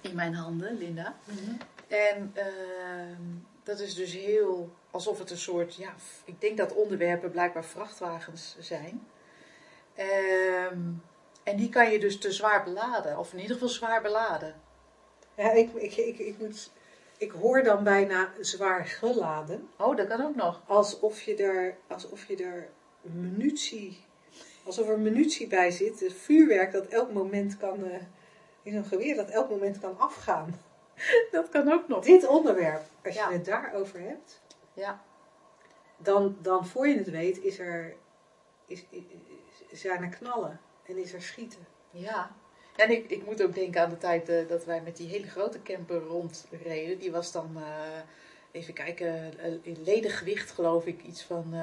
in 0.00 0.14
mijn 0.14 0.34
handen, 0.34 0.78
Linda. 0.78 1.14
Mm 1.24 1.36
-hmm. 1.36 1.58
En 1.88 2.32
uh, 2.36 3.16
dat 3.62 3.80
is 3.80 3.94
dus 3.94 4.12
heel 4.12 4.74
alsof 4.90 5.18
het 5.18 5.30
een 5.30 5.38
soort, 5.38 5.74
ja, 5.74 5.94
ik 6.24 6.40
denk 6.40 6.56
dat 6.56 6.74
onderwerpen 6.74 7.30
blijkbaar 7.30 7.64
vrachtwagens 7.64 8.56
zijn. 8.58 9.06
Um, 10.72 11.02
en 11.42 11.56
die 11.56 11.68
kan 11.68 11.90
je 11.90 11.98
dus 11.98 12.18
te 12.18 12.32
zwaar 12.32 12.64
beladen, 12.64 13.18
of 13.18 13.32
in 13.32 13.38
ieder 13.38 13.52
geval 13.52 13.68
zwaar 13.68 14.02
beladen. 14.02 14.62
Ja, 15.36 15.50
ik, 15.52 15.72
ik, 15.74 15.96
ik, 15.96 16.18
ik, 16.18 16.38
moet, 16.38 16.70
ik 17.18 17.30
hoor 17.30 17.62
dan 17.62 17.84
bijna 17.84 18.32
zwaar 18.40 18.84
geladen. 18.86 19.68
Oh, 19.78 19.96
dat 19.96 20.06
kan 20.08 20.20
ook 20.24 20.34
nog. 20.34 20.62
Alsof 20.66 21.20
je 21.22 21.36
er, 21.36 21.76
alsof 21.86 22.24
je 22.26 22.36
er 22.36 22.68
munitie, 23.00 24.04
alsof 24.64 24.88
er 24.88 24.98
munitie 24.98 25.46
bij 25.46 25.70
zit. 25.70 26.00
Het 26.00 26.12
vuurwerk 26.12 26.72
dat 26.72 26.86
elk 26.86 27.12
moment 27.12 27.56
kan, 27.56 27.84
uh, 27.84 27.94
in 28.62 28.76
een 28.76 28.84
geweer 28.84 29.14
dat 29.16 29.30
elk 29.30 29.50
moment 29.50 29.78
kan 29.80 29.98
afgaan. 29.98 30.60
Dat 31.30 31.48
kan 31.48 31.72
ook 31.72 31.88
nog. 31.88 32.04
Dit 32.04 32.26
onderwerp, 32.26 32.82
als 33.04 33.14
Ja. 33.14 33.28
je 33.28 33.34
het 33.34 33.44
daarover 33.44 34.00
hebt, 34.00 34.40
Ja, 34.72 35.02
dan, 35.96 36.36
dan 36.42 36.66
voor 36.66 36.88
je 36.88 36.96
het 36.98 37.10
weet 37.10 37.42
is 37.42 37.58
er, 37.58 37.94
is, 38.66 38.84
is, 38.90 39.80
zijn 39.80 40.02
er 40.02 40.08
knallen 40.08 40.60
en 40.86 40.96
is 40.96 41.12
er 41.12 41.22
schieten. 41.22 41.66
ja. 41.90 42.34
En 42.76 42.90
ik, 42.90 43.10
ik 43.10 43.24
moet 43.24 43.42
ook 43.42 43.54
denken 43.54 43.80
aan 43.82 43.90
de 43.90 43.98
tijd 43.98 44.28
uh, 44.28 44.48
dat 44.48 44.64
wij 44.64 44.80
met 44.80 44.96
die 44.96 45.08
hele 45.08 45.28
grote 45.28 45.62
camper 45.62 46.00
rondreden. 46.00 46.98
Die 46.98 47.12
was 47.12 47.32
dan, 47.32 47.50
uh, 47.56 47.64
even 48.50 48.74
kijken, 48.74 49.32
uh, 49.38 49.54
in 49.62 49.82
ledengewicht 49.84 50.50
geloof 50.50 50.86
ik, 50.86 51.02
iets 51.02 51.22
van, 51.22 51.54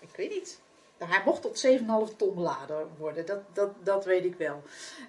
ik 0.00 0.16
weet 0.16 0.30
niet. 0.30 0.60
Nou, 0.98 1.12
hij 1.12 1.22
mocht 1.24 1.42
tot 1.42 1.66
7,5 2.10 2.16
ton 2.16 2.34
beladen 2.34 2.88
worden, 2.98 3.26
dat, 3.26 3.40
dat, 3.52 3.70
dat 3.82 4.04
weet 4.04 4.24
ik 4.24 4.34
wel. 4.34 4.62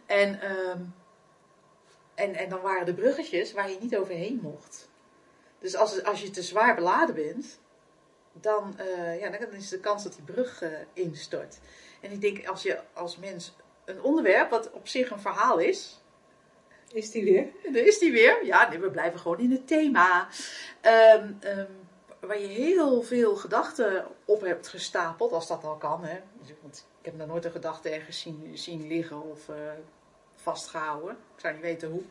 En 0.06 0.52
um, 0.52 0.94
En, 2.16 2.36
en 2.36 2.50
dan 2.50 2.62
waren 2.62 2.88
er 2.88 2.94
bruggetjes 2.94 3.54
waar 3.54 3.70
je 3.70 3.78
niet 3.82 3.98
overheen 3.98 4.40
mocht. 4.42 4.90
Dus 5.60 5.76
als, 5.76 6.04
als 6.04 6.22
je 6.22 6.30
te 6.30 6.44
zwaar 6.44 6.76
beladen 6.76 7.16
bent, 7.16 7.60
dan, 8.34 8.78
eh, 8.78 9.20
ja, 9.20 9.30
dan 9.30 9.52
is 9.52 9.70
de 9.70 9.80
kans 9.80 10.04
dat 10.04 10.14
die 10.14 10.24
brug 10.24 10.62
eh, 10.62 10.70
instort. 10.94 11.60
En 12.02 12.12
ik 12.12 12.22
denk, 12.22 12.48
als 12.48 12.64
je 12.64 12.80
als 12.94 13.18
mens 13.18 13.56
een 13.86 14.02
onderwerp, 14.02 14.50
wat 14.50 14.72
op 14.72 14.88
zich 14.88 15.10
een 15.12 15.20
verhaal 15.20 15.58
is, 15.58 16.02
Is 16.94 17.12
die 17.12 17.24
weer? 17.24 17.48
daar 17.74 17.84
is 17.84 18.00
die 18.00 18.12
weer. 18.12 18.46
Ja, 18.46 18.70
nee, 18.70 18.80
we 18.80 18.90
blijven 18.90 19.20
gewoon 19.20 19.40
in 19.40 19.52
het 19.52 19.68
thema. 19.68 20.28
Ehm, 20.82 21.32
ehm, 21.40 21.66
waar 22.20 22.40
je 22.40 22.48
heel 22.48 23.02
veel 23.02 23.36
gedachten 23.36 24.06
op 24.26 24.42
hebt 24.42 24.68
gestapeld, 24.68 25.32
als 25.32 25.48
dat 25.48 25.64
al 25.64 25.76
kan. 25.76 26.04
Hè? 26.04 26.20
Want 26.62 26.88
ik 27.00 27.06
heb 27.06 27.18
nog 27.18 27.28
nooit 27.28 27.46
een 27.46 27.52
gedachte 27.52 27.90
ergens 27.90 28.20
zien, 28.22 28.52
zien 28.54 28.88
liggen 28.88 29.22
of 29.32 29.50
eh, 29.50 29.56
vastgehouden. 30.36 31.12
Ik 31.36 31.40
zou 31.42 31.54
niet 31.54 31.62
weten 31.62 31.90
hoe. 31.90 32.02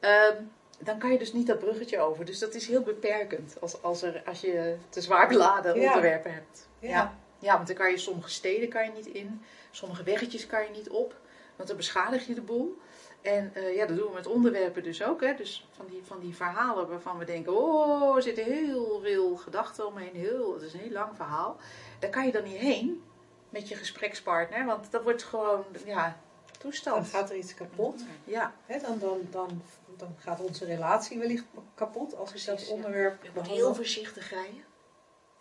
Ehm, 0.00 0.42
dan 0.78 0.98
kan 0.98 1.12
je 1.12 1.18
dus 1.18 1.32
niet 1.32 1.46
dat 1.46 1.58
bruggetje 1.58 1.98
over. 1.98 2.24
Dus 2.24 2.38
dat 2.38 2.54
is 2.54 2.66
heel 2.66 2.82
beperkend 2.82 3.56
als, 3.60 3.82
als, 3.82 4.02
er, 4.02 4.22
als 4.26 4.40
je 4.40 4.76
te 4.88 5.00
zwaar 5.00 5.28
beladen 5.28 5.80
Ja. 5.80 5.86
onderwerpen 5.86 6.32
hebt. 6.34 6.68
Ja. 6.78 6.88
Ja. 6.88 7.18
Ja, 7.38 7.54
want 7.54 7.66
dan 7.66 7.76
kan 7.76 7.90
je 7.90 7.98
sommige 7.98 8.30
steden 8.30 8.68
kan 8.68 8.84
je 8.84 8.90
niet 8.92 9.06
in, 9.06 9.42
sommige 9.70 10.02
weggetjes 10.02 10.46
kan 10.46 10.62
je 10.62 10.70
niet 10.70 10.88
op, 10.88 11.14
want 11.56 11.68
dan 11.68 11.76
beschadig 11.76 12.26
je 12.26 12.34
de 12.34 12.40
boel. 12.40 12.78
En 13.22 13.50
eh, 13.54 13.74
ja, 13.74 13.86
dat 13.86 13.96
doen 13.96 14.08
we 14.08 14.14
met 14.14 14.26
onderwerpen 14.26 14.82
dus 14.82 15.02
ook. 15.02 15.20
Hè? 15.20 15.34
Dus 15.34 15.68
van 15.70 15.86
die, 15.90 16.00
van 16.04 16.20
die 16.20 16.36
verhalen 16.36 16.88
waarvan 16.88 17.18
we 17.18 17.24
denken, 17.24 17.56
oh, 17.56 18.16
er 18.16 18.22
zitten 18.22 18.44
heel 18.44 19.00
veel 19.02 19.36
gedachten 19.36 19.86
omheen, 19.86 20.14
heel, 20.14 20.52
het 20.52 20.62
is 20.62 20.72
een 20.72 20.80
heel 20.80 20.90
lang 20.90 21.16
verhaal. 21.16 21.56
Daar 21.98 22.10
kan 22.10 22.26
je 22.26 22.32
dan 22.32 22.44
niet 22.44 22.56
heen 22.58 23.02
met 23.50 23.68
je 23.68 23.74
gesprekspartner, 23.74 24.64
want 24.64 24.90
dat 24.90 25.02
wordt 25.02 25.22
gewoon, 25.22 25.64
ja, 25.84 26.04
Dan 26.04 26.58
toestand. 26.58 27.08
gaat 27.08 27.30
er 27.30 27.36
iets 27.36 27.54
kapot. 27.54 28.04
Ja, 28.24 28.54
Hè, 28.66 28.78
dan, 28.80 28.98
dan, 28.98 29.20
dan, 29.30 29.62
dan 29.96 30.14
gaat 30.18 30.40
onze 30.40 30.64
relatie 30.64 31.18
wellicht 31.18 31.44
kapot 31.74 32.16
als 32.16 32.44
dat 32.44 32.66
ja. 32.66 32.72
onderwerp 32.72 33.24
ik 33.24 33.34
moet 33.34 33.46
heel 33.46 33.74
voorzichtig 33.74 34.30
rijden. 34.30 34.64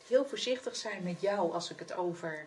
Heel 0.07 0.25
voorzichtig 0.25 0.75
zijn 0.75 1.03
met 1.03 1.21
jou 1.21 1.53
als 1.53 1.71
ik 1.71 1.79
het 1.79 1.95
over 1.95 2.45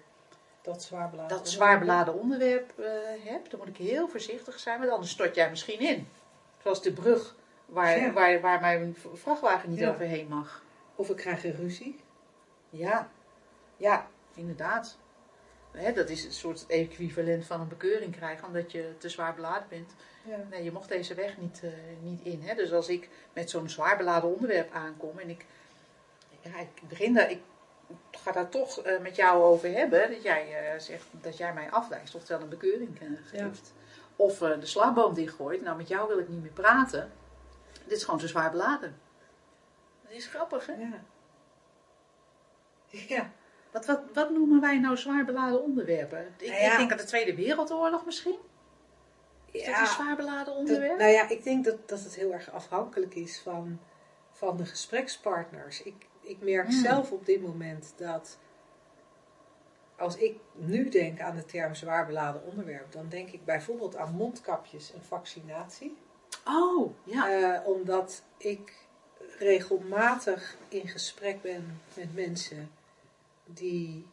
dat 0.62 0.82
zwaar 0.82 1.78
beladen. 1.78 2.06
dat 2.06 2.22
onderwerp 2.22 2.78
eh, 2.78 2.86
heb, 3.24 3.50
dan 3.50 3.58
moet 3.58 3.68
ik 3.68 3.76
heel 3.76 4.08
voorzichtig 4.08 4.58
zijn, 4.58 4.78
want 4.78 4.90
anders 4.90 5.10
stort 5.10 5.34
jij 5.34 5.50
misschien 5.50 5.80
in. 5.80 6.08
Zoals 6.62 6.82
de 6.82 6.92
brug 6.92 7.34
waar, 7.66 7.98
Ja. 7.98 8.12
waar, 8.12 8.40
waar 8.40 8.60
mijn 8.60 8.96
vrachtwagen 9.14 9.70
niet 9.70 9.78
Ja. 9.78 9.90
overheen 9.90 10.28
mag. 10.28 10.62
Of 10.94 11.08
we 11.08 11.14
krijgen 11.14 11.52
ruzie. 11.56 12.00
Ja, 12.70 13.08
ja, 13.76 14.06
inderdaad. 14.34 14.96
Hè, 15.70 15.92
dat 15.92 16.08
is 16.08 16.24
een 16.24 16.32
soort 16.32 16.66
equivalent 16.66 17.46
van 17.46 17.60
een 17.60 17.68
bekeuring 17.68 18.16
krijgen, 18.16 18.46
omdat 18.46 18.72
je 18.72 18.94
te 18.98 19.08
zwaar 19.08 19.34
beladen 19.34 19.66
bent. 19.68 19.90
Ja. 20.24 20.36
Nee, 20.50 20.64
je 20.64 20.72
mocht 20.72 20.88
deze 20.88 21.14
weg 21.14 21.38
niet, 21.38 21.60
eh, 21.62 21.70
niet 22.02 22.20
in. 22.22 22.42
Hè? 22.42 22.54
Dus 22.54 22.72
als 22.72 22.88
ik 22.88 23.08
met 23.32 23.50
zo'n 23.50 23.68
zwaar 23.68 23.96
beladen 23.96 24.32
onderwerp 24.34 24.72
aankom 24.72 25.18
en 25.18 25.28
ik, 25.30 25.44
ja, 26.40 26.58
ik 26.58 26.88
begin 26.88 27.14
daar, 27.14 27.30
ik 27.30 27.40
ga 28.10 28.32
daar 28.32 28.48
toch 28.48 28.80
eh, 28.82 29.00
met 29.00 29.16
jou 29.16 29.42
over 29.42 29.70
hebben, 29.72 30.10
dat 30.10 30.22
jij 30.22 30.72
eh, 30.72 30.78
zegt 30.80 31.06
dat 31.10 31.36
jij 31.36 31.54
mij 31.54 31.70
afwijst, 31.70 32.14
oftewel 32.14 32.42
een 32.42 32.48
bekeuring 32.48 32.98
geeft. 33.24 33.72
Of 34.16 34.42
eh, 34.42 34.60
de 34.60 34.66
slagboom 34.66 35.14
dichtgooit, 35.14 35.62
nou 35.62 35.76
met 35.76 35.88
jou 35.88 36.08
wil 36.08 36.18
ik 36.18 36.28
niet 36.28 36.42
meer 36.42 36.50
praten. 36.52 37.12
Dit 37.84 37.96
is 37.98 38.04
gewoon 38.04 38.20
te 38.20 38.28
zwaar 38.28 38.50
beladen. 38.50 38.98
Dat 40.02 40.12
is 40.12 40.26
grappig, 40.26 40.66
hè? 40.66 40.72
Ja. 40.72 41.00
Ja. 42.88 43.30
Wat, 43.70 43.86
wat, 43.86 44.00
wat 44.14 44.30
noemen 44.30 44.60
wij 44.60 44.78
nou 44.78 44.96
zwaar 44.96 45.24
beladen 45.24 45.62
onderwerpen? 45.62 46.34
Ik, 46.38 46.48
Nou 46.48 46.60
ja. 46.62 46.72
ik 46.72 46.78
denk 46.78 46.90
aan 46.90 46.96
de 46.96 47.04
Tweede 47.04 47.34
Wereldoorlog 47.34 48.04
misschien. 48.04 48.36
Is 49.50 49.64
dat 49.64 49.74
Ja, 49.74 49.80
een 49.80 49.86
zwaar 49.86 50.16
beladen 50.16 50.44
dat- 50.44 50.56
onderwerp? 50.56 50.98
nou 50.98 51.10
ja, 51.10 51.28
ik 51.28 51.44
denk 51.44 51.64
dat, 51.64 51.88
dat 51.88 52.00
het 52.02 52.14
heel 52.14 52.32
erg 52.32 52.50
afhankelijk 52.52 53.14
is 53.14 53.40
van, 53.40 53.80
van 54.32 54.56
de 54.56 54.64
gesprekspartners. 54.66 55.82
Ik, 55.82 56.06
ik 56.30 56.40
merk 56.40 56.72
zelf 56.72 57.12
op 57.12 57.26
dit 57.26 57.42
moment 57.42 57.92
dat 57.96 58.38
als 59.96 60.16
ik 60.16 60.38
nu 60.52 60.88
denk 60.88 61.20
aan 61.20 61.36
de 61.36 61.44
term 61.44 61.74
zwaar 61.74 62.06
beladen 62.06 62.44
onderwerp, 62.44 62.92
dan 62.92 63.08
denk 63.08 63.30
ik 63.30 63.44
bijvoorbeeld 63.44 63.96
aan 63.96 64.14
mondkapjes 64.14 64.92
en 64.92 65.04
vaccinatie. 65.04 65.96
Oh, 66.44 66.94
ja. 67.04 67.30
Eh, 67.30 67.66
omdat 67.66 68.22
ik 68.36 68.88
regelmatig 69.38 70.56
in 70.68 70.88
gesprek 70.88 71.42
ben 71.42 71.80
met 71.94 72.14
mensen 72.14 72.70
die 73.44 74.06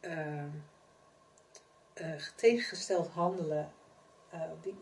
eh, 0.00 0.44
eh, 1.92 2.20
tegengesteld 2.34 3.08
handelen 3.08 3.72
eh, 4.30 4.40
die, 4.60 4.74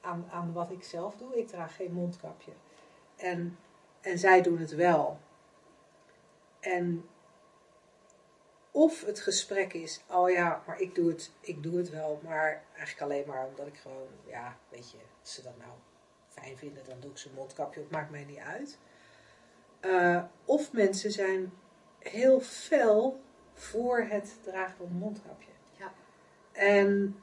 aan, 0.00 0.26
aan 0.30 0.52
wat 0.52 0.70
ik 0.70 0.84
zelf 0.84 1.16
doe. 1.16 1.38
Ik 1.38 1.48
draag 1.48 1.76
geen 1.76 1.92
mondkapje. 1.92 2.52
En, 3.16 3.58
en 4.00 4.18
zij 4.18 4.42
doen 4.42 4.58
het 4.58 4.74
wel. 4.74 5.18
En 6.64 7.08
of 8.70 9.04
het 9.04 9.20
gesprek 9.20 9.72
is, 9.72 10.04
oh 10.10 10.30
ja, 10.30 10.62
maar 10.66 10.80
ik 10.80 10.94
doe 10.94 11.08
het, 11.08 11.30
ik 11.40 11.62
doe 11.62 11.76
het 11.76 11.90
wel, 11.90 12.20
maar 12.22 12.64
eigenlijk 12.76 13.00
alleen 13.00 13.26
maar 13.26 13.46
omdat 13.46 13.66
ik 13.66 13.76
gewoon, 13.76 14.08
ja, 14.26 14.56
weet 14.68 14.90
je, 14.90 14.98
als 15.20 15.34
ze 15.34 15.42
dat 15.42 15.58
nou 15.58 15.70
fijn 16.28 16.56
vinden, 16.56 16.84
dan 16.84 17.00
doe 17.00 17.10
ik 17.10 17.18
zo'n 17.18 17.34
mondkapje 17.34 17.80
op, 17.80 17.90
maakt 17.90 18.10
mij 18.10 18.24
niet 18.24 18.38
uit. 18.38 18.78
Eh, 19.80 20.24
of 20.44 20.72
mensen 20.72 21.10
zijn 21.10 21.52
heel 21.98 22.40
fel 22.40 23.20
voor 23.52 23.98
het 23.98 24.38
dragen 24.42 24.76
van 24.76 24.86
een 24.86 24.92
mondkapje. 24.92 25.50
Ja. 25.78 25.92
En, 26.52 27.22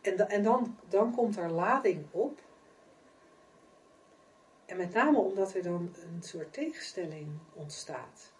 en, 0.00 0.28
en 0.28 0.42
dan, 0.42 0.78
dan 0.88 1.14
komt 1.14 1.36
er 1.36 1.50
lading 1.50 2.06
op. 2.10 2.40
En 4.74 4.80
met 4.80 4.92
name 4.92 5.18
omdat 5.18 5.54
er 5.54 5.62
dan 5.62 5.94
een 6.02 6.22
soort 6.22 6.52
tegenstelling 6.52 7.38
ontstaat. 7.52 8.32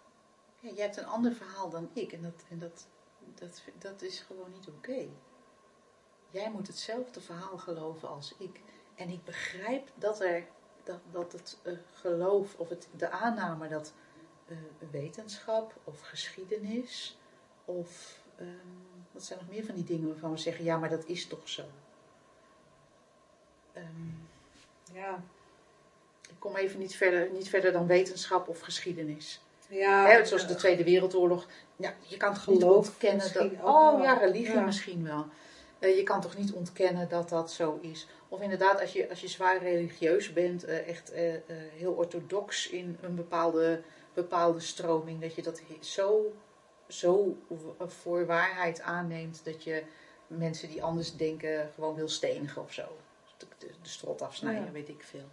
Ja, 0.59 0.69
jij 0.69 0.83
hebt 0.83 0.97
een 0.97 1.05
ander 1.05 1.33
verhaal 1.33 1.69
dan 1.69 1.89
ik 1.93 2.11
en 2.11 2.21
dat, 2.21 2.45
en 2.49 2.59
dat, 2.59 2.87
dat, 3.35 3.63
dat 3.77 4.01
is 4.01 4.19
gewoon 4.19 4.51
niet 4.51 4.67
oké. 4.67 5.07
Jij 6.29 6.51
moet 6.51 6.67
hetzelfde 6.67 7.21
verhaal 7.21 7.57
geloven 7.57 8.09
als 8.09 8.35
ik. 8.37 8.61
En 8.95 9.09
ik 9.09 9.23
begrijp 9.23 9.91
dat, 9.95 10.21
er, 10.21 10.47
dat, 10.83 10.99
dat 11.11 11.31
het 11.31 11.59
eh, 11.63 11.73
geloof 11.93 12.55
of 12.59 12.69
het, 12.69 12.87
de 12.97 13.09
aanname 13.09 13.67
dat 13.67 13.93
eh, 14.47 14.57
wetenschap 14.91 15.75
of 15.83 16.01
geschiedenis 16.01 17.17
of 17.65 18.21
ehm, 18.35 18.49
wat 19.11 19.23
zijn 19.23 19.39
nog 19.39 19.49
meer 19.49 19.65
van 19.65 19.75
die 19.75 19.83
dingen 19.83 20.07
waarvan 20.07 20.31
we 20.31 20.37
zeggen, 20.37 20.63
ja, 20.63 20.77
maar 20.77 20.89
dat 20.89 21.05
is 21.05 21.27
toch 21.27 21.49
zo. 21.49 21.63
Ehm, 23.73 24.09
Ja, 24.93 25.23
ik 26.29 26.35
kom 26.39 26.55
even 26.55 26.79
niet 26.79 26.95
verder, 26.95 27.29
niet 27.31 27.49
verder 27.49 27.71
dan 27.71 27.87
wetenschap 27.87 28.47
of 28.47 28.59
geschiedenis. 28.59 29.41
ja 29.69 30.07
Hè, 30.07 30.25
zoals 30.25 30.47
de 30.47 30.55
Tweede 30.55 30.83
Wereldoorlog. 30.83 31.47
Ja, 31.75 31.93
je 32.01 32.17
kan 32.17 32.33
toch 32.33 32.47
niet 32.47 32.63
ontkennen 32.63 33.33
dat. 33.33 33.51
Oh 33.63 34.03
ja, 34.03 34.13
religie 34.17 34.53
Ja. 34.53 34.61
misschien 34.61 35.03
wel. 35.03 35.25
Eh, 35.79 35.95
je 35.97 36.03
kan 36.03 36.21
toch 36.21 36.37
niet 36.37 36.53
ontkennen 36.53 37.09
dat 37.09 37.29
dat 37.29 37.51
zo 37.51 37.77
is. 37.81 38.07
Of 38.29 38.41
inderdaad, 38.41 38.81
als 38.81 38.93
je, 38.93 39.09
als 39.09 39.21
je 39.21 39.27
zwaar 39.27 39.57
religieus 39.61 40.33
bent, 40.33 40.63
eh, 40.63 40.87
echt 40.87 41.11
eh, 41.11 41.33
heel 41.77 41.91
orthodox 41.93 42.69
in 42.69 42.97
een 43.01 43.15
bepaalde, 43.15 43.81
bepaalde 44.13 44.59
stroming, 44.59 45.21
dat 45.21 45.35
je 45.35 45.41
dat 45.41 45.61
zo, 45.79 46.33
zo 46.87 47.37
voor 47.79 48.25
waarheid 48.25 48.81
aanneemt 48.81 49.41
dat 49.45 49.63
je 49.63 49.83
mensen 50.27 50.69
die 50.69 50.83
anders 50.83 51.15
denken 51.15 51.71
gewoon 51.75 51.95
wil 51.95 52.07
stenigen 52.09 52.61
of 52.61 52.73
zo. 52.73 52.87
De, 53.37 53.45
de, 53.57 53.67
de 53.81 53.89
strot 53.89 54.21
afsnijden, 54.21 54.65
Ja. 54.65 54.71
weet 54.71 54.89
ik 54.89 55.03
veel. 55.03 55.25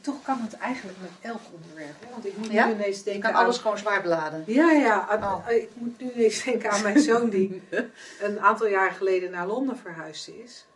Toch 0.00 0.22
kan 0.22 0.40
het 0.40 0.52
eigenlijk 0.56 0.98
met 1.00 1.10
elk 1.20 1.40
onderwerp. 1.52 1.94
Want 2.10 2.26
ik 2.26 2.36
moet 2.36 2.50
Ja? 2.50 2.66
nu 2.66 2.72
ineens 2.72 3.02
denken 3.02 3.22
kan 3.22 3.32
aan... 3.32 3.44
alles 3.44 3.58
gewoon 3.58 3.78
zwaar 3.78 4.02
beladen. 4.02 4.44
Ja, 4.46 4.70
ja. 4.70 5.18
Oh. 5.22 5.50
Ik 5.50 5.70
moet 5.74 6.00
nu 6.00 6.12
ineens 6.12 6.42
denken 6.44 6.70
aan 6.70 6.82
mijn 6.82 7.00
zoon 7.00 7.28
die 7.30 7.62
een 8.20 8.40
aantal 8.40 8.66
jaar 8.66 8.90
geleden 8.92 9.30
naar 9.30 9.46
Londen 9.46 9.76
verhuisd 9.76 10.28
is. 10.28 10.66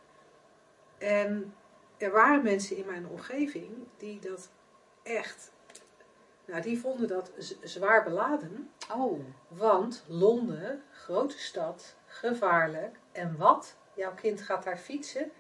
En 0.99 1.55
er 1.99 2.11
waren 2.11 2.43
mensen 2.43 2.77
in 2.77 2.87
mijn 2.87 3.07
omgeving 3.09 3.71
die 3.97 4.21
dat 4.21 4.49
echt... 5.03 5.51
Nou, 6.45 6.63
die 6.63 6.81
vonden 6.81 7.09
dat 7.09 7.31
zwaar 7.63 8.05
beladen. 8.05 8.71
Oh, 8.95 9.21
Want 9.49 10.05
Londen, 10.07 10.83
grote 10.93 11.39
stad, 11.39 11.95
gevaarlijk. 12.07 12.97
En 13.13 13.37
wat? 13.37 13.77
Jouw 13.95 14.15
kind 14.15 14.41
gaat 14.41 14.65
daar 14.65 14.79
fietsen. 14.79 15.31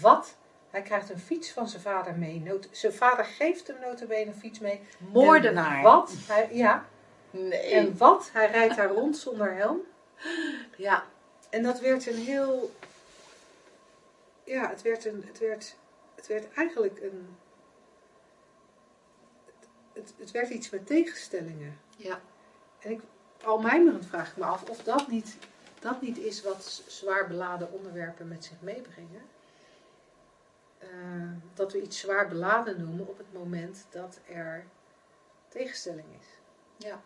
Wat? 0.00 0.36
Hij 0.70 0.82
krijgt 0.82 1.10
een 1.10 1.18
fiets 1.18 1.52
van 1.52 1.68
zijn 1.68 1.82
vader 1.82 2.14
mee. 2.14 2.58
Zijn 2.70 2.92
vader 2.92 3.24
geeft 3.24 3.66
hem 3.66 3.80
notabene 3.80 4.26
een 4.26 4.34
fiets 4.34 4.58
mee. 4.58 4.80
moordenaar. 4.98 5.76
En 5.76 5.82
wat? 5.82 6.12
Hij, 6.26 6.48
ja. 6.52 6.86
Nee. 7.30 7.72
En 7.72 7.96
wat? 7.96 8.30
Hij 8.32 8.50
rijdt 8.50 8.76
daar 8.76 8.90
rond 8.90 9.16
zonder 9.16 9.54
helm. 9.54 9.80
ja, 10.76 11.04
En 11.50 11.62
dat 11.62 11.80
werd 11.80 12.06
een 12.06 12.16
heel... 12.16 12.70
Ja, 14.44 14.68
het 14.68 14.82
werd, 14.82 15.04
een, 15.04 15.24
het 15.26 15.38
werd, 15.38 15.76
het 16.14 16.26
werd 16.26 16.54
eigenlijk 16.54 17.00
een... 17.02 17.36
Het, 19.92 20.14
het 20.18 20.30
werd 20.30 20.48
iets 20.48 20.70
met 20.70 20.86
tegenstellingen. 20.86 21.78
ja. 21.96 22.20
En 22.78 22.90
ik, 22.90 23.00
al 23.44 23.58
mijmerend 23.58 24.06
vraag 24.06 24.30
ik 24.30 24.36
me 24.36 24.44
af 24.44 24.68
of 24.68 24.82
dat 24.82 25.08
niet, 25.08 25.36
dat 25.80 26.00
niet 26.00 26.18
is 26.18 26.42
wat 26.42 26.82
zwaar 26.86 27.26
beladen 27.28 27.72
onderwerpen 27.72 28.28
met 28.28 28.44
zich 28.44 28.60
meebrengen. 28.60 29.22
Eh, 30.78 30.88
dat 31.54 31.72
we 31.72 31.82
iets 31.82 31.98
zwaar 31.98 32.28
beladen 32.28 32.80
noemen 32.80 33.08
op 33.08 33.18
het 33.18 33.32
moment 33.32 33.86
dat 33.90 34.18
er 34.28 34.64
tegenstelling 35.48 36.06
is. 36.20 36.26
Ja. 36.86 37.00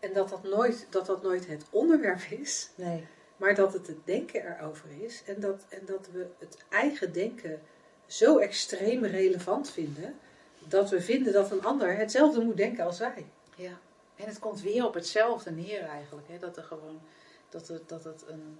En 0.00 0.12
dat 0.12 0.28
dat 0.28 0.42
nooit, 0.42 0.86
dat 0.90 1.06
dat 1.06 1.22
nooit 1.22 1.46
het 1.46 1.64
onderwerp 1.70 2.20
is, 2.20 2.70
Nee. 2.74 3.06
maar 3.36 3.54
dat 3.54 3.72
het 3.72 3.86
het 3.86 4.06
denken 4.06 4.56
erover 4.56 4.90
is. 4.98 5.22
En 5.26 5.40
dat, 5.40 5.64
en 5.68 5.84
dat 5.84 6.08
we 6.12 6.26
het 6.38 6.64
eigen 6.68 7.12
denken 7.12 7.60
zo 8.06 8.38
extreem 8.38 9.04
relevant 9.04 9.70
vinden, 9.70 10.18
dat 10.68 10.90
we 10.90 11.00
vinden 11.00 11.32
dat 11.32 11.50
een 11.50 11.64
ander 11.64 11.96
hetzelfde 11.96 12.40
moet 12.44 12.56
denken 12.56 12.84
als 12.84 12.98
wij. 12.98 13.26
Ja. 13.56 13.78
En 14.16 14.26
het 14.26 14.38
komt 14.38 14.60
weer 14.60 14.86
op 14.86 14.94
hetzelfde 14.94 15.50
neer 15.50 15.82
eigenlijk. 15.82 16.28
Hè? 16.28 16.38
Dat 16.38 16.56
er 16.56 16.62
gewoon, 16.62 17.00
dat, 17.48 17.68
er, 17.68 17.80
dat, 17.86 18.04
het 18.04 18.24
een, 18.28 18.58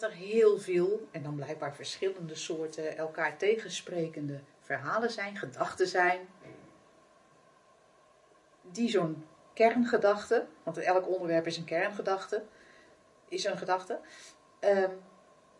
dat 0.00 0.10
er 0.10 0.16
heel 0.16 0.58
veel, 0.58 1.08
en 1.10 1.22
dan 1.22 1.34
blijkbaar 1.34 1.74
verschillende 1.74 2.34
soorten 2.34 2.96
elkaar 2.96 3.36
tegensprekende 3.36 4.40
verhalen 4.60 5.10
zijn, 5.10 5.36
gedachten 5.36 5.86
zijn. 5.86 6.28
Die 8.62 8.88
zo'n 8.88 9.26
kerngedachte, 9.52 10.46
want 10.62 10.78
elk 10.78 11.08
onderwerp 11.08 11.46
is 11.46 11.56
een 11.56 11.64
kerngedachte, 11.64 12.42
is 13.28 13.44
een 13.44 13.58
gedachte, 13.58 14.00
ehm, 14.58 14.90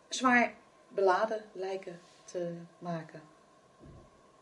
zwaar 0.09 0.55
beladen 0.89 1.45
lijken 1.53 2.01
te 2.25 2.55
maken. 2.79 3.23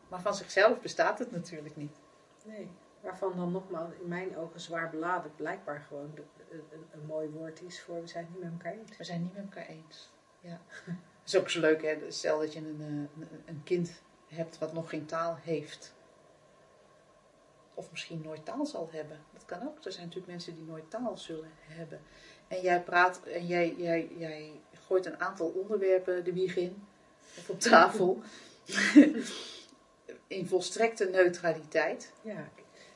Maar 0.07 0.21
van 0.21 0.35
zichzelf 0.35 0.79
bestaat 0.79 1.19
het 1.19 1.31
natuurlijk 1.31 1.75
niet. 1.75 1.97
Nee. 2.45 2.71
Waarvan 2.99 3.37
dan 3.37 3.51
nogmaals 3.51 3.91
in 4.01 4.07
mijn 4.07 4.37
ogen 4.37 4.59
zwaar 4.59 4.89
beladen 4.89 5.31
blijkbaar 5.35 5.79
gewoon 5.87 6.11
de- 6.15 6.42
een, 6.91 7.05
mooi 7.05 7.29
woord 7.29 7.61
is 7.61 7.81
voor 7.81 8.01
we 8.01 8.07
zijn 8.07 8.23
het 8.25 8.33
niet 8.33 8.43
met 8.43 8.51
elkaar 8.51 8.73
eens. 8.79 8.97
We 8.97 9.03
zijn 9.03 9.21
niet 9.21 9.33
met 9.33 9.43
elkaar 9.43 9.67
eens. 9.67 10.09
Ja. 10.39 10.61
Dat 10.85 11.33
is 11.33 11.39
ook 11.39 11.49
zo 11.49 11.59
leuk, 11.59 11.81
hè? 11.81 12.11
Stel 12.11 12.39
dat 12.39 12.53
je 12.53 12.59
een, 12.59 12.77
eh, 12.79 13.21
een, 13.21 13.41
een 13.45 13.63
kind 13.63 14.01
hebt 14.27 14.57
wat 14.57 14.73
nog 14.73 14.89
geen 14.89 15.05
taal 15.05 15.37
heeft. 15.41 15.93
Of 17.73 17.91
misschien 17.91 18.21
nooit 18.21 18.45
taal 18.45 18.65
zal 18.65 18.89
hebben. 18.91 19.19
Dat 19.33 19.45
kan 19.45 19.67
ook. 19.67 19.85
Er 19.85 19.91
zijn 19.91 20.05
natuurlijk 20.05 20.31
mensen 20.31 20.55
die 20.55 20.63
nooit 20.63 20.89
taal 20.89 21.17
zullen 21.17 21.51
hebben. 21.67 22.01
En 22.47 22.61
jij 22.61 22.81
praat 22.81 23.23
en 23.23 23.47
jij, 23.47 23.75
jij, 23.77 24.09
jij 24.17 24.61
gooit 24.87 25.05
een 25.05 25.19
aantal 25.19 25.47
onderwerpen 25.47 26.23
de 26.23 26.33
wieg 26.33 26.55
in. 26.55 26.87
Of 27.37 27.49
op 27.49 27.59
tafel. 27.59 28.21
in 30.27 30.47
volstrekte 30.47 31.05
neutraliteit. 31.05 32.11
Ja, 32.21 32.49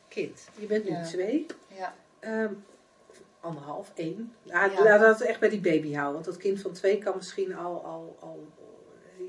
kind. 0.07 0.49
Je 0.59 0.65
bent 0.65 0.83
nu 0.83 0.91
Ja. 0.91 1.03
twee. 1.03 1.45
Ja. 1.75 1.95
Ehm, 2.19 2.53
anderhalf, 3.47 3.91
één. 3.95 4.33
Ja. 4.43 4.83
Laat 4.83 4.99
dat 4.99 5.21
echt 5.21 5.39
bij 5.39 5.49
die 5.49 5.61
baby 5.61 5.93
houden. 5.93 6.13
Want 6.13 6.25
dat 6.25 6.37
kind 6.37 6.61
van 6.61 6.71
twee 6.71 6.97
kan 6.97 7.15
misschien 7.15 7.55
al, 7.55 7.83
al, 7.85 8.17
al 8.19 8.47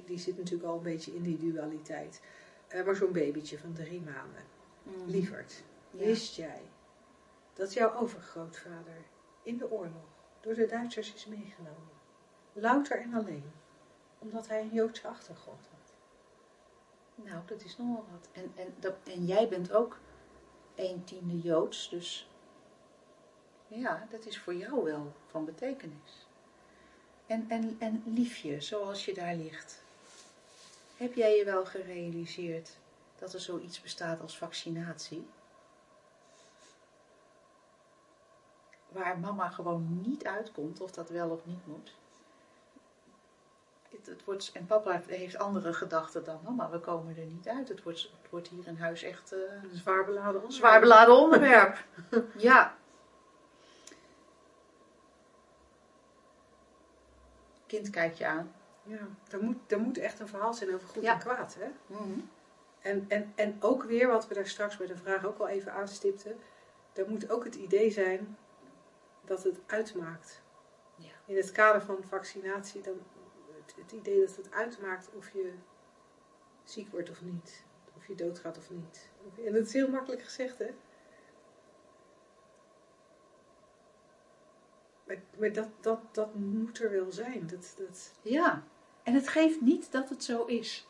die, 0.06 0.18
zit 0.18 0.36
natuurlijk 0.36 0.68
al 0.68 0.76
een 0.76 0.82
beetje 0.82 1.14
in 1.14 1.22
die 1.22 1.38
dualiteit. 1.52 2.20
Eh, 2.68 2.84
maar 2.84 2.96
zo'n 2.96 3.12
babytje 3.12 3.58
van 3.58 3.72
drie 3.72 4.00
maanden. 4.00 4.42
Lieverd, 5.06 5.62
Ja. 5.90 6.04
wist 6.04 6.34
jij 6.36 6.62
dat 7.54 7.72
jouw 7.72 7.94
overgrootvader 7.94 9.04
in 9.42 9.58
de 9.58 9.70
oorlog 9.70 10.08
door 10.40 10.54
de 10.54 10.66
Duitsers 10.66 11.14
is 11.14 11.26
meegenomen? 11.26 11.96
Louter 12.52 13.00
en 13.00 13.14
alleen. 13.14 13.52
Omdat 14.18 14.48
hij 14.48 14.60
een 14.60 14.72
Joodse 14.72 15.08
achtergrond 15.08 15.68
had. 15.70 15.92
Nou, 17.26 17.42
dat 17.46 17.64
is 17.64 17.76
nogal 17.76 18.04
wat. 18.12 18.28
En, 18.32 18.52
en, 18.54 18.74
dat, 18.80 18.94
en 19.04 19.26
jij 19.26 19.48
bent 19.48 19.72
ook 19.72 19.98
een 20.74 21.04
tiende 21.04 21.40
Joods, 21.40 21.88
dus 21.90 22.30
ja, 23.68 24.06
dat 24.10 24.26
is 24.26 24.38
voor 24.38 24.54
jou 24.54 24.84
wel 24.84 25.12
van 25.30 25.44
betekenis. 25.44 26.26
En, 27.26 27.44
en, 27.48 27.76
en 27.78 28.02
liefje, 28.06 28.60
zoals 28.60 29.04
je 29.04 29.14
daar 29.14 29.34
ligt. 29.34 29.82
Heb 30.96 31.14
jij 31.14 31.36
je 31.36 31.44
wel 31.44 31.66
gerealiseerd 31.66 32.76
dat 33.18 33.32
er 33.32 33.40
zoiets 33.40 33.80
bestaat 33.80 34.20
als 34.20 34.38
vaccinatie? 34.38 35.28
Waar 38.88 39.18
mama 39.18 39.48
gewoon 39.48 40.00
niet 40.02 40.24
uitkomt, 40.24 40.80
of 40.80 40.90
dat 40.90 41.08
wel 41.10 41.30
of 41.30 41.46
niet 41.46 41.66
moet. 41.66 41.94
Het, 44.04 44.24
wordt, 44.24 44.50
en 44.54 44.66
papa 44.66 45.02
heeft 45.06 45.38
andere 45.38 45.72
gedachten 45.72 46.24
dan 46.24 46.40
mama. 46.44 46.70
We 46.70 46.80
komen 46.80 47.16
er 47.16 47.24
niet 47.24 47.48
uit. 47.48 47.68
Het 47.68 47.82
wordt, 47.82 48.10
wordt 48.30 48.48
hier 48.48 48.66
in 48.66 48.76
huis 48.76 49.02
echt 49.02 49.32
eh, 49.32 49.38
Een 49.62 49.76
zwaar 49.76 50.04
beladen 50.04 50.52
zwaar 50.52 50.80
beladen 50.80 51.16
onderwerp. 51.16 51.84
ja. 52.36 52.77
Kind 57.68 57.90
kijkt 57.90 58.18
je 58.18 58.26
aan. 58.26 58.52
Ja, 58.82 59.08
er 59.30 59.42
moet, 59.42 59.72
er 59.72 59.80
moet 59.80 59.98
echt 59.98 60.20
een 60.20 60.28
verhaal 60.28 60.54
zijn 60.54 60.74
over 60.74 60.88
goed 60.88 61.02
Ja. 61.02 61.12
en 61.12 61.18
kwaad. 61.18 61.56
Hè? 61.58 61.68
Mhm. 61.86 62.20
En, 62.80 63.04
en, 63.08 63.32
en 63.34 63.56
ook 63.60 63.82
weer, 63.82 64.08
wat 64.08 64.28
we 64.28 64.34
daar 64.34 64.46
straks 64.46 64.76
bij 64.76 64.86
de 64.86 64.96
vraag 64.96 65.24
ook 65.24 65.38
al 65.38 65.48
even 65.48 65.72
aanstipten. 65.72 66.36
Er 66.92 67.08
moet 67.08 67.30
ook 67.30 67.44
het 67.44 67.54
idee 67.54 67.90
zijn 67.90 68.36
dat 69.24 69.42
het 69.42 69.60
uitmaakt. 69.66 70.42
Ja. 70.96 71.10
In 71.26 71.36
het 71.36 71.52
kader 71.52 71.82
van 71.82 71.96
vaccinatie, 72.08 72.80
dan 72.80 73.00
het, 73.56 73.74
het 73.80 73.92
idee 73.92 74.20
dat 74.26 74.36
het 74.36 74.50
uitmaakt 74.52 75.10
of 75.14 75.30
je 75.32 75.52
ziek 76.64 76.90
wordt 76.90 77.10
of 77.10 77.22
niet. 77.22 77.64
Of 77.96 78.06
je 78.06 78.14
doodgaat 78.14 78.58
of 78.58 78.70
niet. 78.70 79.10
En 79.46 79.52
dat 79.52 79.66
is 79.66 79.72
heel 79.72 79.88
makkelijk 79.90 80.22
gezegd, 80.22 80.58
hè? 80.58 80.74
Maar, 85.38 85.52
dat, 85.52 85.68
dat, 85.80 86.00
dat 86.12 86.34
moet 86.34 86.80
er 86.80 86.90
wel 86.90 87.12
zijn. 87.12 87.46
Dat, 87.46 87.74
dat, 87.76 88.12
Ja. 88.22 88.62
En 89.02 89.14
het 89.14 89.28
geeft 89.28 89.60
niet 89.60 89.92
dat 89.92 90.08
het 90.08 90.24
zo 90.24 90.44
is. 90.44 90.86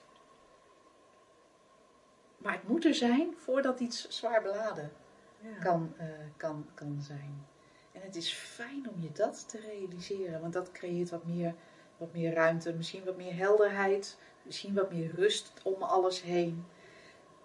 Maar 2.38 2.52
het 2.52 2.68
moet 2.68 2.84
er 2.84 2.94
zijn 2.94 3.34
voordat 3.36 3.80
iets 3.80 4.08
zwaar 4.08 4.42
beladen 4.42 4.92
ja. 5.40 5.62
kan, 5.62 5.94
eh, 5.96 6.06
kan, 6.36 6.66
kan 6.74 6.98
zijn. 7.02 7.46
En 7.92 8.00
het 8.00 8.16
is 8.16 8.32
fijn 8.32 8.88
om 8.88 9.02
je 9.02 9.12
dat 9.12 9.48
te 9.48 9.60
realiseren, 9.60 10.40
want 10.40 10.52
dat 10.52 10.72
creëert 10.72 11.10
wat 11.10 11.24
meer, 11.24 11.54
wat 11.96 12.12
meer 12.12 12.32
ruimte, 12.32 12.72
misschien 12.72 13.04
wat 13.04 13.16
meer 13.16 13.36
helderheid, 13.36 14.18
misschien 14.42 14.74
wat 14.74 14.92
meer 14.92 15.14
rust 15.14 15.52
om 15.62 15.82
alles 15.82 16.22
heen. 16.22 16.66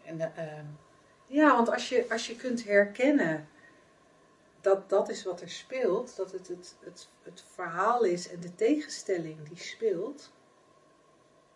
En, 0.06 0.20
eh, 0.20 0.58
ehm, 0.58 0.66
Ja, 1.28 1.56
want 1.56 1.70
als 1.70 1.90
je, 1.90 2.06
als 2.10 2.28
je 2.28 2.36
kunt 2.36 2.64
herkennen 2.64 3.48
dat 4.64 4.90
dat 4.90 5.10
is 5.10 5.24
wat 5.24 5.42
er 5.42 5.50
speelt, 5.50 6.16
dat 6.16 6.32
het 6.32 6.48
het, 6.48 6.76
het, 6.80 7.08
het 7.24 7.44
verhaal 7.54 8.04
is 8.04 8.30
en 8.30 8.40
de 8.40 8.56
tegenstelling 8.56 9.48
die 9.48 9.58
speelt, 9.58 10.32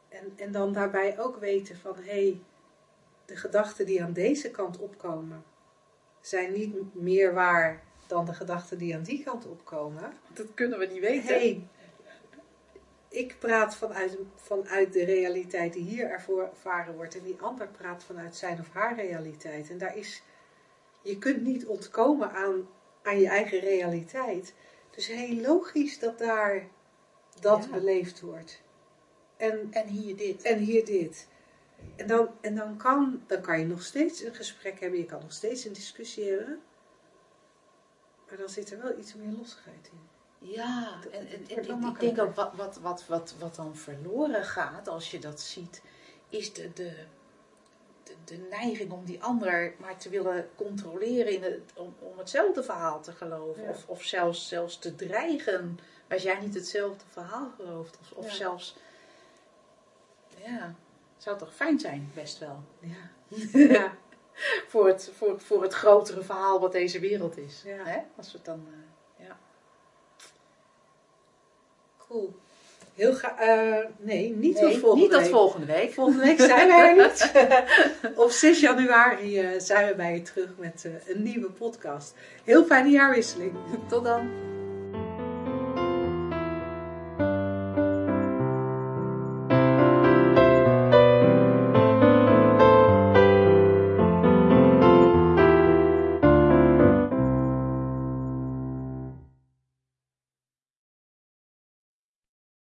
en, 0.09 0.33
en 0.35 0.51
dan 0.51 0.73
daarbij 0.73 1.19
ook 1.19 1.37
weten 1.37 1.77
van 1.77 1.95
hé, 1.95 2.01
hey, 2.03 2.41
de 3.25 3.35
gedachten 3.35 3.85
die 3.85 4.03
aan 4.03 4.13
deze 4.13 4.51
kant 4.51 4.77
opkomen, 4.77 5.43
zijn 6.21 6.51
niet 6.51 6.95
meer 6.95 7.33
waar 7.33 7.83
dan 8.07 8.25
de 8.25 8.33
gedachten 8.33 8.77
die 8.77 8.95
aan 8.95 9.03
die 9.03 9.23
kant 9.23 9.47
opkomen. 9.47 10.13
dat 10.33 10.53
kunnen 10.53 10.79
we 10.79 10.85
niet 10.85 11.01
weten. 11.01 11.27
hey, 11.27 11.67
ik 13.09 13.35
praat 13.39 13.75
vanuit, 13.75 14.17
vanuit 14.35 14.93
de 14.93 15.05
realiteit 15.05 15.73
die 15.73 15.83
hier 15.83 16.09
ervaren 16.09 16.95
wordt. 16.95 17.15
En 17.15 17.23
die 17.23 17.37
ander 17.41 17.67
praat 17.67 18.03
vanuit 18.03 18.35
zijn 18.35 18.59
of 18.59 18.69
haar 18.71 18.95
realiteit. 18.95 19.69
En 19.69 19.77
daar 19.77 19.97
is, 19.97 20.23
je 21.01 21.17
kunt 21.17 21.41
niet 21.41 21.65
ontkomen 21.65 22.31
aan, 22.31 22.67
aan 23.07 23.19
je 23.19 23.27
eigen 23.27 23.59
realiteit. 23.59 24.53
Dus 24.89 25.07
heel 25.07 25.35
logisch 25.41 25.99
dat 25.99 26.17
daar 26.17 26.67
dat 27.39 27.63
Ja. 27.63 27.69
beleefd 27.71 28.21
wordt. 28.21 28.61
En, 29.37 29.67
En 29.71 29.87
hier 29.87 30.15
dit. 30.17 30.41
en 30.43 30.57
hier 30.57 30.85
dit. 30.85 31.27
En, 31.95 32.07
dan, 32.07 32.29
en 32.41 32.55
dan, 32.55 32.77
kan, 32.77 33.23
dan 33.27 33.41
kan 33.41 33.59
je 33.59 33.65
nog 33.65 33.81
steeds 33.83 34.21
een 34.23 34.35
gesprek 34.35 34.79
hebben. 34.79 34.99
Je 34.99 35.05
kan 35.05 35.21
nog 35.21 35.31
steeds 35.33 35.65
een 35.65 35.73
discussie 35.73 36.29
hebben. 36.29 36.61
Maar 38.29 38.37
dan 38.37 38.49
zit 38.49 38.71
er 38.71 38.81
wel 38.81 38.97
iets 38.99 39.13
meer 39.15 39.37
lossigheid 39.37 39.89
in. 39.91 39.99
Ja, 40.49 40.99
en, 41.11 41.27
en, 41.27 41.41
ik- 41.47 41.99
denk 41.99 42.19
ook 42.19 42.35
wat, 42.35 42.53
wat, 42.55 42.77
wat, 42.77 43.05
wat, 43.07 43.35
wat 43.39 43.55
dan 43.55 43.75
verloren 43.75 44.43
gaat 44.43 44.87
als 44.87 45.11
je 45.11 45.19
dat 45.19 45.41
ziet, 45.41 45.81
is 46.29 46.53
de, 46.53 46.73
de, 46.73 46.95
de, 48.07 48.35
de 48.35 48.47
neiging 48.49 48.91
om 48.91 49.05
die 49.05 49.23
ander 49.23 49.73
maar 49.77 49.97
te 49.97 50.09
willen 50.09 50.49
controleren 50.55 51.33
in 51.33 51.43
het, 51.43 51.61
om, 51.75 51.95
om 51.99 52.17
hetzelfde 52.17 52.63
verhaal 52.63 53.01
te 53.01 53.11
geloven. 53.11 53.63
Ja. 53.63 53.69
Of, 53.69 53.87
of 53.87 54.03
zelfs, 54.03 54.47
zelfs 54.47 54.79
te 54.79 54.95
dreigen 54.95 55.79
als 56.09 56.23
jij 56.23 56.39
niet 56.39 56.53
hetzelfde 56.53 57.05
verhaal 57.09 57.51
gelooft. 57.55 57.97
Of, 58.01 58.11
of 58.11 58.25
Ja. 58.25 58.33
zelfs, 58.33 58.75
ja, 60.45 60.73
zou 61.17 61.37
toch 61.37 61.53
fijn 61.55 61.79
zijn, 61.79 62.11
best 62.13 62.39
wel. 62.39 62.63
Ja. 62.79 63.09
ja. 63.59 63.97
Voor 64.67 64.87
het, 64.87 65.11
voor, 65.13 65.39
voor 65.39 65.61
het 65.61 65.73
grotere 65.73 66.21
verhaal 66.23 66.59
wat 66.59 66.71
deze 66.71 66.99
wereld 66.99 67.37
is. 67.37 67.63
Hè? 67.65 67.99
Als 68.15 68.31
we 68.31 68.37
het 68.37 68.45
dan, 68.45 68.67
eh, 69.17 69.25
ja. 69.27 69.37
Cool. 71.97 72.35
Heel 72.97 73.13
graag. 73.13 73.39
eh, 73.39 73.85
nee, 73.99 74.35
niet 74.35 74.61
Nee, 74.61 74.71
tot 74.71 74.77
volgende 74.79 75.01
niet 75.03 75.11
tot 75.11 75.21
week. 75.21 75.31
volgende 75.31 75.65
week. 75.65 75.93
Volgende 75.93 76.23
week 76.23 76.39
zijn 76.39 76.67
we 76.67 76.73
er 76.73 76.95
niet. 76.95 77.31
Op 78.23 78.29
6 78.29 78.59
januari 78.59 79.39
eh, 79.39 79.49
zijn 79.59 79.87
we 79.87 79.95
bij 79.95 80.13
je 80.13 80.21
terug 80.21 80.49
met 80.57 80.85
eh, 80.85 81.15
een 81.15 81.23
nieuwe 81.23 81.49
podcast. 81.51 82.13
Heel 82.43 82.65
fijne 82.65 82.89
jaarwisseling. 82.89 83.51
Tot 83.89 84.03
dan. 84.03 84.29